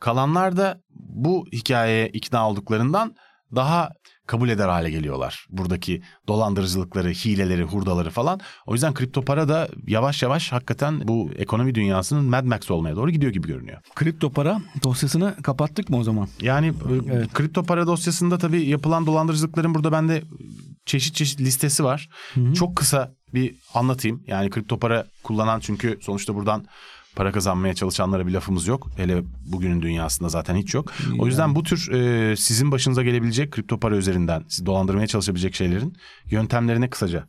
kalanlar 0.00 0.56
da 0.56 0.80
bu 0.90 1.46
hikayeye 1.52 2.08
ikna 2.08 2.50
olduklarından 2.50 3.16
daha 3.54 3.90
kabul 4.26 4.48
eder 4.48 4.68
hale 4.68 4.90
geliyorlar. 4.90 5.46
Buradaki 5.50 6.02
dolandırıcılıkları, 6.28 7.08
hileleri, 7.08 7.62
hurdaları 7.62 8.10
falan. 8.10 8.40
O 8.66 8.72
yüzden 8.72 8.94
kripto 8.94 9.22
para 9.22 9.48
da 9.48 9.68
yavaş 9.86 10.22
yavaş 10.22 10.52
hakikaten 10.52 11.08
bu 11.08 11.30
ekonomi 11.36 11.74
dünyasının 11.74 12.24
Mad 12.24 12.44
Max 12.44 12.70
olmaya 12.70 12.96
doğru 12.96 13.10
gidiyor 13.10 13.32
gibi 13.32 13.48
görünüyor. 13.48 13.78
Kripto 13.94 14.30
para 14.30 14.60
dosyasını 14.82 15.36
kapattık 15.42 15.90
mı 15.90 15.96
o 15.96 16.02
zaman? 16.02 16.28
Yani 16.40 16.66
e, 16.66 16.72
Evet. 17.12 17.32
kripto 17.32 17.62
para 17.62 17.86
dosyasında 17.86 18.38
tabii 18.38 18.66
yapılan 18.66 19.06
dolandırıcılıkların 19.06 19.74
burada 19.74 19.92
bende 19.92 20.22
çeşit 20.86 21.14
çeşit 21.14 21.40
listesi 21.40 21.84
var. 21.84 22.08
Çok 22.54 22.76
kısa 22.76 23.12
bir 23.34 23.54
anlatayım. 23.74 24.22
Yani 24.26 24.50
kripto 24.50 24.78
para 24.78 25.06
kullanan 25.22 25.60
çünkü 25.60 25.98
sonuçta 26.02 26.34
buradan 26.34 26.64
para 27.16 27.32
kazanmaya 27.32 27.74
çalışanlara 27.74 28.26
bir 28.26 28.32
lafımız 28.32 28.66
yok. 28.66 28.90
Hele 28.96 29.22
bugünün 29.46 29.82
dünyasında 29.82 30.28
zaten 30.28 30.56
hiç 30.56 30.74
yok. 30.74 30.92
O 31.18 31.26
yüzden 31.26 31.54
bu 31.54 31.62
tür 31.62 31.92
e, 31.92 32.36
sizin 32.36 32.72
başınıza 32.72 33.02
gelebilecek 33.02 33.52
kripto 33.52 33.80
para 33.80 33.96
üzerinden 33.96 34.44
sizi 34.48 34.66
dolandırmaya 34.66 35.06
çalışabilecek 35.06 35.54
şeylerin 35.54 35.96
yöntemlerine 36.30 36.90
kısaca 36.90 37.28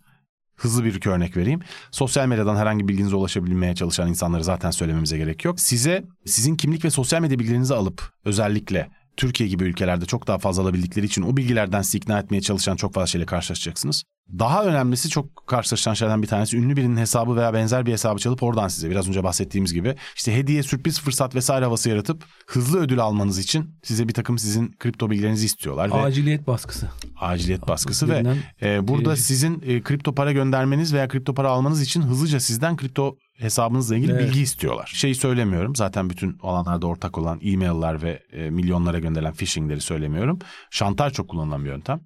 hızlı 0.56 0.84
bir 0.84 0.96
iki 0.96 1.10
örnek 1.10 1.38
vereyim. 1.38 1.60
Sosyal 1.92 2.28
medyadan 2.28 2.56
herhangi 2.56 2.88
bilginize 2.88 3.16
ulaşabilmeye 3.16 3.76
çalışan 3.76 4.10
insanları 4.10 4.44
zaten 4.44 4.72
söylememize 4.72 5.18
gerek 5.18 5.46
yok. 5.46 5.60
Size 5.60 6.06
sizin 6.26 6.56
kimlik 6.56 6.86
ve 6.86 6.90
sosyal 6.90 7.22
medya 7.22 7.40
bilgilerinizi 7.40 7.76
alıp 7.76 8.14
özellikle 8.26 8.90
Türkiye 9.18 9.50
gibi 9.50 9.64
ülkelerde 9.64 10.06
çok 10.06 10.28
daha 10.28 10.38
fazla 10.38 10.64
alabildikleri 10.64 11.06
için 11.06 11.22
o 11.22 11.38
bilgilerden 11.38 11.82
sizi 11.82 11.98
ikna 11.98 12.20
etmeye 12.20 12.42
çalışan 12.42 12.76
çok 12.76 12.94
fazla 12.94 13.08
şeyle 13.08 13.26
karşılaşacaksınız. 13.26 14.04
Daha 14.40 14.64
önemlisi 14.66 15.10
çok 15.10 15.48
karşılaşılan 15.48 15.94
şeylerden 15.94 16.22
bir 16.22 16.28
tanesi 16.28 16.58
ünlü 16.58 16.76
birinin 16.78 16.98
hesabı 16.98 17.36
veya 17.36 17.54
benzer 17.54 17.86
bir 17.86 17.92
hesabı 17.92 18.20
çalıp 18.20 18.44
oradan 18.44 18.68
size 18.68 18.90
biraz 18.90 19.08
önce 19.10 19.24
bahsettiğimiz 19.24 19.74
gibi 19.74 19.96
işte 20.16 20.36
hediye, 20.36 20.64
sürpriz, 20.64 21.00
fırsat 21.02 21.36
vesaire 21.36 21.66
havası 21.66 21.90
yaratıp 21.90 22.24
hızlı 22.48 22.80
ödül 22.80 23.00
almanız 23.00 23.40
için 23.40 23.76
size 23.84 24.08
bir 24.08 24.14
takım 24.14 24.38
sizin 24.38 24.72
kripto 24.80 25.10
bilgilerinizi 25.10 25.46
istiyorlar. 25.46 25.90
ve 25.92 25.94
Aciliyet 25.94 26.48
baskısı. 26.48 26.90
aciliyet 27.20 27.68
baskısı 27.68 28.08
ve 28.10 28.24
e, 28.62 28.88
burada 28.88 29.06
birinci. 29.06 29.22
sizin 29.22 29.62
e, 29.66 29.82
kripto 29.82 30.16
para 30.16 30.32
göndermeniz 30.32 30.94
veya 30.94 31.08
kripto 31.08 31.34
para 31.34 31.50
almanız 31.50 31.82
için 31.82 32.02
hızlıca 32.02 32.40
sizden 32.40 32.78
kripto 32.78 33.18
hesabınızla 33.38 33.96
ilgili 33.96 34.12
Evet. 34.12 34.28
bilgi 34.28 34.42
istiyorlar. 34.42 34.92
Şeyi 34.96 35.16
söylemiyorum. 35.16 35.76
Zaten 35.76 36.10
bütün 36.10 36.38
alanlarda 36.42 36.88
ortak 36.88 37.18
olan 37.18 37.40
e-mail'ler 37.44 38.02
ve 38.02 38.24
e, 38.32 38.50
milyonlara 38.50 39.00
gönderilen 39.00 39.34
phishing'leri 39.34 39.82
söylemiyorum. 39.82 40.40
Şantaj 40.72 41.14
çok 41.14 41.30
kullanılan 41.30 41.64
bir 41.66 41.70
yöntem. 41.70 42.02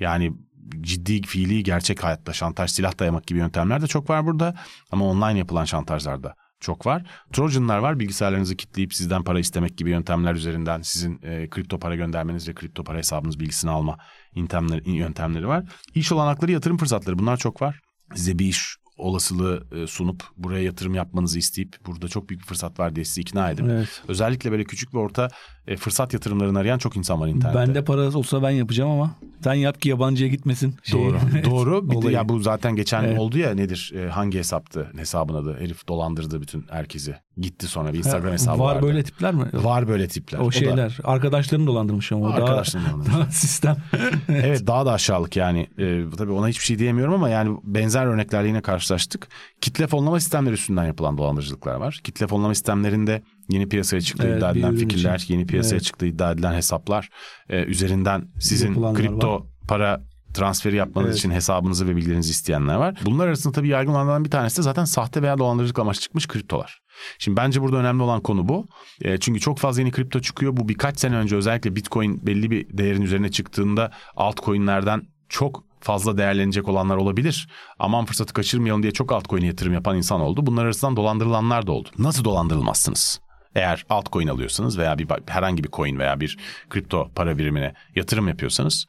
Yani 0.00 0.32
ciddi 0.80 1.22
fiili 1.22 1.62
gerçek 1.62 2.04
hayatta 2.04 2.32
şantaj 2.32 2.70
silah 2.70 2.98
dayamak 2.98 3.26
gibi 3.26 3.38
yöntemler 3.38 3.82
de 3.82 3.86
çok 3.86 4.10
var 4.10 4.26
burada. 4.26 4.54
Ama 4.90 5.04
online 5.04 5.38
yapılan 5.38 5.64
şantajlar 5.64 6.22
da 6.22 6.34
çok 6.60 6.86
var. 6.86 7.02
Trojanlar 7.32 7.78
var 7.78 7.98
bilgisayarlarınızı 7.98 8.56
kilitleyip 8.56 8.94
sizden 8.94 9.24
para 9.24 9.40
istemek 9.40 9.78
gibi 9.78 9.90
yöntemler 9.90 10.34
üzerinden 10.34 10.82
sizin 10.82 11.20
e, 11.22 11.48
kripto 11.50 11.78
para 11.78 11.96
göndermeniz 11.96 12.48
ve 12.48 12.54
kripto 12.54 12.84
para 12.84 12.98
hesabınız 12.98 13.40
bilgisini 13.40 13.70
alma 13.70 13.98
yöntemleri, 14.34 14.90
yöntemleri 14.90 15.48
var. 15.48 15.64
İş 15.94 16.12
olanakları 16.12 16.52
yatırım 16.52 16.76
fırsatları 16.76 17.18
bunlar 17.18 17.36
çok 17.36 17.62
var. 17.62 17.80
Size 18.14 18.38
bir 18.38 18.46
iş 18.46 18.76
olasılığı 18.96 19.66
e, 19.72 19.86
sunup 19.86 20.24
buraya 20.36 20.62
yatırım 20.62 20.94
yapmanızı 20.94 21.38
isteyip 21.38 21.76
burada 21.86 22.08
çok 22.08 22.28
büyük 22.28 22.42
bir 22.42 22.46
fırsat 22.46 22.78
var 22.78 22.94
diye 22.96 23.04
sizi 23.04 23.20
ikna 23.20 23.50
edip 23.50 23.66
Evet. 23.68 24.02
özellikle 24.08 24.50
böyle 24.50 24.64
küçük 24.64 24.94
ve 24.94 24.98
orta 24.98 25.28
e, 25.66 25.76
fırsat 25.76 26.12
yatırımlarını 26.12 26.58
arayan 26.58 26.78
çok 26.78 26.96
insan 26.96 27.20
var 27.20 27.28
internette. 27.28 27.58
Bende 27.58 27.84
para 27.84 28.00
olsa 28.18 28.42
ben 28.42 28.50
yapacağım 28.50 28.90
ama 28.90 29.10
sen 29.44 29.54
yap 29.54 29.80
ki 29.82 29.88
yabancıya 29.88 30.28
gitmesin. 30.30 30.74
Şey- 30.82 31.00
Doğru. 31.00 31.16
Doğru. 31.50 31.90
Bir 31.90 32.02
de 32.08 32.12
ya 32.12 32.28
bu 32.28 32.40
zaten 32.40 32.76
geçen 32.76 33.04
Evet. 33.04 33.18
oldu 33.18 33.38
ya 33.38 33.54
nedir? 33.54 33.92
E, 33.96 34.08
hangi 34.08 34.38
hesaptı? 34.38 34.90
Hesabın 34.96 35.34
adı. 35.34 35.60
Herif 35.60 35.88
dolandırdı 35.88 36.40
bütün 36.42 36.64
herkesi. 36.70 37.16
Gitti 37.36 37.66
sonra 37.66 37.92
bir 37.92 37.98
Instagram 37.98 38.32
hesabı 38.32 38.58
Var 38.58 38.74
vardı. 38.74 38.86
böyle 38.86 39.02
tipler 39.02 39.34
mi? 39.34 39.44
Var 39.54 39.88
böyle 39.88 40.08
tipler. 40.08 40.38
O 40.38 40.46
da- 40.46 40.50
şeyler. 40.50 40.98
Arkadaşlarını 41.04 41.66
dolandırmış 41.66 42.12
ama. 42.12 42.26
o 42.26 42.28
daha- 42.28 42.36
Arkadaşlarını 42.36 42.86
dolandırmış. 42.92 43.14
Daha 43.18 43.30
sistem. 43.30 43.76
evet 44.28 44.66
daha 44.66 44.86
da 44.86 44.92
aşağılık 44.92 45.36
yani. 45.36 45.60
E, 45.78 46.02
tabii 46.18 46.32
ona 46.32 46.48
hiçbir 46.48 46.64
şey 46.64 46.78
diyemiyorum 46.78 47.14
ama 47.14 47.28
yani 47.28 47.56
benzer 47.64 48.06
örneklerle 48.06 48.48
yine 48.48 48.62
karşılaştık. 48.62 49.28
Kitle 49.60 49.86
fonlama 49.86 50.20
sistemleri 50.20 50.54
üstünden 50.54 50.84
yapılan 50.84 51.18
dolandırıcılıklar 51.18 51.74
var. 51.74 52.00
Kitle 52.04 52.26
fonlama 52.26 52.54
sistemlerinde 52.54 53.22
yeni 53.48 53.68
piyasaya 53.68 54.00
çıktığı 54.00 54.26
Evet, 54.26 54.38
iddia 54.38 54.50
edilen 54.50 54.76
fikirler, 54.76 55.16
için. 55.18 55.34
yeni 55.34 55.46
piyasaya 55.46 55.74
Evet. 55.76 55.84
çıktığı 55.84 56.06
iddia 56.06 56.32
edilen 56.32 56.52
hesaplar 56.54 57.08
e, 57.48 57.64
üzerinden 57.64 58.28
sizin 58.40 58.68
Yapılanlar 58.68 59.00
kripto 59.02 59.34
var. 59.34 59.42
para 59.68 60.00
transferi 60.34 60.76
yapmanız 60.76 61.08
Evet. 61.08 61.18
için 61.18 61.30
hesabınızı 61.30 61.88
ve 61.88 61.96
bilgilerinizi 61.96 62.30
isteyenler 62.30 62.74
var. 62.74 62.98
Bunlar 63.04 63.26
arasında 63.28 63.52
tabii 63.54 63.68
yaygın 63.68 63.92
olanlardan 63.92 64.24
bir 64.24 64.30
tanesi 64.30 64.58
de 64.58 64.62
zaten 64.62 64.84
sahte 64.84 65.22
veya 65.22 65.38
dolandırıcılık 65.38 65.78
amaçlı 65.78 66.00
çıkmış 66.00 66.28
kriptolar. 66.28 66.80
Şimdi 67.18 67.36
bence 67.36 67.62
burada 67.62 67.76
önemli 67.76 68.02
olan 68.02 68.20
konu 68.20 68.48
bu. 68.48 68.66
E, 69.02 69.18
çünkü 69.18 69.40
çok 69.40 69.58
fazla 69.58 69.80
yeni 69.80 69.90
kripto 69.92 70.20
çıkıyor. 70.20 70.56
Bu 70.56 70.68
birkaç 70.68 70.98
sene 71.00 71.16
önce 71.16 71.36
özellikle 71.36 71.76
Bitcoin 71.76 72.26
belli 72.26 72.50
bir 72.50 72.78
değerin 72.78 73.02
üzerine 73.02 73.30
çıktığında 73.30 73.90
altcoin'lerden 74.16 75.02
çok 75.28 75.64
fazla 75.80 76.18
değerlenecek 76.18 76.68
olanlar 76.68 76.96
olabilir. 76.96 77.48
Aman 77.78 78.04
fırsatı 78.04 78.32
kaçırmayalım 78.32 78.82
diye 78.82 78.92
çok 78.92 79.12
altcoin'e 79.12 79.46
yatırım 79.46 79.72
yapan 79.74 79.96
insan 79.96 80.20
oldu. 80.20 80.46
Bunlar 80.46 80.64
arasından 80.64 80.96
dolandırılanlar 80.96 81.66
da 81.66 81.72
oldu. 81.72 81.88
Nasıl 81.98 82.24
dolandırılmazsınız? 82.24 83.20
Eğer 83.54 83.86
altcoin 83.90 84.28
alıyorsanız 84.28 84.78
veya 84.78 84.98
bir 84.98 85.08
herhangi 85.26 85.64
bir 85.64 85.70
coin 85.70 85.98
veya 85.98 86.20
bir 86.20 86.38
kripto 86.70 87.10
para 87.14 87.38
birimine 87.38 87.74
yatırım 87.96 88.28
yapıyorsanız 88.28 88.86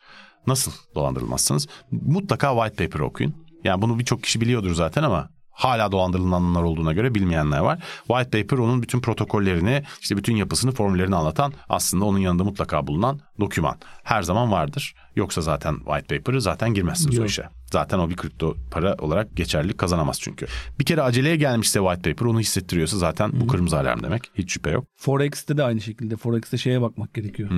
nasıl 0.47 0.71
dolandırılmazsınız? 0.95 1.67
Mutlaka 1.91 2.55
white 2.55 2.85
paper 2.85 2.99
okuyun. 2.99 3.45
Yani 3.63 3.81
bunu 3.81 3.99
birçok 3.99 4.23
kişi 4.23 4.41
biliyordur 4.41 4.73
zaten 4.73 5.03
ama 5.03 5.29
hala 5.51 5.91
dolandırılanlar 5.91 6.63
olduğuna 6.63 6.93
göre 6.93 7.15
bilmeyenler 7.15 7.59
var. 7.59 7.79
White 8.07 8.41
paper 8.41 8.57
onun 8.57 8.81
bütün 8.81 9.01
protokollerini, 9.01 9.83
işte 10.01 10.17
bütün 10.17 10.35
yapısını, 10.35 10.71
formüllerini 10.71 11.15
anlatan 11.15 11.53
aslında 11.69 12.05
onun 12.05 12.19
yanında 12.19 12.43
mutlaka 12.43 12.87
bulunan 12.87 13.19
doküman. 13.39 13.75
Her 14.03 14.21
zaman 14.21 14.51
vardır. 14.51 14.95
Yoksa 15.15 15.41
zaten 15.41 15.75
white 15.75 16.17
paper'ı 16.17 16.41
zaten 16.41 16.73
girmezsiniz 16.73 17.19
o 17.19 17.21
Yok. 17.21 17.29
işe. 17.29 17.49
Zaten 17.71 17.99
o 17.99 18.09
bir 18.09 18.15
kripto 18.15 18.55
para 18.71 18.95
olarak 18.95 19.35
geçerlilik 19.35 19.77
kazanamaz 19.77 20.19
çünkü. 20.21 20.45
Bir 20.79 20.85
kere 20.85 21.01
aceleye 21.01 21.35
gelmişse 21.35 21.79
white 21.79 22.11
paper 22.13 22.25
onu 22.25 22.39
hissettiriyorsa 22.39 22.97
zaten 22.97 23.31
bu 23.41 23.47
kırmızı 23.47 23.79
alarm 23.79 24.03
demek. 24.03 24.21
Hiç 24.35 24.51
şüphe 24.53 24.69
yok. 24.71 24.85
Forex'te 24.95 25.57
de 25.57 25.63
aynı 25.63 25.81
şekilde. 25.81 26.15
Forex'te 26.17 26.57
şeye 26.57 26.81
bakmak 26.81 27.13
gerekiyor. 27.13 27.49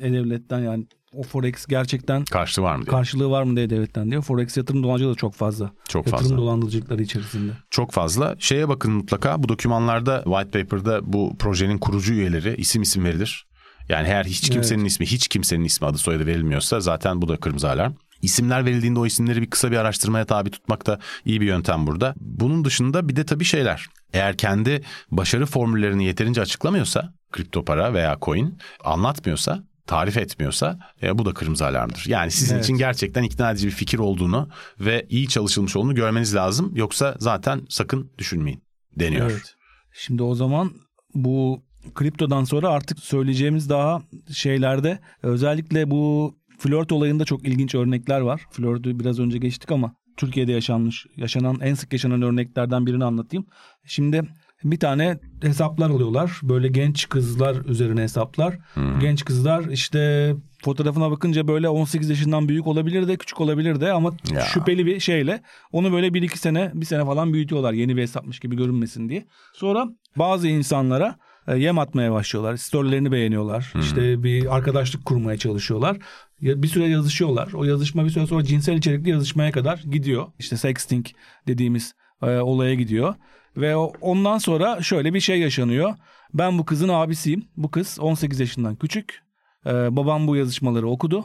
E-Devlet'ten 0.00 0.58
yani 0.58 0.86
o 1.12 1.22
Forex 1.22 1.66
gerçekten 1.66 2.24
Karşılığı 2.24 2.64
var 2.64 2.76
mı 2.76 2.86
diye. 2.86 2.90
karşılığı 2.90 3.30
var 3.30 3.42
mı 3.42 3.56
diye 3.56 3.70
devletten 3.70 4.10
diyor. 4.10 4.22
Forex 4.22 4.56
yatırım 4.56 4.82
dolandırıcılığı 4.82 5.12
da 5.12 5.16
çok 5.16 5.34
fazla. 5.34 5.72
Çok 5.88 6.06
yatırım 6.06 6.22
fazla. 6.22 6.36
dolandırıcılıkları 6.36 7.02
içerisinde. 7.02 7.52
Çok 7.70 7.92
fazla. 7.92 8.36
Şeye 8.38 8.68
bakın 8.68 8.92
mutlaka 8.92 9.42
bu 9.42 9.48
dokümanlarda 9.48 10.22
white 10.24 10.64
paper'da 10.64 11.12
bu 11.12 11.36
projenin 11.38 11.78
kurucu 11.78 12.12
üyeleri 12.12 12.54
isim 12.56 12.82
isim 12.82 13.04
verilir. 13.04 13.46
Yani 13.88 14.08
eğer 14.08 14.24
hiç 14.24 14.50
kimsenin 14.50 14.84
ismi, 14.84 15.06
hiç 15.06 15.28
kimsenin 15.28 15.64
ismi 15.64 15.86
adı 15.86 15.98
soyadı 15.98 16.26
verilmiyorsa 16.26 16.80
zaten 16.80 17.22
bu 17.22 17.28
da 17.28 17.36
kırmızı 17.36 17.70
alarm. 17.70 17.92
İsimler 18.22 18.64
verildiğinde 18.64 18.98
o 18.98 19.06
isimleri 19.06 19.42
bir 19.42 19.50
kısa 19.50 19.70
bir 19.70 19.76
araştırmaya 19.76 20.24
tabi 20.24 20.50
tutmak 20.50 20.86
da 20.86 20.98
iyi 21.24 21.40
bir 21.40 21.46
yöntem 21.46 21.86
burada. 21.86 22.14
Bunun 22.16 22.64
dışında 22.64 23.08
bir 23.08 23.16
de 23.16 23.24
tabii 23.24 23.44
şeyler. 23.44 23.86
Eğer 24.12 24.36
kendi 24.36 24.82
başarı 25.10 25.46
formüllerini 25.46 26.04
yeterince 26.04 26.40
açıklamıyorsa 26.40 27.14
kripto 27.32 27.64
para 27.64 27.94
veya 27.94 28.18
coin 28.22 28.58
anlatmıyorsa 28.84 29.62
tarif 29.86 30.16
etmiyorsa 30.16 30.78
e, 31.02 31.18
bu 31.18 31.24
da 31.24 31.34
kırmızı 31.34 31.66
alarmdır. 31.66 32.04
Yani 32.06 32.30
sizin 32.30 32.54
Evet. 32.54 32.64
için 32.64 32.74
gerçekten 32.74 33.22
ikna 33.22 33.50
edici 33.50 33.66
bir 33.66 33.72
fikir 33.72 33.98
olduğunu 33.98 34.48
ve 34.80 35.06
iyi 35.08 35.28
çalışılmış 35.28 35.76
olduğunu 35.76 35.94
görmeniz 35.94 36.34
lazım. 36.34 36.72
Yoksa 36.74 37.16
zaten 37.18 37.66
sakın 37.68 38.10
düşünmeyin 38.18 38.62
deniyor. 38.96 39.30
Evet. 39.30 39.54
Şimdi 39.92 40.22
o 40.22 40.34
zaman 40.34 40.72
bu 41.14 41.62
kriptodan 41.94 42.44
sonra 42.44 42.68
artık 42.68 42.98
söyleyeceğimiz 42.98 43.68
daha 43.68 44.02
şeylerde 44.32 44.98
özellikle 45.22 45.90
bu 45.90 46.34
flört 46.58 46.92
olayında 46.92 47.24
çok 47.24 47.46
ilginç 47.46 47.74
örnekler 47.74 48.20
var. 48.20 48.42
Flörtü 48.50 48.98
biraz 49.00 49.18
önce 49.18 49.38
geçtik 49.38 49.70
ama 49.72 49.94
Türkiye'de 50.16 50.52
yaşanmış, 50.52 51.06
yaşanan 51.16 51.60
en 51.60 51.74
sık 51.74 51.92
yaşanan 51.92 52.22
örneklerden 52.22 52.86
birini 52.86 53.04
anlatayım. 53.04 53.46
Şimdi 53.84 54.22
bir 54.64 54.78
tane 54.80 55.18
hesaplar 55.42 55.90
alıyorlar. 55.90 56.40
Böyle 56.42 56.68
genç 56.68 57.08
kızlar 57.08 57.64
üzerine 57.64 58.02
hesaplar. 58.02 58.58
Genç 59.00 59.24
kızlar 59.24 59.64
işte 59.64 60.34
fotoğrafına 60.64 61.10
bakınca 61.10 61.48
böyle 61.48 61.68
18 61.68 62.10
yaşından 62.10 62.48
büyük 62.48 62.66
olabilir 62.66 63.08
de 63.08 63.16
küçük 63.16 63.40
olabilir 63.40 63.80
de 63.80 63.92
ama 63.92 64.12
Ya. 64.34 64.40
şüpheli 64.40 64.86
bir 64.86 65.00
şeyle 65.00 65.42
onu 65.72 65.92
böyle 65.92 66.14
bir 66.14 66.22
iki 66.22 66.38
sene 66.38 66.70
bir 66.74 66.86
sene 66.86 67.04
falan 67.04 67.32
büyütüyorlar 67.32 67.72
yeni 67.72 67.96
bir 67.96 68.02
hesapmış 68.02 68.40
gibi 68.40 68.56
görünmesin 68.56 69.08
diye. 69.08 69.26
Sonra 69.54 69.86
bazı 70.16 70.48
insanlara 70.48 71.16
yem 71.56 71.78
atmaya 71.78 72.12
başlıyorlar. 72.12 72.56
Storylerini 72.56 73.12
beğeniyorlar. 73.12 73.72
İşte 73.80 74.22
bir 74.22 74.56
arkadaşlık 74.56 75.04
kurmaya 75.04 75.38
çalışıyorlar. 75.38 75.96
Bir 76.42 76.68
süre 76.68 76.88
yazışıyorlar. 76.88 77.52
O 77.52 77.64
yazışma 77.64 78.04
bir 78.04 78.10
süre 78.10 78.26
sonra 78.26 78.44
cinsel 78.44 78.76
içerikli 78.76 79.10
yazışmaya 79.10 79.52
kadar 79.52 79.78
gidiyor. 79.90 80.26
İşte 80.38 80.56
sexting 80.56 81.06
dediğimiz 81.46 81.94
e, 82.22 82.26
olaya 82.38 82.74
gidiyor. 82.74 83.14
Ve 83.56 83.76
ondan 83.76 84.38
sonra 84.38 84.82
şöyle 84.82 85.14
bir 85.14 85.20
şey 85.20 85.38
yaşanıyor. 85.40 85.94
Ben 86.34 86.58
bu 86.58 86.64
kızın 86.64 86.88
abisiyim. 86.88 87.44
Bu 87.56 87.70
kız 87.70 87.98
18 88.00 88.40
yaşından 88.40 88.76
küçük. 88.76 89.22
E, 89.66 89.70
babam 89.70 90.26
bu 90.26 90.36
yazışmaları 90.36 90.88
okudu 90.88 91.24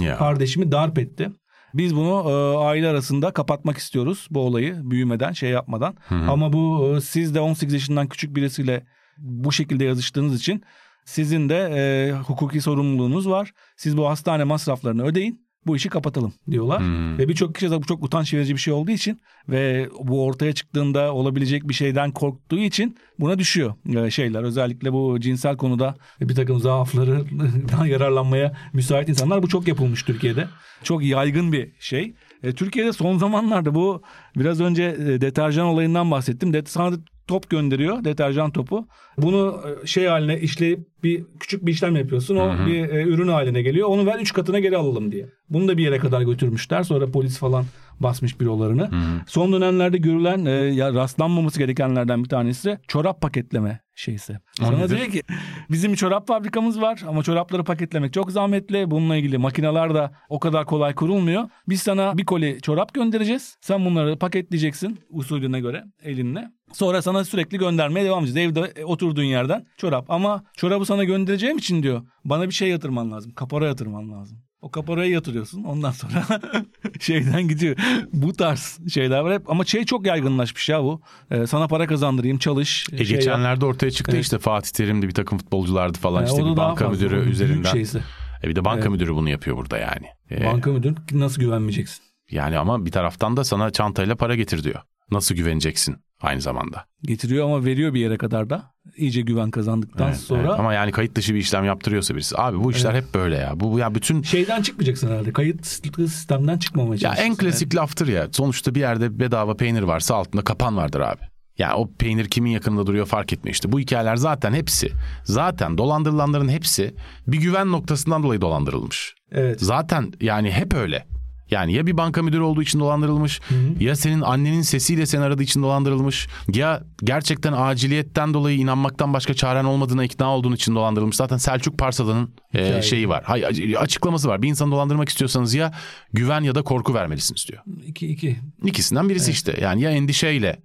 Ya. 0.00 0.16
kardeşimi 0.16 0.72
darp 0.72 0.98
etti. 0.98 1.30
Biz 1.74 1.96
bunu 1.96 2.30
e, 2.30 2.56
aile 2.64 2.88
arasında 2.88 3.30
kapatmak 3.30 3.78
istiyoruz 3.78 4.28
bu 4.30 4.40
olayı 4.40 4.76
büyümeden 4.82 5.32
şey 5.32 5.50
yapmadan. 5.50 5.96
Ama 6.10 6.52
bu 6.52 6.94
e, 6.96 7.00
siz 7.00 7.34
de 7.34 7.40
18 7.40 7.74
yaşından 7.74 8.08
küçük 8.08 8.36
birisiyle 8.36 8.86
bu 9.18 9.52
şekilde 9.52 9.84
yazıştığınız 9.84 10.40
için 10.40 10.62
sizin 11.04 11.48
de 11.48 11.56
e, 11.56 12.12
hukuki 12.12 12.60
sorumluluğunuz 12.60 13.28
var. 13.28 13.52
Siz 13.76 13.96
bu 13.96 14.08
hastane 14.08 14.44
masraflarını 14.44 15.04
ödeyin. 15.04 15.44
Bu 15.66 15.76
işi 15.76 15.88
kapatalım 15.88 16.34
diyorlar. 16.50 16.80
Hmm. 16.80 17.18
Ve 17.18 17.28
birçok 17.28 17.54
kişi 17.54 17.70
de 17.70 17.82
bu 17.82 17.86
çok 17.86 18.04
utanç 18.04 18.34
verici 18.34 18.54
bir 18.54 18.60
şey 18.60 18.74
olduğu 18.74 18.90
için 18.90 19.20
ve 19.48 19.88
bu 20.00 20.24
ortaya 20.24 20.52
çıktığında 20.52 21.14
olabilecek 21.14 21.68
bir 21.68 21.74
şeyden 21.74 22.10
korktuğu 22.12 22.58
için 22.58 22.96
buna 23.18 23.38
düşüyor 23.38 23.74
e, 23.96 24.10
şeyler. 24.10 24.42
Özellikle 24.42 24.92
bu 24.92 25.20
cinsel 25.20 25.56
konuda 25.56 25.94
bir 26.20 26.34
takım 26.34 26.60
zaaflarından 26.60 27.86
yararlanmaya 27.86 28.56
müsait 28.72 29.08
insanlar. 29.08 29.42
Bu 29.42 29.48
çok 29.48 29.68
yapılmış 29.68 30.02
Türkiye'de. 30.02 30.48
Çok 30.82 31.04
yaygın 31.04 31.52
bir 31.52 31.72
şey. 31.78 32.14
E, 32.44 32.52
Türkiye'de 32.52 32.92
son 32.92 33.18
zamanlarda 33.18 33.74
bu 33.74 34.02
biraz 34.36 34.60
önce 34.60 34.82
e, 34.82 35.20
deterjan 35.20 35.66
olayından 35.66 36.10
bahsettim. 36.10 36.52
Det 36.52 36.68
sana 36.68 36.96
top 37.26 37.50
gönderiyor 37.50 38.04
deterjan 38.04 38.50
topu. 38.50 38.86
Bunu 39.18 39.62
e, 39.82 39.86
şey 39.86 40.06
haline 40.06 40.40
işleyip 40.40 40.80
bir 41.02 41.24
küçük 41.40 41.66
bir 41.66 41.72
işlem 41.72 41.96
yapıyorsun. 41.96 42.36
O 42.36 42.66
bir 42.66 42.88
e, 42.88 43.02
ürün 43.02 43.28
haline 43.28 43.62
geliyor. 43.62 43.88
Onu 43.88 44.06
ver 44.06 44.18
3 44.20 44.32
katına 44.32 44.58
geri 44.58 44.76
alalım 44.76 45.12
diye. 45.12 45.26
Bunu 45.50 45.68
da 45.68 45.78
bir 45.78 45.84
yere 45.84 45.98
kadar 45.98 46.22
götürmüşler. 46.22 46.82
Sonra 46.82 47.10
polis 47.10 47.38
falan 47.38 47.64
basmış 48.00 48.40
bürolarını. 48.40 48.90
Son 49.26 49.52
dönemlerde 49.52 49.98
görülen 49.98 50.44
e, 50.44 50.50
ya 50.50 50.94
rastlanmaması 50.94 51.58
gerekenlerden 51.58 52.24
bir 52.24 52.28
tanesi 52.28 52.64
de 52.68 52.78
çorap 52.88 53.20
paketleme 53.20 53.80
şeysi. 53.94 54.32
O 54.62 54.64
Sana 54.64 54.88
diyor 54.88 55.06
ki 55.06 55.22
bizim 55.70 55.92
bir 55.92 55.96
çorap 55.96 56.26
fabrikamız 56.28 56.80
var 56.80 57.02
ama 57.08 57.22
çorapları 57.22 57.64
paketlemek 57.64 58.12
çok 58.12 58.32
zahmetli. 58.32 58.90
Bununla 58.90 59.16
ilgili 59.16 59.38
makineler 59.38 59.94
de 59.94 60.10
o 60.28 60.40
kadar 60.40 60.66
kolay 60.66 60.94
kurulmuyor. 60.94 61.48
Biz 61.68 61.82
sana 61.82 62.18
bir 62.18 62.24
koli 62.24 62.58
çorap 62.62 62.94
göndereceğiz. 62.94 63.56
Sen 63.60 63.84
bunları 63.84 64.18
paketleyeceksin 64.18 65.00
usulüne 65.10 65.60
göre 65.60 65.84
elinle. 66.02 66.50
Sonra 66.72 67.02
sana 67.02 67.24
sürekli 67.24 67.58
göndermeye 67.58 68.06
devam 68.06 68.24
edeceğiz. 68.24 68.50
Evde 68.50 68.72
e, 68.80 68.84
oturduğun 68.84 69.22
yerden 69.22 69.66
çorap. 69.76 70.10
Ama 70.10 70.44
çorabı 70.56 70.84
sana 70.86 71.04
göndereceğim 71.04 71.58
için 71.58 71.82
diyor 71.82 72.02
bana 72.24 72.48
bir 72.48 72.54
şey 72.54 72.68
yatırman 72.68 73.12
lazım. 73.12 73.32
Kapora 73.34 73.66
yatırman 73.66 74.12
lazım. 74.12 74.38
O 74.64 74.70
kaparayı 74.70 75.10
yatırıyorsun. 75.12 75.64
Ondan 75.64 75.90
sonra 75.90 76.26
şeyden 77.00 77.48
gidiyor. 77.48 77.76
Bu 78.12 78.32
tarz 78.32 78.78
şeyler 78.94 79.20
var 79.20 79.34
hep. 79.34 79.50
Ama 79.50 79.64
şey 79.64 79.84
çok 79.84 80.06
yaygınlaşmış 80.06 80.68
ya 80.68 80.82
bu. 80.82 81.00
Ee, 81.30 81.46
sana 81.46 81.68
para 81.68 81.86
kazandırayım, 81.86 82.38
çalış. 82.38 82.86
E 82.92 82.96
şey 82.96 83.06
yap. 83.06 83.08
geçenlerde 83.08 83.66
ortaya 83.66 83.90
çıktı 83.90 84.12
Evet. 84.14 84.24
işte 84.24 84.38
Fatih 84.38 84.70
Terim'di 84.70 85.08
bir 85.08 85.14
takım 85.14 85.38
futbolculardı 85.38 85.98
falan 85.98 86.20
Yani 86.20 86.30
işte 86.30 86.44
bir 86.44 86.56
banka 86.56 86.88
müdürü 86.88 87.30
üzerinden. 87.30 87.72
şeyse. 87.72 88.00
E 88.44 88.48
bir 88.48 88.56
de 88.56 88.64
banka 88.64 88.80
Evet. 88.80 88.90
müdürü 88.90 89.14
bunu 89.14 89.30
yapıyor 89.30 89.56
burada 89.56 89.78
yani. 89.78 90.06
E, 90.30 90.44
Banka 90.44 90.70
müdürü 90.72 90.94
nasıl 91.12 91.40
güvenmeyeceksin? 91.40 92.02
Yani 92.30 92.58
ama 92.58 92.86
bir 92.86 92.90
taraftan 92.90 93.36
da 93.36 93.44
sana 93.44 93.70
çantayla 93.70 94.16
para 94.16 94.34
getir 94.34 94.64
diyor. 94.64 94.80
Nasıl 95.10 95.34
güveneceksin 95.34 95.96
aynı 96.20 96.40
zamanda? 96.40 96.84
Getiriyor 97.02 97.44
ama 97.46 97.64
veriyor 97.64 97.94
bir 97.94 98.00
yere 98.00 98.16
kadar 98.18 98.50
da. 98.50 98.74
İyice 98.96 99.20
güven 99.20 99.50
kazandıktan 99.50 100.08
Evet, 100.08 100.16
sonra 100.16 100.48
evet. 100.48 100.60
Ama 100.60 100.74
yani 100.74 100.92
kayıt 100.92 101.14
dışı 101.14 101.34
bir 101.34 101.38
işlem 101.38 101.64
yaptırıyorsa 101.64 102.14
birisi. 102.14 102.38
Abi 102.38 102.64
bu 102.64 102.70
işler 102.70 102.94
hep 102.94 103.14
böyle 103.14 103.36
ya. 103.36 103.60
Bu 103.60 103.72
bu 103.72 103.78
ya 103.78 103.94
bütün 103.94 104.22
şeyden 104.22 104.62
çıkmayacaksın 104.62 105.08
herhalde. 105.08 105.32
Kayıtlı 105.32 106.08
sistemden 106.08 106.58
çıkmamaya 106.58 106.98
ya 107.02 107.14
en 107.14 107.36
klasik 107.36 107.74
laftır 107.74 108.08
ya. 108.08 108.28
Sonuçta 108.32 108.74
bir 108.74 108.80
yerde 108.80 109.18
bedava 109.18 109.54
peynir 109.56 109.82
varsa 109.82 110.14
altında 110.14 110.44
kapan 110.44 110.76
vardır 110.76 111.00
abi. 111.00 111.20
Yani 111.58 111.74
o 111.74 111.90
peynir 111.98 112.28
kimin 112.28 112.50
yakınında 112.50 112.86
duruyor 112.86 113.06
fark 113.06 113.32
etmiyor 113.32 113.54
işte. 113.54 113.72
Bu 113.72 113.80
hikayeler 113.80 114.16
zaten 114.16 114.52
hepsi 114.52 114.90
zaten 115.24 115.78
dolandırılanların 115.78 116.48
hepsi 116.48 116.94
bir 117.26 117.38
güven 117.38 117.72
noktasından 117.72 118.22
dolayı 118.22 118.40
dolandırılmış. 118.40 119.14
Evet. 119.32 119.60
Zaten 119.60 120.12
yani 120.20 120.50
hep 120.50 120.74
öyle. 120.74 121.06
Yani 121.50 121.72
ya 121.72 121.86
bir 121.86 121.96
banka 121.96 122.22
müdürü 122.22 122.42
olduğu 122.42 122.62
için 122.62 122.80
dolandırılmış, 122.80 123.40
ya 123.80 123.96
senin 123.96 124.20
annenin 124.20 124.62
sesiyle 124.62 125.06
seni 125.06 125.22
aradığı 125.22 125.42
için 125.42 125.62
dolandırılmış, 125.62 126.28
ya 126.54 126.82
gerçekten 127.04 127.52
aciliyetten 127.56 128.34
dolayı 128.34 128.58
inanmaktan 128.58 129.12
başka 129.12 129.34
çaren 129.34 129.64
olmadığına 129.64 130.04
ikna 130.04 130.36
olduğun 130.36 130.52
için 130.52 130.74
dolandırılmış. 130.74 131.16
Zaten 131.16 131.36
Selçuk 131.36 131.78
Parsalı'nın 131.78 132.34
e, 132.54 132.82
şeyi 132.82 133.08
var. 133.08 133.22
Hayır, 133.26 133.74
açıklaması 133.74 134.28
var. 134.28 134.42
Bir 134.42 134.48
insanı 134.48 134.72
dolandırmak 134.72 135.08
istiyorsanız 135.08 135.54
ya 135.54 135.72
güven 136.12 136.40
ya 136.40 136.54
da 136.54 136.62
korku 136.62 136.94
vermelisiniz 136.94 137.46
diyor. 137.48 137.62
İki, 137.86 138.06
iki. 138.08 138.36
İkisinden 138.64 139.08
birisi 139.08 139.30
işte. 139.30 139.58
Yani 139.60 139.82
ya 139.82 139.90
endişeyle 139.90 140.62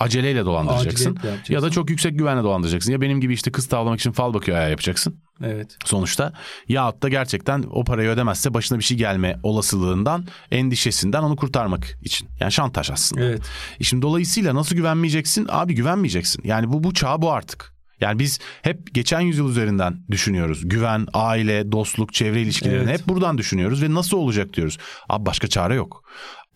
aceleyle 0.00 0.44
dolandıracaksın 0.44 1.18
ya 1.48 1.62
da 1.62 1.70
çok 1.70 1.90
yüksek 1.90 2.18
güvenle 2.18 2.42
dolandıracaksın. 2.42 2.92
Ya 2.92 3.00
benim 3.00 3.20
gibi 3.20 3.34
işte 3.34 3.52
kız 3.52 3.66
tavlamak 3.68 4.00
için 4.00 4.12
fal 4.12 4.34
bakıyor 4.34 4.58
ayağı 4.58 4.70
yapacaksın 4.70 5.20
Evet. 5.44 5.76
sonuçta. 5.84 6.32
Yahut 6.68 7.02
da 7.02 7.08
gerçekten 7.08 7.64
o 7.70 7.84
parayı 7.84 8.08
ödemezse 8.08 8.54
başına 8.54 8.78
bir 8.78 8.84
şey 8.84 8.96
gelme 8.96 9.36
olasılığından, 9.42 10.26
endişesinden 10.50 11.22
onu 11.22 11.36
kurtarmak 11.36 11.98
için. 12.02 12.28
Yani 12.40 12.52
şantaj 12.52 12.90
aslında. 12.90 13.24
Evet. 13.24 13.42
E 13.80 13.84
Şimdi 13.84 14.02
dolayısıyla 14.02 14.54
nasıl 14.54 14.76
güvenmeyeceksin? 14.76 15.46
Abi 15.48 15.74
güvenmeyeceksin. 15.74 16.42
Yani 16.44 16.72
bu 16.72 16.84
bu 16.84 16.94
çağ 16.94 17.22
bu 17.22 17.32
artık. 17.32 17.74
Yani 18.00 18.18
biz 18.18 18.38
hep 18.62 18.94
geçen 18.94 19.20
yüzyıl 19.20 19.50
üzerinden 19.50 19.98
düşünüyoruz. 20.10 20.68
Güven, 20.68 21.06
aile, 21.12 21.72
dostluk, 21.72 22.12
çevre 22.12 22.42
ilişkilerini 22.42 22.90
Evet. 22.90 23.00
hep 23.00 23.08
buradan 23.08 23.38
düşünüyoruz 23.38 23.82
ve 23.82 23.94
nasıl 23.94 24.16
olacak 24.16 24.52
diyoruz. 24.54 24.78
Abi 25.08 25.26
başka 25.26 25.48
çare 25.48 25.74
yok. 25.74 26.02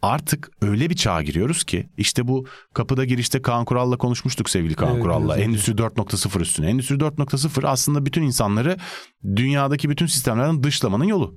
Artık 0.05 0.51
öyle 0.63 0.91
bir 0.91 0.97
çağa 0.97 1.23
giriyoruz 1.23 1.65
ki 1.65 1.89
işte 1.97 2.29
bu 2.29 2.47
kapıda 2.75 3.05
girişte 3.05 3.43
Kaan 3.43 3.65
Kural'la 3.65 3.99
konuşmuştuk 3.99 4.51
sevgili 4.51 4.75
Kaan 4.75 4.93
Evet, 4.93 5.03
Kural'la. 5.03 5.33
önce. 5.35 5.45
Endüstri 5.45 5.73
4.0 5.73 6.41
üstüne. 6.41 6.71
Endüstri 6.71 6.95
4.0 6.97 7.67
aslında 7.69 8.07
bütün 8.07 8.23
insanları 8.23 8.77
dünyadaki 9.37 9.91
bütün 9.91 10.07
sistemlerden 10.07 10.63
dışlamanın 10.63 11.05
yolu. 11.05 11.35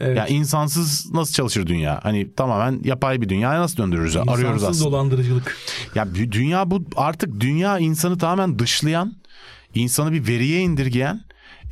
Evet. 0.00 0.18
Yani 0.18 0.30
insansız 0.30 1.12
nasıl 1.12 1.32
çalışır 1.34 1.66
dünya? 1.66 2.00
Hani 2.02 2.34
tamamen 2.34 2.80
yapay 2.84 3.20
bir 3.20 3.28
dünyaya 3.28 3.60
nasıl 3.60 3.76
döndürürüz? 3.76 4.16
Arıyoruz 4.16 4.40
İnsansız 4.62 4.68
aslında. 4.80 4.96
dolandırıcılık. 4.96 5.56
Ya 5.94 6.02
dü- 6.04 6.32
dünya 6.32 6.70
bu 6.70 6.82
artık 6.96 7.40
dünya 7.40 7.78
insanı 7.78 8.18
tamamen 8.18 8.58
dışlayan, 8.58 9.14
insanı 9.74 10.12
bir 10.12 10.26
veriye 10.28 10.60
indirgeyen 10.60 11.20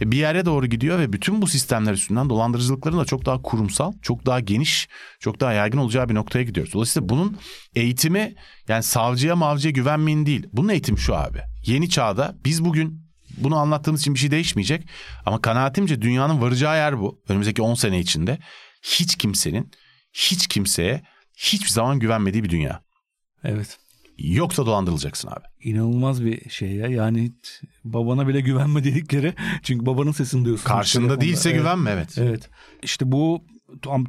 bir 0.00 0.16
yere 0.16 0.46
doğru 0.46 0.66
gidiyor 0.66 0.98
ve 0.98 1.12
bütün 1.12 1.42
bu 1.42 1.46
sistemler 1.46 1.92
üstünden 1.92 2.30
dolandırıcılıkların 2.30 2.98
da 2.98 3.04
çok 3.04 3.26
daha 3.26 3.42
kurumsal, 3.42 3.92
çok 4.02 4.26
daha 4.26 4.40
geniş, 4.40 4.88
çok 5.20 5.40
daha 5.40 5.52
yaygın 5.52 5.78
olacağı 5.78 6.08
bir 6.08 6.14
noktaya 6.14 6.42
gidiyoruz. 6.42 6.74
Dolayısıyla 6.74 7.08
bunun 7.08 7.36
eğitimi 7.74 8.34
yani 8.68 8.82
savcıya 8.82 9.36
mavcıya 9.36 9.72
güvenmeyin 9.72 10.26
değil. 10.26 10.46
Bunun 10.52 10.68
eğitimi 10.68 10.98
şu 10.98 11.16
abi. 11.16 11.40
Yeni 11.66 11.90
çağda 11.90 12.36
biz 12.44 12.64
bugün 12.64 13.06
bunu 13.36 13.56
anlattığımız 13.56 14.00
için 14.00 14.14
bir 14.14 14.18
şey 14.18 14.30
değişmeyecek. 14.30 14.88
Ama 15.26 15.42
kanaatimce 15.42 16.02
dünyanın 16.02 16.40
varacağı 16.40 16.76
yer 16.76 17.00
bu. 17.00 17.22
Önümüzdeki 17.28 17.62
10 17.62 17.74
sene 17.74 18.00
içinde 18.00 18.38
hiç 18.82 19.16
kimsenin 19.16 19.70
hiç 20.12 20.46
kimseye 20.46 21.02
hiçbir 21.36 21.70
zaman 21.70 21.98
güvenmediği 21.98 22.44
bir 22.44 22.50
dünya. 22.50 22.80
Evet. 23.44 23.78
Yoksa 24.18 24.66
dolandırılacaksın 24.66 25.28
abi. 25.28 25.44
İnanılmaz 25.62 26.24
bir 26.24 26.50
şey 26.50 26.72
ya. 26.72 26.86
Yani 26.86 27.32
babana 27.84 28.28
bile 28.28 28.40
güvenme 28.40 28.84
dedikleri. 28.84 29.34
Çünkü 29.62 29.86
babanın 29.86 30.12
sesini 30.12 30.44
duyuyorsun. 30.44 30.68
Karşında 30.68 31.02
telefonda. 31.02 31.20
değilse 31.20 31.50
Evet. 31.50 31.60
güvenme 31.60 31.90
evet. 31.90 32.18
Evet. 32.18 32.50
İşte 32.82 33.12
bu 33.12 33.44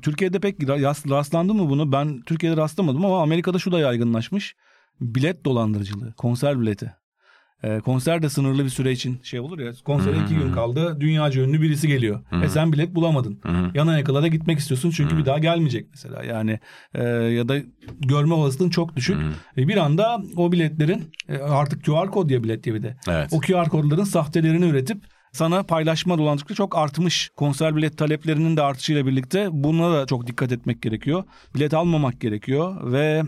Türkiye'de 0.01 0.39
pek 0.39 0.59
rast- 0.59 1.09
rastlandı 1.09 1.53
mı 1.53 1.69
bunu? 1.69 1.91
Ben 1.91 2.21
Türkiye'de 2.21 2.57
rastlamadım 2.57 3.05
ama 3.05 3.21
Amerika'da 3.21 3.59
şu 3.59 3.71
da 3.71 3.79
yaygınlaşmış. 3.79 4.55
Bilet 5.01 5.45
dolandırıcılığı, 5.45 6.13
konser 6.13 6.61
bileti. 6.61 6.93
Ee, 7.63 7.79
konser 7.79 8.21
de 8.21 8.29
sınırlı 8.29 8.65
bir 8.65 8.69
süre 8.69 8.91
için 8.91 9.19
şey 9.23 9.39
olur 9.39 9.59
ya. 9.59 9.71
Konsere 9.85 10.23
iki 10.23 10.35
gün 10.35 10.51
kaldı. 10.53 10.97
Dünyaca 10.99 11.41
ünlü 11.41 11.61
birisi 11.61 11.87
geliyor. 11.87 12.21
E 12.43 12.49
sen 12.49 12.73
bilet 12.73 12.95
bulamadın. 12.95 13.39
Yana 13.73 13.97
yakıla 13.97 14.27
gidip 14.27 14.47
gitmek 14.47 14.59
istiyorsun 14.59 14.91
çünkü 14.91 15.17
bir 15.17 15.25
daha 15.25 15.39
gelmeyecek 15.39 15.87
mesela. 15.89 16.23
Yani 16.23 16.59
e, 16.93 17.03
ya 17.03 17.47
da 17.47 17.57
görme 17.99 18.33
olasılığın 18.33 18.69
çok 18.69 18.95
düşük. 18.95 19.17
E, 19.57 19.67
bir 19.67 19.77
anda 19.77 20.21
o 20.35 20.51
biletlerin 20.51 21.11
e, 21.29 21.37
artık 21.37 21.85
QR 21.85 22.11
kod 22.11 22.29
diye 22.29 22.43
bilet 22.43 22.63
diye 22.63 22.75
bir 22.75 22.83
de. 22.83 22.97
Evet. 23.07 23.33
O 23.33 23.39
QR 23.39 23.69
kodların 23.69 24.03
sahtelerini 24.03 24.65
üretip 24.65 25.03
sana 25.31 25.63
paylaşma 25.63 26.17
dolandırıcılığı 26.17 26.55
çok 26.55 26.77
artmış. 26.77 27.29
Konser 27.35 27.75
bilet 27.75 27.97
taleplerinin 27.97 28.57
de 28.57 28.61
artışıyla 28.61 29.05
birlikte 29.05 29.47
buna 29.51 29.93
da 29.93 30.05
çok 30.05 30.27
dikkat 30.27 30.51
etmek 30.51 30.81
gerekiyor. 30.81 31.23
Bilet 31.55 31.73
almamak 31.73 32.21
gerekiyor 32.21 32.91
ve 32.91 33.23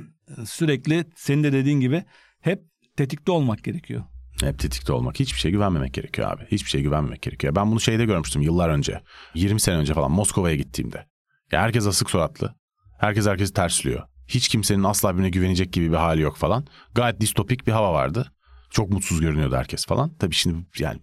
sürekli 0.45 1.05
senin 1.15 1.43
de 1.43 1.53
dediğin 1.53 1.79
gibi 1.79 2.03
hep 2.41 2.63
tetikte 2.97 3.31
olmak 3.31 3.63
gerekiyor. 3.63 4.03
Hep 4.41 4.59
tetikte 4.59 4.93
olmak. 4.93 5.19
Hiçbir 5.19 5.39
şeye 5.39 5.49
güvenmemek 5.49 5.93
gerekiyor 5.93 6.31
abi. 6.31 6.43
Hiçbir 6.51 6.69
şeye 6.69 6.81
güvenmemek 6.81 7.21
gerekiyor. 7.21 7.55
Ben 7.55 7.71
bunu 7.71 7.79
şeyde 7.79 8.05
görmüştüm 8.05 8.41
yıllar 8.41 8.69
önce. 8.69 9.01
20 9.33 9.59
sene 9.59 9.75
önce 9.75 9.93
falan 9.93 10.11
Moskova'ya 10.11 10.55
gittiğimde. 10.55 11.05
Ya 11.51 11.61
herkes 11.61 11.87
asık 11.87 12.09
suratlı. 12.09 12.55
Herkes 12.99 13.27
herkesi 13.27 13.53
tersliyor. 13.53 14.03
Hiç 14.27 14.47
kimsenin 14.47 14.83
asla 14.83 15.13
birbirine 15.13 15.29
güvenecek 15.29 15.73
gibi 15.73 15.91
bir 15.91 15.97
hali 15.97 16.21
yok 16.21 16.37
falan. 16.37 16.67
Gayet 16.95 17.21
distopik 17.21 17.67
bir 17.67 17.71
hava 17.71 17.93
vardı. 17.93 18.31
Çok 18.69 18.89
mutsuz 18.89 19.21
görünüyordu 19.21 19.55
herkes 19.55 19.85
falan. 19.85 20.15
Tabii 20.19 20.35
şimdi 20.35 20.65
yani 20.79 20.99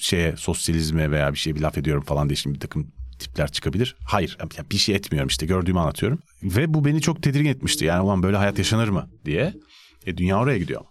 şeye 0.00 0.36
sosyalizme 0.36 1.10
veya 1.10 1.32
bir 1.32 1.38
şeye 1.38 1.54
bir 1.54 1.60
laf 1.60 1.78
ediyorum 1.78 2.02
falan 2.04 2.28
diye 2.28 2.36
şimdi 2.36 2.54
bir 2.54 2.60
takım 2.60 2.92
tipler 3.18 3.52
çıkabilir. 3.52 3.96
Hayır 4.08 4.38
bir 4.70 4.76
şey 4.76 4.94
etmiyorum 4.94 5.28
işte 5.28 5.46
gördüğümü 5.46 5.78
anlatıyorum. 5.78 6.18
Ve 6.42 6.74
bu 6.74 6.84
beni 6.84 7.00
çok 7.00 7.22
tedirgin 7.22 7.50
etmişti. 7.50 7.84
Yani 7.84 8.02
ulan 8.02 8.22
böyle 8.22 8.36
hayat 8.36 8.58
yaşanır 8.58 8.88
mı 8.88 9.10
diye. 9.24 9.54
E 10.06 10.16
dünya 10.16 10.38
oraya 10.38 10.58
gidiyor. 10.58 10.84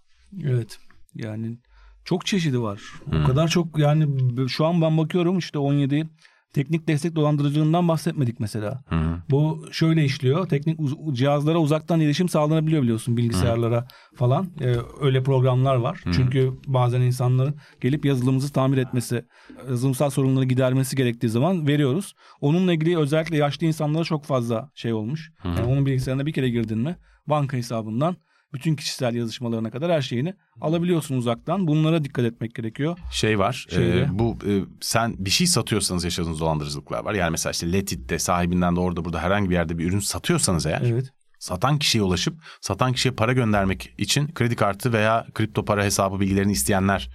Evet. 0.43 0.80
Yani 1.15 1.57
çok 2.05 2.25
çeşidi 2.25 2.61
var. 2.61 2.81
O 3.23 3.27
kadar 3.27 3.47
çok 3.47 3.77
yani 3.79 4.07
şu 4.47 4.65
an 4.65 4.81
ben 4.81 4.97
bakıyorum 4.97 5.37
işte 5.37 5.59
17 5.59 6.09
teknik 6.53 6.87
destek 6.87 7.15
dolandırıcılığından 7.15 7.87
bahsetmedik 7.87 8.39
mesela. 8.39 8.83
Bu 9.29 9.65
şöyle 9.71 10.05
işliyor. 10.05 10.49
Teknik 10.49 10.79
uz- 10.79 11.17
cihazlara 11.17 11.57
uzaktan 11.57 11.99
erişim 11.99 12.29
sağlanabiliyor 12.29 12.83
biliyorsun 12.83 13.17
bilgisayarlara 13.17 13.87
falan. 14.15 14.47
Ee, 14.61 14.75
öyle 15.01 15.23
programlar 15.23 15.75
var. 15.75 16.01
Çünkü 16.13 16.53
bazen 16.67 17.01
insanların 17.01 17.55
gelip 17.81 18.05
yazılımımızı 18.05 18.53
tamir 18.53 18.77
etmesi, 18.77 19.25
yazılımsal 19.69 20.09
sorunları 20.09 20.45
gidermesi 20.45 20.95
gerektiği 20.95 21.29
zaman 21.29 21.67
veriyoruz. 21.67 22.13
Onunla 22.41 22.73
ilgili 22.73 22.97
özellikle 22.97 23.37
yaşlı 23.37 23.67
insanlara 23.67 24.03
çok 24.03 24.25
fazla 24.25 24.69
şey 24.75 24.93
olmuş. 24.93 25.31
Yani 25.45 25.61
onun 25.67 25.85
bilgisayarına 25.85 26.25
bir 26.25 26.33
kere 26.33 26.49
girdin 26.49 26.77
mi 26.79 26.97
banka 27.27 27.57
hesabından 27.57 28.15
bütün 28.55 28.75
kişisel 28.75 29.15
yazışmalarına 29.15 29.71
kadar 29.71 29.91
her 29.91 30.01
şeyini 30.01 30.33
alabiliyorsun 30.61 31.17
uzaktan. 31.17 31.67
Bunlara 31.67 32.03
dikkat 32.03 32.25
etmek 32.25 32.55
gerekiyor. 32.55 32.97
şey 33.11 33.39
var. 33.39 33.65
Şeyde. 33.69 33.99
e, 33.99 34.19
bu 34.19 34.37
e, 34.47 34.51
sen 34.81 35.15
bir 35.17 35.29
şey 35.29 35.47
satıyorsanız 35.47 36.03
yaşadığınız 36.03 36.39
dolandırıcılıklar 36.39 37.05
var. 37.05 37.13
Yani 37.13 37.31
mesela 37.31 37.51
işte 37.51 37.73
Letit'te 37.73 38.19
sahibinden 38.19 38.75
de 38.75 38.79
orada 38.79 39.05
burada 39.05 39.21
herhangi 39.21 39.49
bir 39.49 39.55
yerde 39.55 39.77
bir 39.77 39.87
ürün 39.89 39.99
satıyorsanız 39.99 40.65
eğer 40.65 40.81
Evet. 40.85 41.05
satan 41.39 41.79
kişiye 41.79 42.03
ulaşıp 42.03 42.35
satan 42.61 42.93
kişiye 42.93 43.13
para 43.13 43.33
göndermek 43.33 43.93
için 43.97 44.27
kredi 44.33 44.55
kartı 44.55 44.93
veya 44.93 45.25
kripto 45.33 45.65
para 45.65 45.83
hesabı 45.83 46.19
bilgilerini 46.19 46.51
isteyenler 46.51 47.09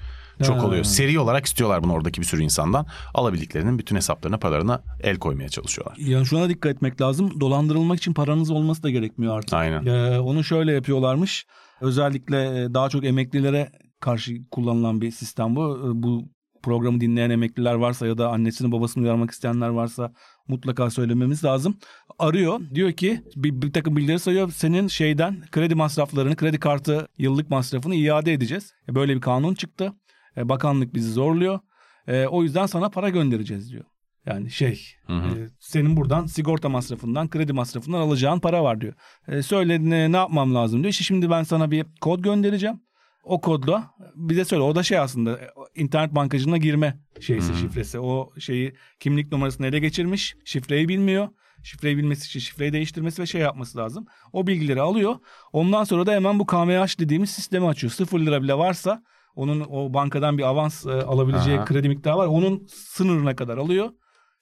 çok 0.46 0.64
oluyor. 0.64 0.84
Seri 0.84 1.18
olarak 1.18 1.46
istiyorlar 1.46 1.82
bunu 1.82 1.92
oradaki 1.92 2.20
bir 2.20 2.26
sürü 2.26 2.42
insandan. 2.42 2.86
Alabildiklerinin 3.14 3.78
bütün 3.78 3.96
hesaplarına 3.96 4.38
paralarına 4.38 4.82
el 5.02 5.16
koymaya 5.16 5.48
çalışıyorlar. 5.48 5.96
Yani 5.98 6.26
şuna 6.26 6.48
dikkat 6.48 6.72
etmek 6.72 7.00
lazım. 7.00 7.40
Dolandırılmak 7.40 7.98
için 7.98 8.14
paranız 8.14 8.50
olması 8.50 8.82
da 8.82 8.90
gerekmiyor 8.90 9.36
artık. 9.38 9.54
Aynen. 9.54 9.86
Ee, 9.86 10.20
onu 10.20 10.44
şöyle 10.44 10.72
yapıyorlarmış. 10.72 11.46
Özellikle 11.80 12.62
e, 12.64 12.74
daha 12.74 12.88
çok 12.88 13.04
emeklilere 13.04 13.72
karşı 14.00 14.32
kullanılan 14.50 15.00
bir 15.00 15.10
sistem 15.10 15.56
bu. 15.56 15.78
Ee, 15.78 16.02
Bu 16.02 16.28
programı 16.62 17.00
dinleyen 17.00 17.30
emekliler 17.30 17.74
varsa 17.74 18.06
ya 18.06 18.18
da 18.18 18.28
annesini 18.28 18.72
babasını 18.72 19.02
uyarmak 19.04 19.30
isteyenler 19.30 19.68
varsa 19.68 20.12
mutlaka 20.48 20.90
söylememiz 20.90 21.44
lazım. 21.44 21.76
Arıyor 22.18 22.60
diyor 22.74 22.92
ki 22.92 23.20
bir, 23.36 23.62
bir 23.62 23.72
takım 23.72 23.96
bilgileri 23.96 24.18
sayıyor. 24.18 24.50
Senin 24.50 24.88
şeyden 24.88 25.36
kredi 25.50 25.74
masraflarını 25.74 26.36
kredi 26.36 26.58
kartı 26.60 27.08
yıllık 27.18 27.50
masrafını 27.50 27.94
iade 27.94 28.32
edeceğiz. 28.32 28.72
E, 28.88 28.94
Böyle 28.94 29.16
bir 29.16 29.20
kanun 29.20 29.54
çıktı. 29.54 29.92
E, 30.40 30.48
Bakanlık 30.48 30.94
bizi 30.94 31.12
zorluyor. 31.12 31.58
E, 32.06 32.26
O 32.26 32.42
yüzden 32.42 32.66
sana 32.66 32.88
para 32.88 33.08
göndereceğiz 33.08 33.70
diyor. 33.72 33.84
Yani 34.26 34.50
şey 34.50 34.86
e, 35.08 35.48
senin 35.58 35.96
buradan 35.96 36.26
sigorta 36.26 36.68
masrafından 36.68 37.30
kredi 37.30 37.52
masrafından 37.52 38.00
alacağın 38.00 38.38
para 38.40 38.64
var 38.64 38.80
diyor. 38.80 38.94
E, 39.28 39.42
söyle 39.42 39.90
ne, 39.90 40.16
yapmam 40.18 40.54
lazım 40.54 40.82
diyor. 40.82 40.90
İşte 40.90 41.04
şimdi 41.04 41.30
ben 41.30 41.42
sana 41.42 41.70
bir 41.70 41.86
kod 42.00 42.20
göndereceğim. 42.22 42.80
O 43.24 43.40
kodla 43.40 43.90
bize 44.14 44.44
söyle. 44.44 44.62
O 44.62 44.74
da 44.74 44.82
şey 44.82 44.98
aslında 44.98 45.38
e, 45.38 45.50
internet 45.74 46.14
bankacılığına 46.14 46.56
girme 46.58 47.00
şeysi 47.20 47.54
şifresi. 47.60 47.98
O 48.00 48.32
şeyi 48.38 48.74
kimlik 49.00 49.32
numarasını 49.32 49.66
ele 49.66 49.78
geçirmiş. 49.78 50.36
Şifreyi 50.44 50.88
bilmiyor. 50.88 51.28
Şifreyi 51.62 51.96
bilmesi 51.96 52.26
için 52.26 52.40
şifreyi 52.40 52.72
değiştirmesi 52.72 53.22
ve 53.22 53.26
şey 53.26 53.40
yapması 53.40 53.78
lazım. 53.78 54.06
O 54.32 54.46
bilgileri 54.46 54.80
alıyor. 54.80 55.16
Ondan 55.52 55.84
sonra 55.84 56.06
da 56.06 56.12
hemen 56.12 56.38
bu 56.38 56.46
KMH 56.46 56.98
dediğimiz 57.00 57.30
sistemi 57.30 57.66
açıyor. 57.66 57.92
Sıfır 57.92 58.20
lira 58.20 58.42
bile 58.42 58.54
varsa 58.54 59.02
onun 59.36 59.60
o 59.70 59.94
bankadan 59.94 60.38
bir 60.38 60.42
avans 60.42 60.86
e, 60.86 60.90
alabileceği 60.90 61.58
Aha. 61.58 61.64
kredi 61.64 61.88
miktarı 61.88 62.16
var. 62.16 62.26
Onun 62.26 62.66
sınırına 62.68 63.36
kadar 63.36 63.58
alıyor. 63.58 63.88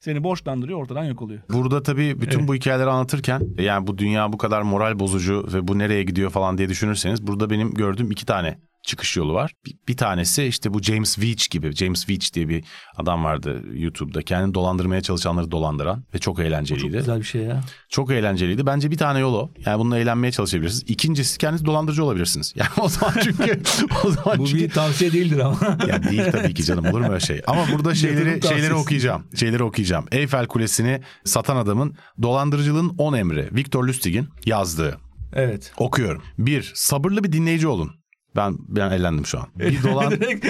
Seni 0.00 0.24
borçlandırıyor 0.24 0.78
ortadan 0.78 1.04
yok 1.04 1.22
oluyor. 1.22 1.40
Burada 1.52 1.82
tabii 1.82 2.20
bütün 2.20 2.38
Evet. 2.38 2.48
bu 2.48 2.54
hikayeleri 2.54 2.90
anlatırken 2.90 3.42
yani 3.58 3.86
bu 3.86 3.98
dünya 3.98 4.32
bu 4.32 4.38
kadar 4.38 4.62
moral 4.62 4.98
bozucu 4.98 5.46
ve 5.54 5.68
bu 5.68 5.78
nereye 5.78 6.02
gidiyor 6.02 6.30
falan 6.30 6.58
diye 6.58 6.68
düşünürseniz 6.68 7.26
burada 7.26 7.50
benim 7.50 7.74
gördüğüm 7.74 8.10
iki 8.10 8.26
tane 8.26 8.58
çıkış 8.88 9.16
yolu 9.16 9.34
var. 9.34 9.52
Bir, 9.66 9.74
bir 9.88 9.96
tanesi 9.96 10.44
işte 10.44 10.74
bu 10.74 10.82
James 10.82 11.18
Veach 11.18 11.50
gibi. 11.50 11.72
James 11.72 12.08
Veach 12.08 12.32
diye 12.34 12.48
bir 12.48 12.64
adam 12.96 13.24
vardı 13.24 13.62
YouTube'da. 13.74 14.22
Kendini 14.22 14.54
dolandırmaya 14.54 15.00
çalışanları 15.00 15.50
dolandıran 15.50 16.04
ve 16.14 16.18
çok 16.18 16.38
eğlenceliydi. 16.40 16.92
Çok 16.92 17.00
güzel 17.00 17.18
bir 17.18 17.24
şey 17.24 17.42
ya. 17.42 17.60
Çok 17.88 18.10
eğlenceliydi. 18.10 18.66
Bence 18.66 18.90
bir 18.90 18.96
tane 18.96 19.18
yol 19.18 19.34
o. 19.34 19.50
Yani 19.66 19.78
bununla 19.78 19.98
eğlenmeye 19.98 20.32
çalışabilirsiniz. 20.32 20.84
İkincisi 20.90 21.38
kendiniz 21.38 21.64
dolandırıcı 21.64 22.04
olabilirsiniz. 22.04 22.54
Yani 22.56 22.70
o 22.80 22.88
zaman 22.88 23.14
çünkü 23.24 23.60
o 24.04 24.10
zaman 24.10 24.38
Bu 24.38 24.46
çünkü 24.46 24.64
bir 24.64 24.70
tavsiye 24.70 25.12
değildir 25.12 25.38
ama. 25.38 25.78
ya 25.88 26.02
değil 26.02 26.22
tabii 26.32 26.54
ki 26.54 26.64
canım 26.64 26.86
olur 26.86 27.00
mu 27.00 27.08
öyle 27.08 27.20
şey? 27.20 27.42
Ama 27.46 27.66
burada 27.72 27.94
şeyleri 27.94 28.48
şeyleri 28.48 28.74
okuyacağım. 28.74 29.22
Şeyleri 29.34 29.62
okuyacağım. 29.62 30.06
Eyfel 30.12 30.46
Kulesi'ni 30.46 31.00
satan 31.24 31.56
adamın 31.56 31.96
dolandırıcılığın 32.22 32.94
10 32.98 33.14
emri 33.14 33.48
Victor 33.52 33.84
Lustig'in 33.84 34.28
yazdığı. 34.46 34.98
evet. 35.32 35.72
Okuyorum. 35.76 36.22
Bir, 36.38 36.72
sabırlı 36.74 37.24
bir 37.24 37.32
dinleyici 37.32 37.68
olun. 37.68 37.97
Ben 38.36 38.56
ben 38.68 38.90
eğlendim 38.90 39.26
şu 39.26 39.38
an. 39.38 39.46
Bir 39.58 39.82
dolan 39.82 40.10
Direkt... 40.20 40.44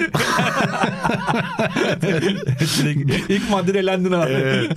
Direkt 2.03 3.31
İlk 3.31 3.51
maddede 3.51 3.79
elendin 3.79 4.13
abi. 4.13 4.33
Ee, 4.33 4.69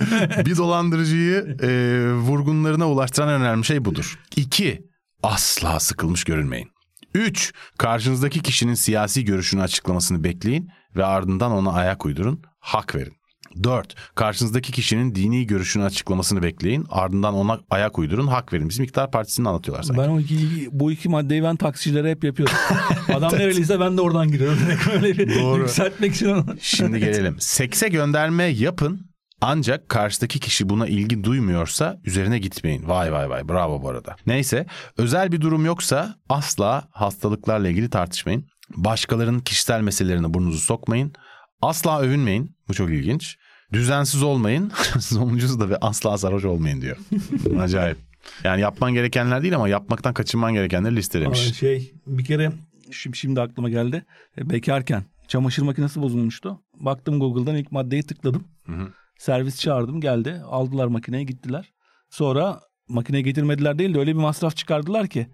bir 0.46 0.56
dolandırıcıyı 0.56 1.56
e, 1.62 1.68
vurgunlarına 2.12 2.90
ulaştıran 2.90 3.28
en 3.28 3.40
önemli 3.40 3.64
şey 3.64 3.84
budur. 3.84 4.18
İki, 4.36 4.86
asla 5.22 5.80
sıkılmış 5.80 6.24
görünmeyin. 6.24 6.68
Üç, 7.14 7.52
karşınızdaki 7.78 8.42
kişinin 8.42 8.74
siyasi 8.74 9.24
görüşünü 9.24 9.62
açıklamasını 9.62 10.24
bekleyin 10.24 10.70
ve 10.96 11.04
ardından 11.04 11.52
ona 11.52 11.72
ayak 11.72 12.06
uydurun, 12.06 12.42
hak 12.60 12.94
verin. 12.94 13.21
Dört, 13.62 13.94
karşınızdaki 14.14 14.72
kişinin 14.72 15.14
dini 15.14 15.46
görüşünü 15.46 15.84
açıklamasını 15.84 16.42
bekleyin, 16.42 16.86
ardından 16.90 17.34
ona 17.34 17.60
ayak 17.70 17.98
uydurun, 17.98 18.26
hak 18.26 18.52
verin. 18.52 18.68
Bizim 18.68 18.84
İktidar 18.84 19.10
Partisi'ni 19.10 19.48
anlatıyorlar 19.48 19.82
sanki. 19.82 20.02
Ben 20.02 20.08
o 20.08 20.20
iki, 20.20 20.68
bu 20.72 20.92
iki 20.92 21.08
maddeyi 21.08 21.42
ben 21.42 21.56
taksicilere 21.56 22.10
hep 22.10 22.24
yapıyorum. 22.24 22.54
Adam 23.14 23.32
nereliyse 23.32 23.80
ben 23.80 23.96
de 23.96 24.00
oradan 24.00 24.28
giriyorum. 24.28 24.58
Böyle 24.92 25.18
bir 25.18 25.40
Doğru. 25.40 25.58
yükseltmek 25.60 26.14
için. 26.14 26.44
Şimdi 26.60 26.98
gelelim. 27.00 27.36
Sekse 27.38 27.88
gönderme 27.88 28.44
yapın 28.44 29.12
ancak 29.40 29.88
karşıdaki 29.88 30.40
kişi 30.40 30.68
buna 30.68 30.86
ilgi 30.86 31.24
duymuyorsa 31.24 32.00
üzerine 32.04 32.38
gitmeyin. 32.38 32.88
Vay 32.88 33.12
vay 33.12 33.30
vay 33.30 33.48
bravo 33.48 33.82
bu 33.82 33.88
arada. 33.88 34.16
Neyse 34.26 34.66
özel 34.96 35.32
bir 35.32 35.40
durum 35.40 35.64
yoksa 35.64 36.16
asla 36.28 36.88
hastalıklarla 36.90 37.68
ilgili 37.68 37.90
tartışmayın. 37.90 38.46
Başkalarının 38.76 39.40
kişisel 39.40 39.80
meselelerine 39.80 40.34
burnunuzu 40.34 40.58
sokmayın. 40.58 41.12
Asla 41.62 42.00
övünmeyin. 42.00 42.50
Bu 42.68 42.74
çok 42.74 42.90
ilginç. 42.90 43.36
Düzensiz 43.72 44.22
olmayın. 44.22 44.72
Sonuncusu 45.00 45.60
da 45.60 45.70
ve 45.70 45.76
asla 45.76 46.18
sarhoş 46.18 46.44
olmayın 46.44 46.80
diyor. 46.80 46.96
Acayip. 47.60 47.96
Yani 48.44 48.60
yapman 48.60 48.94
gerekenler 48.94 49.42
değil 49.42 49.56
ama 49.56 49.68
yapmaktan 49.68 50.14
kaçınman 50.14 50.52
gerekenleri 50.54 50.96
listelemiş. 50.96 51.50
Aa, 51.50 51.52
Şey 51.52 51.92
bir 52.06 52.24
kere 52.24 52.52
şimdi, 52.90 53.16
şimdi 53.16 53.40
aklıma 53.40 53.70
geldi. 53.70 54.04
E, 54.38 54.50
Bekarken 54.50 55.04
çamaşır 55.28 55.62
makinesi 55.62 56.02
bozulmuştu. 56.02 56.60
Baktım 56.74 57.20
Google'dan 57.20 57.56
ilk 57.56 57.72
maddeyi 57.72 58.02
tıkladım. 58.02 58.44
Servis 59.18 59.60
çağırdım 59.60 60.00
geldi. 60.00 60.40
Aldılar 60.46 60.86
makineyi 60.86 61.26
gittiler. 61.26 61.72
Sonra 62.10 62.60
makineyi 62.88 63.24
getirmediler 63.24 63.78
değil 63.78 63.94
de 63.94 63.98
öyle 63.98 64.10
bir 64.16 64.20
masraf 64.20 64.56
çıkardılar 64.56 65.06
ki. 65.08 65.26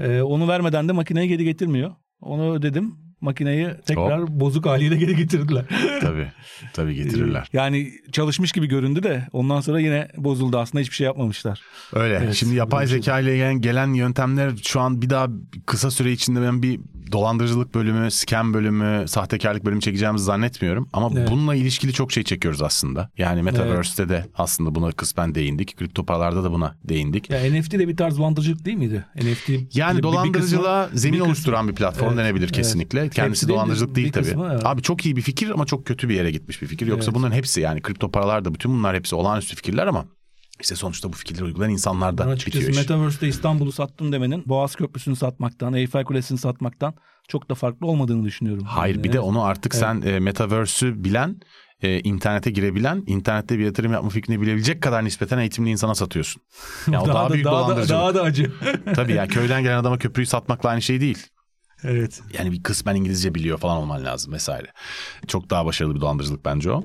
e, 0.00 0.22
onu 0.22 0.48
vermeden 0.48 0.88
de 0.88 0.92
makineyi 0.92 1.28
geri 1.28 1.44
getirmiyor. 1.44 1.92
Onu 2.20 2.52
ödedim. 2.54 2.94
Makineyi 3.24 3.68
tekrar 3.86 4.40
bozuk 4.40 4.66
haliyle 4.66 4.96
geri 4.96 5.16
getirdiler. 5.16 5.64
Tabii. 6.00 6.32
Tabii 6.72 6.94
getirirler. 6.94 7.48
Yani 7.52 7.92
çalışmış 8.12 8.52
gibi 8.52 8.66
göründü 8.66 9.02
de 9.02 9.28
ondan 9.32 9.60
sonra 9.60 9.80
yine 9.80 10.08
bozuldu 10.16 10.58
aslında 10.58 10.82
hiçbir 10.82 10.94
şey 10.96 11.04
yapmamışlar. 11.04 11.60
Öyle. 11.92 12.20
Evet, 12.24 12.34
Şimdi 12.34 12.54
yapay 12.54 12.86
zeka 12.86 13.20
ile 13.20 13.36
gelen, 13.36 13.60
gelen 13.60 13.94
yöntemler 13.94 14.50
şu 14.62 14.80
an 14.80 15.02
bir 15.02 15.10
daha 15.10 15.28
kısa 15.66 15.90
süre 15.90 16.12
içinde 16.12 16.42
ben 16.42 16.62
bir 16.62 16.80
dolandırıcılık 17.12 17.74
bölümü, 17.74 18.10
scam 18.10 18.54
bölümü, 18.54 19.08
sahtekarlık 19.08 19.64
bölümü 19.64 19.80
çekeceğimizi 19.80 20.24
zannetmiyorum. 20.24 20.88
Ama 20.92 21.10
Evet. 21.18 21.30
bununla 21.30 21.54
ilişkili 21.54 21.92
çok 21.92 22.12
şey 22.12 22.22
çekiyoruz 22.22 22.62
aslında. 22.62 23.10
Yani 23.18 23.42
Metaverse'te 23.42 24.08
de 24.08 24.26
aslında 24.34 24.74
buna 24.74 24.92
kısmen 24.92 25.34
değindik. 25.34 25.76
Kripto 25.76 26.04
paralarda 26.06 26.44
da 26.44 26.50
buna 26.52 26.76
değindik. 26.84 27.30
Ya 27.30 27.38
NFT 27.52 27.72
de 27.78 27.88
bir 27.88 27.96
tarz 27.96 28.18
dolandırıcılık 28.18 28.64
değil 28.64 28.76
miydi? 28.76 29.04
NFT 29.16 29.48
bir- 29.48 29.66
Yani 29.74 29.98
bir 29.98 30.02
dolandırıcılığa 30.02 30.84
kısmı- 30.86 30.98
zemin 30.98 31.14
bir 31.14 31.18
kısmı- 31.18 31.28
oluşturan 31.28 31.68
bir 31.68 31.74
platform 31.74 32.08
Evet, 32.08 32.18
denebilir 32.18 32.44
evet. 32.44 32.54
Kendisi 33.14 33.48
değil 33.48 33.54
de 33.54 33.58
dolandırıcılık 33.58 33.94
değil 33.94 34.12
tabii. 34.12 34.24
kısmı, 34.24 34.48
evet. 34.52 34.66
Abi 34.66 34.82
çok 34.82 35.06
iyi 35.06 35.16
bir 35.16 35.22
fikir 35.22 35.50
ama 35.50 35.66
çok 35.66 35.86
kötü 35.86 36.08
bir 36.08 36.14
yere 36.14 36.30
gitmiş 36.30 36.62
bir 36.62 36.66
fikir. 36.66 36.86
Yoksa 36.86 37.04
Evet. 37.10 37.14
bunların 37.14 37.36
hepsi 37.36 37.60
yani 37.60 37.82
kripto 37.82 38.10
paralar 38.10 38.44
da 38.44 38.54
bütün 38.54 38.72
bunlar 38.72 38.96
hepsi 38.96 39.14
olağanüstü 39.14 39.56
fikirler 39.56 39.86
ama 39.86 40.04
işte 40.60 40.76
sonuçta 40.76 41.12
bu 41.12 41.16
fikirleri 41.16 41.44
uygulayan 41.44 41.72
insanlar 41.72 42.18
da 42.18 42.22
bitiyor 42.22 42.36
açıkçası. 42.36 42.80
Metaverse'de 42.80 43.28
İstanbul'u 43.28 43.72
sattım 43.72 44.12
demenin 44.12 44.42
Boğaz 44.46 44.74
Köprüsü'nü 44.76 45.16
satmaktan, 45.16 45.74
Eyfel 45.74 46.04
Kulesi'ni 46.04 46.38
satmaktan 46.38 46.94
çok 47.28 47.50
da 47.50 47.54
farklı 47.54 47.86
olmadığını 47.86 48.24
düşünüyorum. 48.24 48.64
Hayır 48.64 48.94
Yani 48.94 49.04
bir 49.04 49.12
de 49.12 49.16
evet. 49.16 49.26
onu 49.26 49.42
artık 49.44 49.74
sen 49.74 50.02
e, 50.02 50.20
metaverse'ü 50.20 51.04
bilen, 51.04 51.40
e, 51.82 52.00
internete 52.00 52.50
girebilen, 52.50 53.04
internette 53.06 53.58
bir 53.58 53.64
yatırım 53.64 53.92
yapma 53.92 54.10
fikrini 54.10 54.40
bilebilecek 54.40 54.82
kadar 54.82 55.04
nispeten 55.04 55.38
eğitimli 55.38 55.70
insana 55.70 55.94
satıyorsun. 55.94 56.42
Ya 56.92 57.02
o 57.02 57.06
daha, 57.08 57.28
da, 57.28 57.32
büyük 57.32 57.44
daha, 57.46 57.76
da, 57.76 57.88
daha 57.88 58.14
da 58.14 58.22
acı. 58.22 58.52
Tabii 58.94 59.12
ya 59.12 59.26
köyden 59.28 59.62
gelen 59.62 59.78
adama 59.78 59.98
köprüyü 59.98 60.26
satmakla 60.26 60.68
aynı 60.68 60.82
şey 60.82 61.00
değil. 61.00 61.26
Evet. 61.84 62.22
Yani 62.38 62.52
bir 62.52 62.62
kısmen 62.62 62.94
İngilizce 62.94 63.34
biliyor 63.34 63.58
falan 63.58 63.76
olman 63.76 64.04
lazım 64.04 64.32
vesaire. 64.32 64.66
Çok 65.28 65.50
daha 65.50 65.66
başarılı 65.66 65.94
bir 65.94 66.00
dolandırıcılık 66.00 66.44
bence 66.44 66.70
o. 66.70 66.84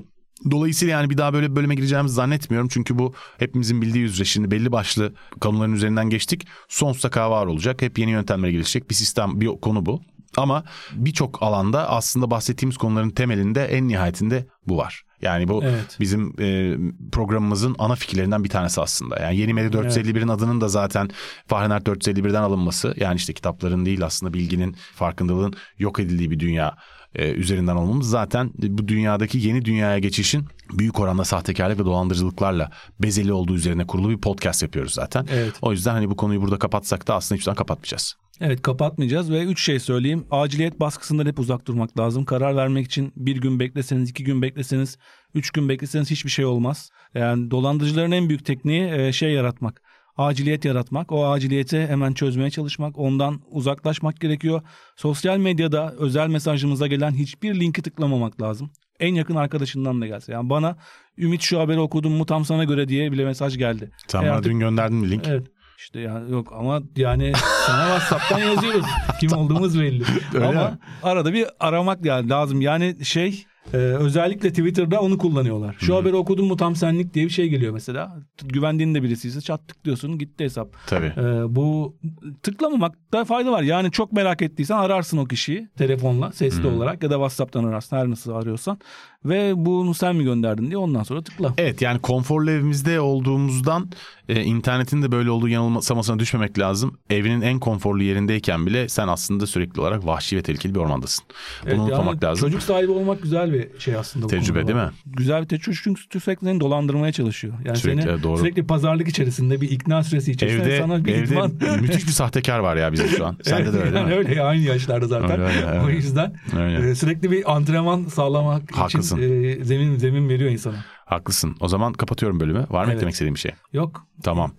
Dolayısıyla 0.50 0.92
yani 0.92 1.10
bir 1.10 1.18
daha 1.18 1.32
böyle 1.32 1.50
bir 1.50 1.56
bölüme 1.56 1.74
gireceğimizi 1.74 2.14
zannetmiyorum. 2.14 2.68
Çünkü 2.68 2.98
bu 2.98 3.14
hepimizin 3.38 3.82
bildiği 3.82 4.04
üzere 4.04 4.24
şimdi 4.24 4.50
belli 4.50 4.72
başlı 4.72 5.12
konuların 5.40 5.72
üzerinden 5.72 6.10
geçtik. 6.10 6.46
Sonsuza 6.68 7.10
kadar 7.10 7.30
var 7.30 7.46
olacak. 7.46 7.82
Hep 7.82 7.98
yeni 7.98 8.10
yöntemler 8.10 8.48
gelişecek. 8.48 8.90
Bir 8.90 8.94
sistem, 8.94 9.40
bir 9.40 9.46
konu 9.46 9.86
bu. 9.86 10.00
Ama 10.36 10.64
birçok 10.92 11.42
alanda 11.42 11.90
aslında 11.90 12.30
bahsettiğimiz 12.30 12.76
konuların 12.76 13.10
temelinde 13.10 13.64
en 13.64 13.88
nihayetinde 13.88 14.46
bu 14.66 14.76
var. 14.76 15.02
Yani 15.22 15.48
bu 15.48 15.64
Evet. 15.64 15.96
bizim 16.00 16.34
e, 16.40 16.76
programımızın 17.12 17.76
ana 17.78 17.94
fikirlerinden 17.94 18.44
bir 18.44 18.48
tanesi 18.48 18.80
aslında. 18.80 19.20
Yani 19.20 19.36
Yeni 19.36 19.54
Medya 19.54 19.80
451'in 19.80 20.28
adının 20.28 20.60
da 20.60 20.68
zaten 20.68 21.10
Fahrenheit 21.46 21.88
451'den 21.88 22.42
alınması. 22.42 22.94
Yani 22.96 23.16
işte 23.16 23.32
kitapların 23.32 23.86
değil 23.86 24.04
aslında 24.04 24.34
bilginin, 24.34 24.76
farkındalığın 24.94 25.54
yok 25.78 26.00
edildiği 26.00 26.30
bir 26.30 26.40
dünya 26.40 26.76
e, 27.14 27.32
üzerinden 27.32 27.76
almamız 27.76 28.10
zaten 28.10 28.50
bu 28.54 28.88
dünyadaki 28.88 29.38
yeni 29.38 29.64
dünyaya 29.64 29.98
geçişin 29.98 30.44
büyük 30.78 31.00
oranda 31.00 31.24
sahtekarlık 31.24 31.78
ve 31.78 31.84
dolandırıcılıklarla 31.84 32.70
bezeli 33.02 33.32
olduğu 33.32 33.54
üzerine 33.54 33.86
kurulu 33.86 34.10
bir 34.10 34.18
podcast 34.18 34.62
yapıyoruz 34.62 34.92
zaten. 34.92 35.26
Evet. 35.32 35.54
O 35.62 35.72
yüzden 35.72 35.92
hani 35.92 36.10
bu 36.10 36.16
konuyu 36.16 36.42
burada 36.42 36.58
kapatsak 36.58 37.08
da 37.08 37.14
aslında 37.14 37.36
hiçbir 37.36 37.44
zaman 37.44 37.56
kapatmayacağız. 37.56 38.16
Evet 38.40 38.62
kapatmayacağız 38.62 39.30
ve 39.30 39.44
üç 39.44 39.64
şey 39.64 39.78
söyleyeyim. 39.78 40.26
Aciliyet 40.30 40.80
baskısından 40.80 41.26
hep 41.26 41.38
uzak 41.38 41.66
durmak 41.66 41.98
lazım. 41.98 42.24
Karar 42.24 42.56
vermek 42.56 42.86
için 42.86 43.12
bir 43.16 43.36
gün 43.36 43.60
bekleseniz, 43.60 44.10
iki 44.10 44.24
gün 44.24 44.42
bekleseniz, 44.42 44.98
üç 45.34 45.50
gün 45.50 45.68
bekleseniz 45.68 46.10
hiçbir 46.10 46.30
şey 46.30 46.44
olmaz. 46.44 46.90
Yani 47.14 47.50
dolandırıcıların 47.50 48.10
en 48.10 48.28
büyük 48.28 48.44
tekniği 48.44 48.90
e, 48.92 49.12
şey 49.12 49.32
yaratmak. 49.32 49.82
Aciliyet 50.24 50.64
yaratmak. 50.64 51.12
O 51.12 51.26
aciliyeti 51.30 51.86
hemen 51.86 52.12
çözmeye 52.12 52.50
çalışmak. 52.50 52.98
Ondan 52.98 53.40
uzaklaşmak 53.50 54.20
gerekiyor. 54.20 54.62
Sosyal 54.96 55.38
medyada 55.38 55.94
özel 55.98 56.28
mesajımıza 56.28 56.86
gelen 56.86 57.10
hiçbir 57.10 57.60
linki 57.60 57.82
tıklamamak 57.82 58.42
lazım. 58.42 58.70
En 59.00 59.14
yakın 59.14 59.34
arkadaşından 59.36 60.00
da 60.00 60.06
gelse. 60.06 60.32
Yani 60.32 60.50
bana 60.50 60.76
Ümit 61.18 61.42
şu 61.42 61.60
haberi 61.60 61.80
okudum 61.80 62.12
mu 62.12 62.26
tam 62.26 62.44
sana 62.44 62.64
göre 62.64 62.88
diye 62.88 63.12
bile 63.12 63.24
mesaj 63.24 63.58
geldi. 63.58 63.90
Sen 64.06 64.18
E 64.22 64.22
bana 64.22 64.32
artık- 64.32 64.52
dün 64.52 64.58
gönderdin 64.58 65.02
bir 65.02 65.10
link. 65.10 65.28
Evet. 65.28 65.46
İşte 65.78 66.00
yani 66.00 66.32
yok 66.32 66.52
ama 66.58 66.82
yani 66.96 67.32
sana 67.66 67.84
WhatsApp'tan 67.98 68.38
yazıyoruz. 68.54 68.86
Kim 69.20 69.32
olduğumuz 69.32 69.80
belli. 69.80 70.04
Öyle 70.34 70.46
ama 70.46 70.68
mi? 70.70 70.78
arada 71.02 71.32
bir 71.32 71.46
aramak 71.60 72.04
yani 72.04 72.28
lazım. 72.28 72.60
Yani 72.60 73.04
şey 73.04 73.44
Ee, 73.74 73.76
özellikle 73.76 74.48
Twitter'da 74.50 75.00
onu 75.00 75.18
kullanıyorlar. 75.18 75.76
Şu 75.78 75.92
Hı. 75.92 75.96
haberi 75.96 76.14
okudun 76.16 76.46
mu 76.46 76.56
tam 76.56 76.76
senlik 76.76 77.14
diye 77.14 77.24
bir 77.24 77.30
şey 77.30 77.48
geliyor 77.48 77.72
mesela. 77.72 78.16
Güvendiğin 78.44 78.94
de 78.94 79.02
birisiyse 79.02 79.40
çat 79.40 79.68
tıklıyorsun 79.68 80.18
gitti 80.18 80.44
hesap. 80.44 80.68
Tabii. 80.86 81.06
Ee, 81.16 81.54
bu 81.54 81.96
tıklamamakta 82.42 83.24
fayda 83.24 83.52
var. 83.52 83.62
Yani 83.62 83.90
çok 83.90 84.12
merak 84.12 84.42
ettiysen 84.42 84.76
ararsın 84.76 85.18
o 85.18 85.24
kişiyi 85.24 85.68
telefonla 85.78 86.32
sesli 86.32 86.62
Hı. 86.64 86.68
olarak 86.68 87.02
ya 87.02 87.10
da 87.10 87.14
WhatsApp'tan 87.14 87.64
ararsın 87.64 87.96
her 87.96 88.10
nasıl 88.10 88.32
arıyorsan. 88.32 88.78
Ve 89.24 89.52
bunu 89.56 89.94
sen 89.94 90.16
mi 90.16 90.24
gönderdin 90.24 90.66
diye 90.66 90.76
ondan 90.76 91.02
sonra 91.02 91.22
tıkla. 91.22 91.54
Evet 91.58 91.82
yani 91.82 92.00
konforlu 92.00 92.50
evimizde 92.50 93.00
olduğumuzdan 93.00 93.90
e, 94.28 94.42
internetin 94.42 95.02
de 95.02 95.12
böyle 95.12 95.30
olduğu 95.30 95.48
yanılsamasına 95.48 96.18
düşmemek 96.18 96.58
lazım. 96.58 96.98
Evinin 97.10 97.40
en 97.40 97.58
konforlu 97.58 98.02
yerindeyken 98.02 98.66
bile 98.66 98.88
sen 98.88 99.08
aslında 99.08 99.46
sürekli 99.46 99.80
olarak 99.80 100.06
vahşi 100.06 100.36
ve 100.36 100.42
tehlikeli 100.42 100.74
bir 100.74 100.80
ormandasın. 100.80 101.24
Bunu 101.62 101.70
Evet, 101.70 101.78
unutmamak 101.80 102.06
yani 102.06 102.24
lazım. 102.24 102.48
Çocuk 102.48 102.62
sahibi 102.62 102.90
olmak 102.90 103.22
güzel 103.22 103.52
bir 103.52 103.59
şey 103.78 103.94
aslında. 103.96 104.26
Tecrübe 104.26 104.66
değil 104.66 104.78
mi? 104.78 104.90
Güzel 105.06 105.42
bir 105.42 105.48
tecrübe 105.48 105.76
çünkü 105.82 106.02
sürekli 106.20 106.46
seni 106.46 106.60
dolandırmaya 106.60 107.12
çalışıyor. 107.12 107.54
Yani 107.64 107.76
Sürekli, 107.76 108.02
seni 108.02 108.10
evet, 108.12 108.22
doğru. 108.22 108.38
sürekli 108.38 108.66
pazarlık 108.66 109.08
içerisinde 109.08 109.60
bir 109.60 109.70
ikna 109.70 110.02
süresi 110.04 110.32
içerisinde 110.32 110.62
Evde, 110.62 110.78
sana 110.78 111.04
bir 111.04 111.14
evde 111.14 111.34
idman. 111.34 111.52
müthiş 111.80 112.06
bir 112.06 112.12
sahtekar 112.12 112.58
var 112.58 112.76
ya 112.76 112.92
bizim 112.92 113.08
şu 113.08 113.26
an. 113.26 113.36
Sende 113.42 113.72
de 113.72 113.78
öyle 113.78 113.98
yani 113.98 114.08
mi? 114.08 114.14
öyle 114.16 114.42
aynı 114.42 114.62
yaşlarda 114.62 115.06
zaten. 115.06 115.40
Öyle, 115.40 115.66
öyle, 115.66 115.80
O 115.80 115.88
yüzden 115.88 116.34
Öyle. 116.58 116.90
e, 116.90 116.94
sürekli 116.94 117.30
bir 117.30 117.52
antrenman 117.56 118.04
sağlamak 118.04 118.62
Haklısın. 118.76 119.16
için 119.16 119.60
e, 119.60 119.64
zemin 119.64 119.96
zemin 119.96 120.28
veriyor 120.28 120.50
insana. 120.50 120.84
Haklısın. 121.10 121.56
O 121.60 121.68
zaman 121.68 121.92
kapatıyorum 121.92 122.40
bölümü. 122.40 122.66
Var 122.70 122.84
mı 122.84 122.90
Evet. 122.90 122.96
eklemek 122.96 123.12
istediğin 123.12 123.34
bir 123.34 123.40
şey? 123.40 123.52
Yok. 123.72 124.06
Tamam. 124.22 124.52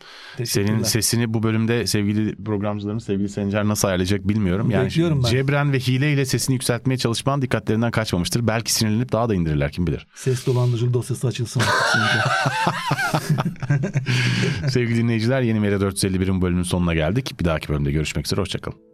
Senin 0.43 0.83
sesini 0.83 1.33
bu 1.33 1.43
bölümde 1.43 1.87
sevgili 1.87 2.43
programcılarımız, 2.43 3.03
sevgili 3.03 3.29
Sencer 3.29 3.67
nasıl 3.67 3.87
ayarlayacak 3.87 4.27
bilmiyorum. 4.27 4.71
Yani 4.71 4.85
Bekliyorum 4.85 5.23
ben. 5.23 5.29
cebren 5.29 5.73
ve 5.73 5.79
hileyle 5.79 6.25
sesini 6.25 6.53
yükseltmeye 6.53 6.97
çalışman 6.97 7.41
dikkatlerinden 7.41 7.91
kaçmamıştır. 7.91 8.47
Belki 8.47 8.73
sinirlenip 8.73 9.11
daha 9.11 9.29
da 9.29 9.35
indirirler 9.35 9.71
kim 9.71 9.87
bilir. 9.87 10.07
Ses 10.15 10.45
dolandırıcılığı 10.45 10.93
dosyası 10.93 11.27
açılsın. 11.27 11.61
sevgili 14.69 14.97
dinleyiciler 14.97 15.41
yeni 15.41 15.59
Mera 15.59 15.75
451'in 15.75 16.41
bölümünün 16.41 16.63
sonuna 16.63 16.93
geldik. 16.93 17.35
Bir 17.39 17.45
dahaki 17.45 17.69
bölümde 17.69 17.91
görüşmek 17.91 18.25
üzere. 18.25 18.41
Hoşçakalın. 18.41 18.90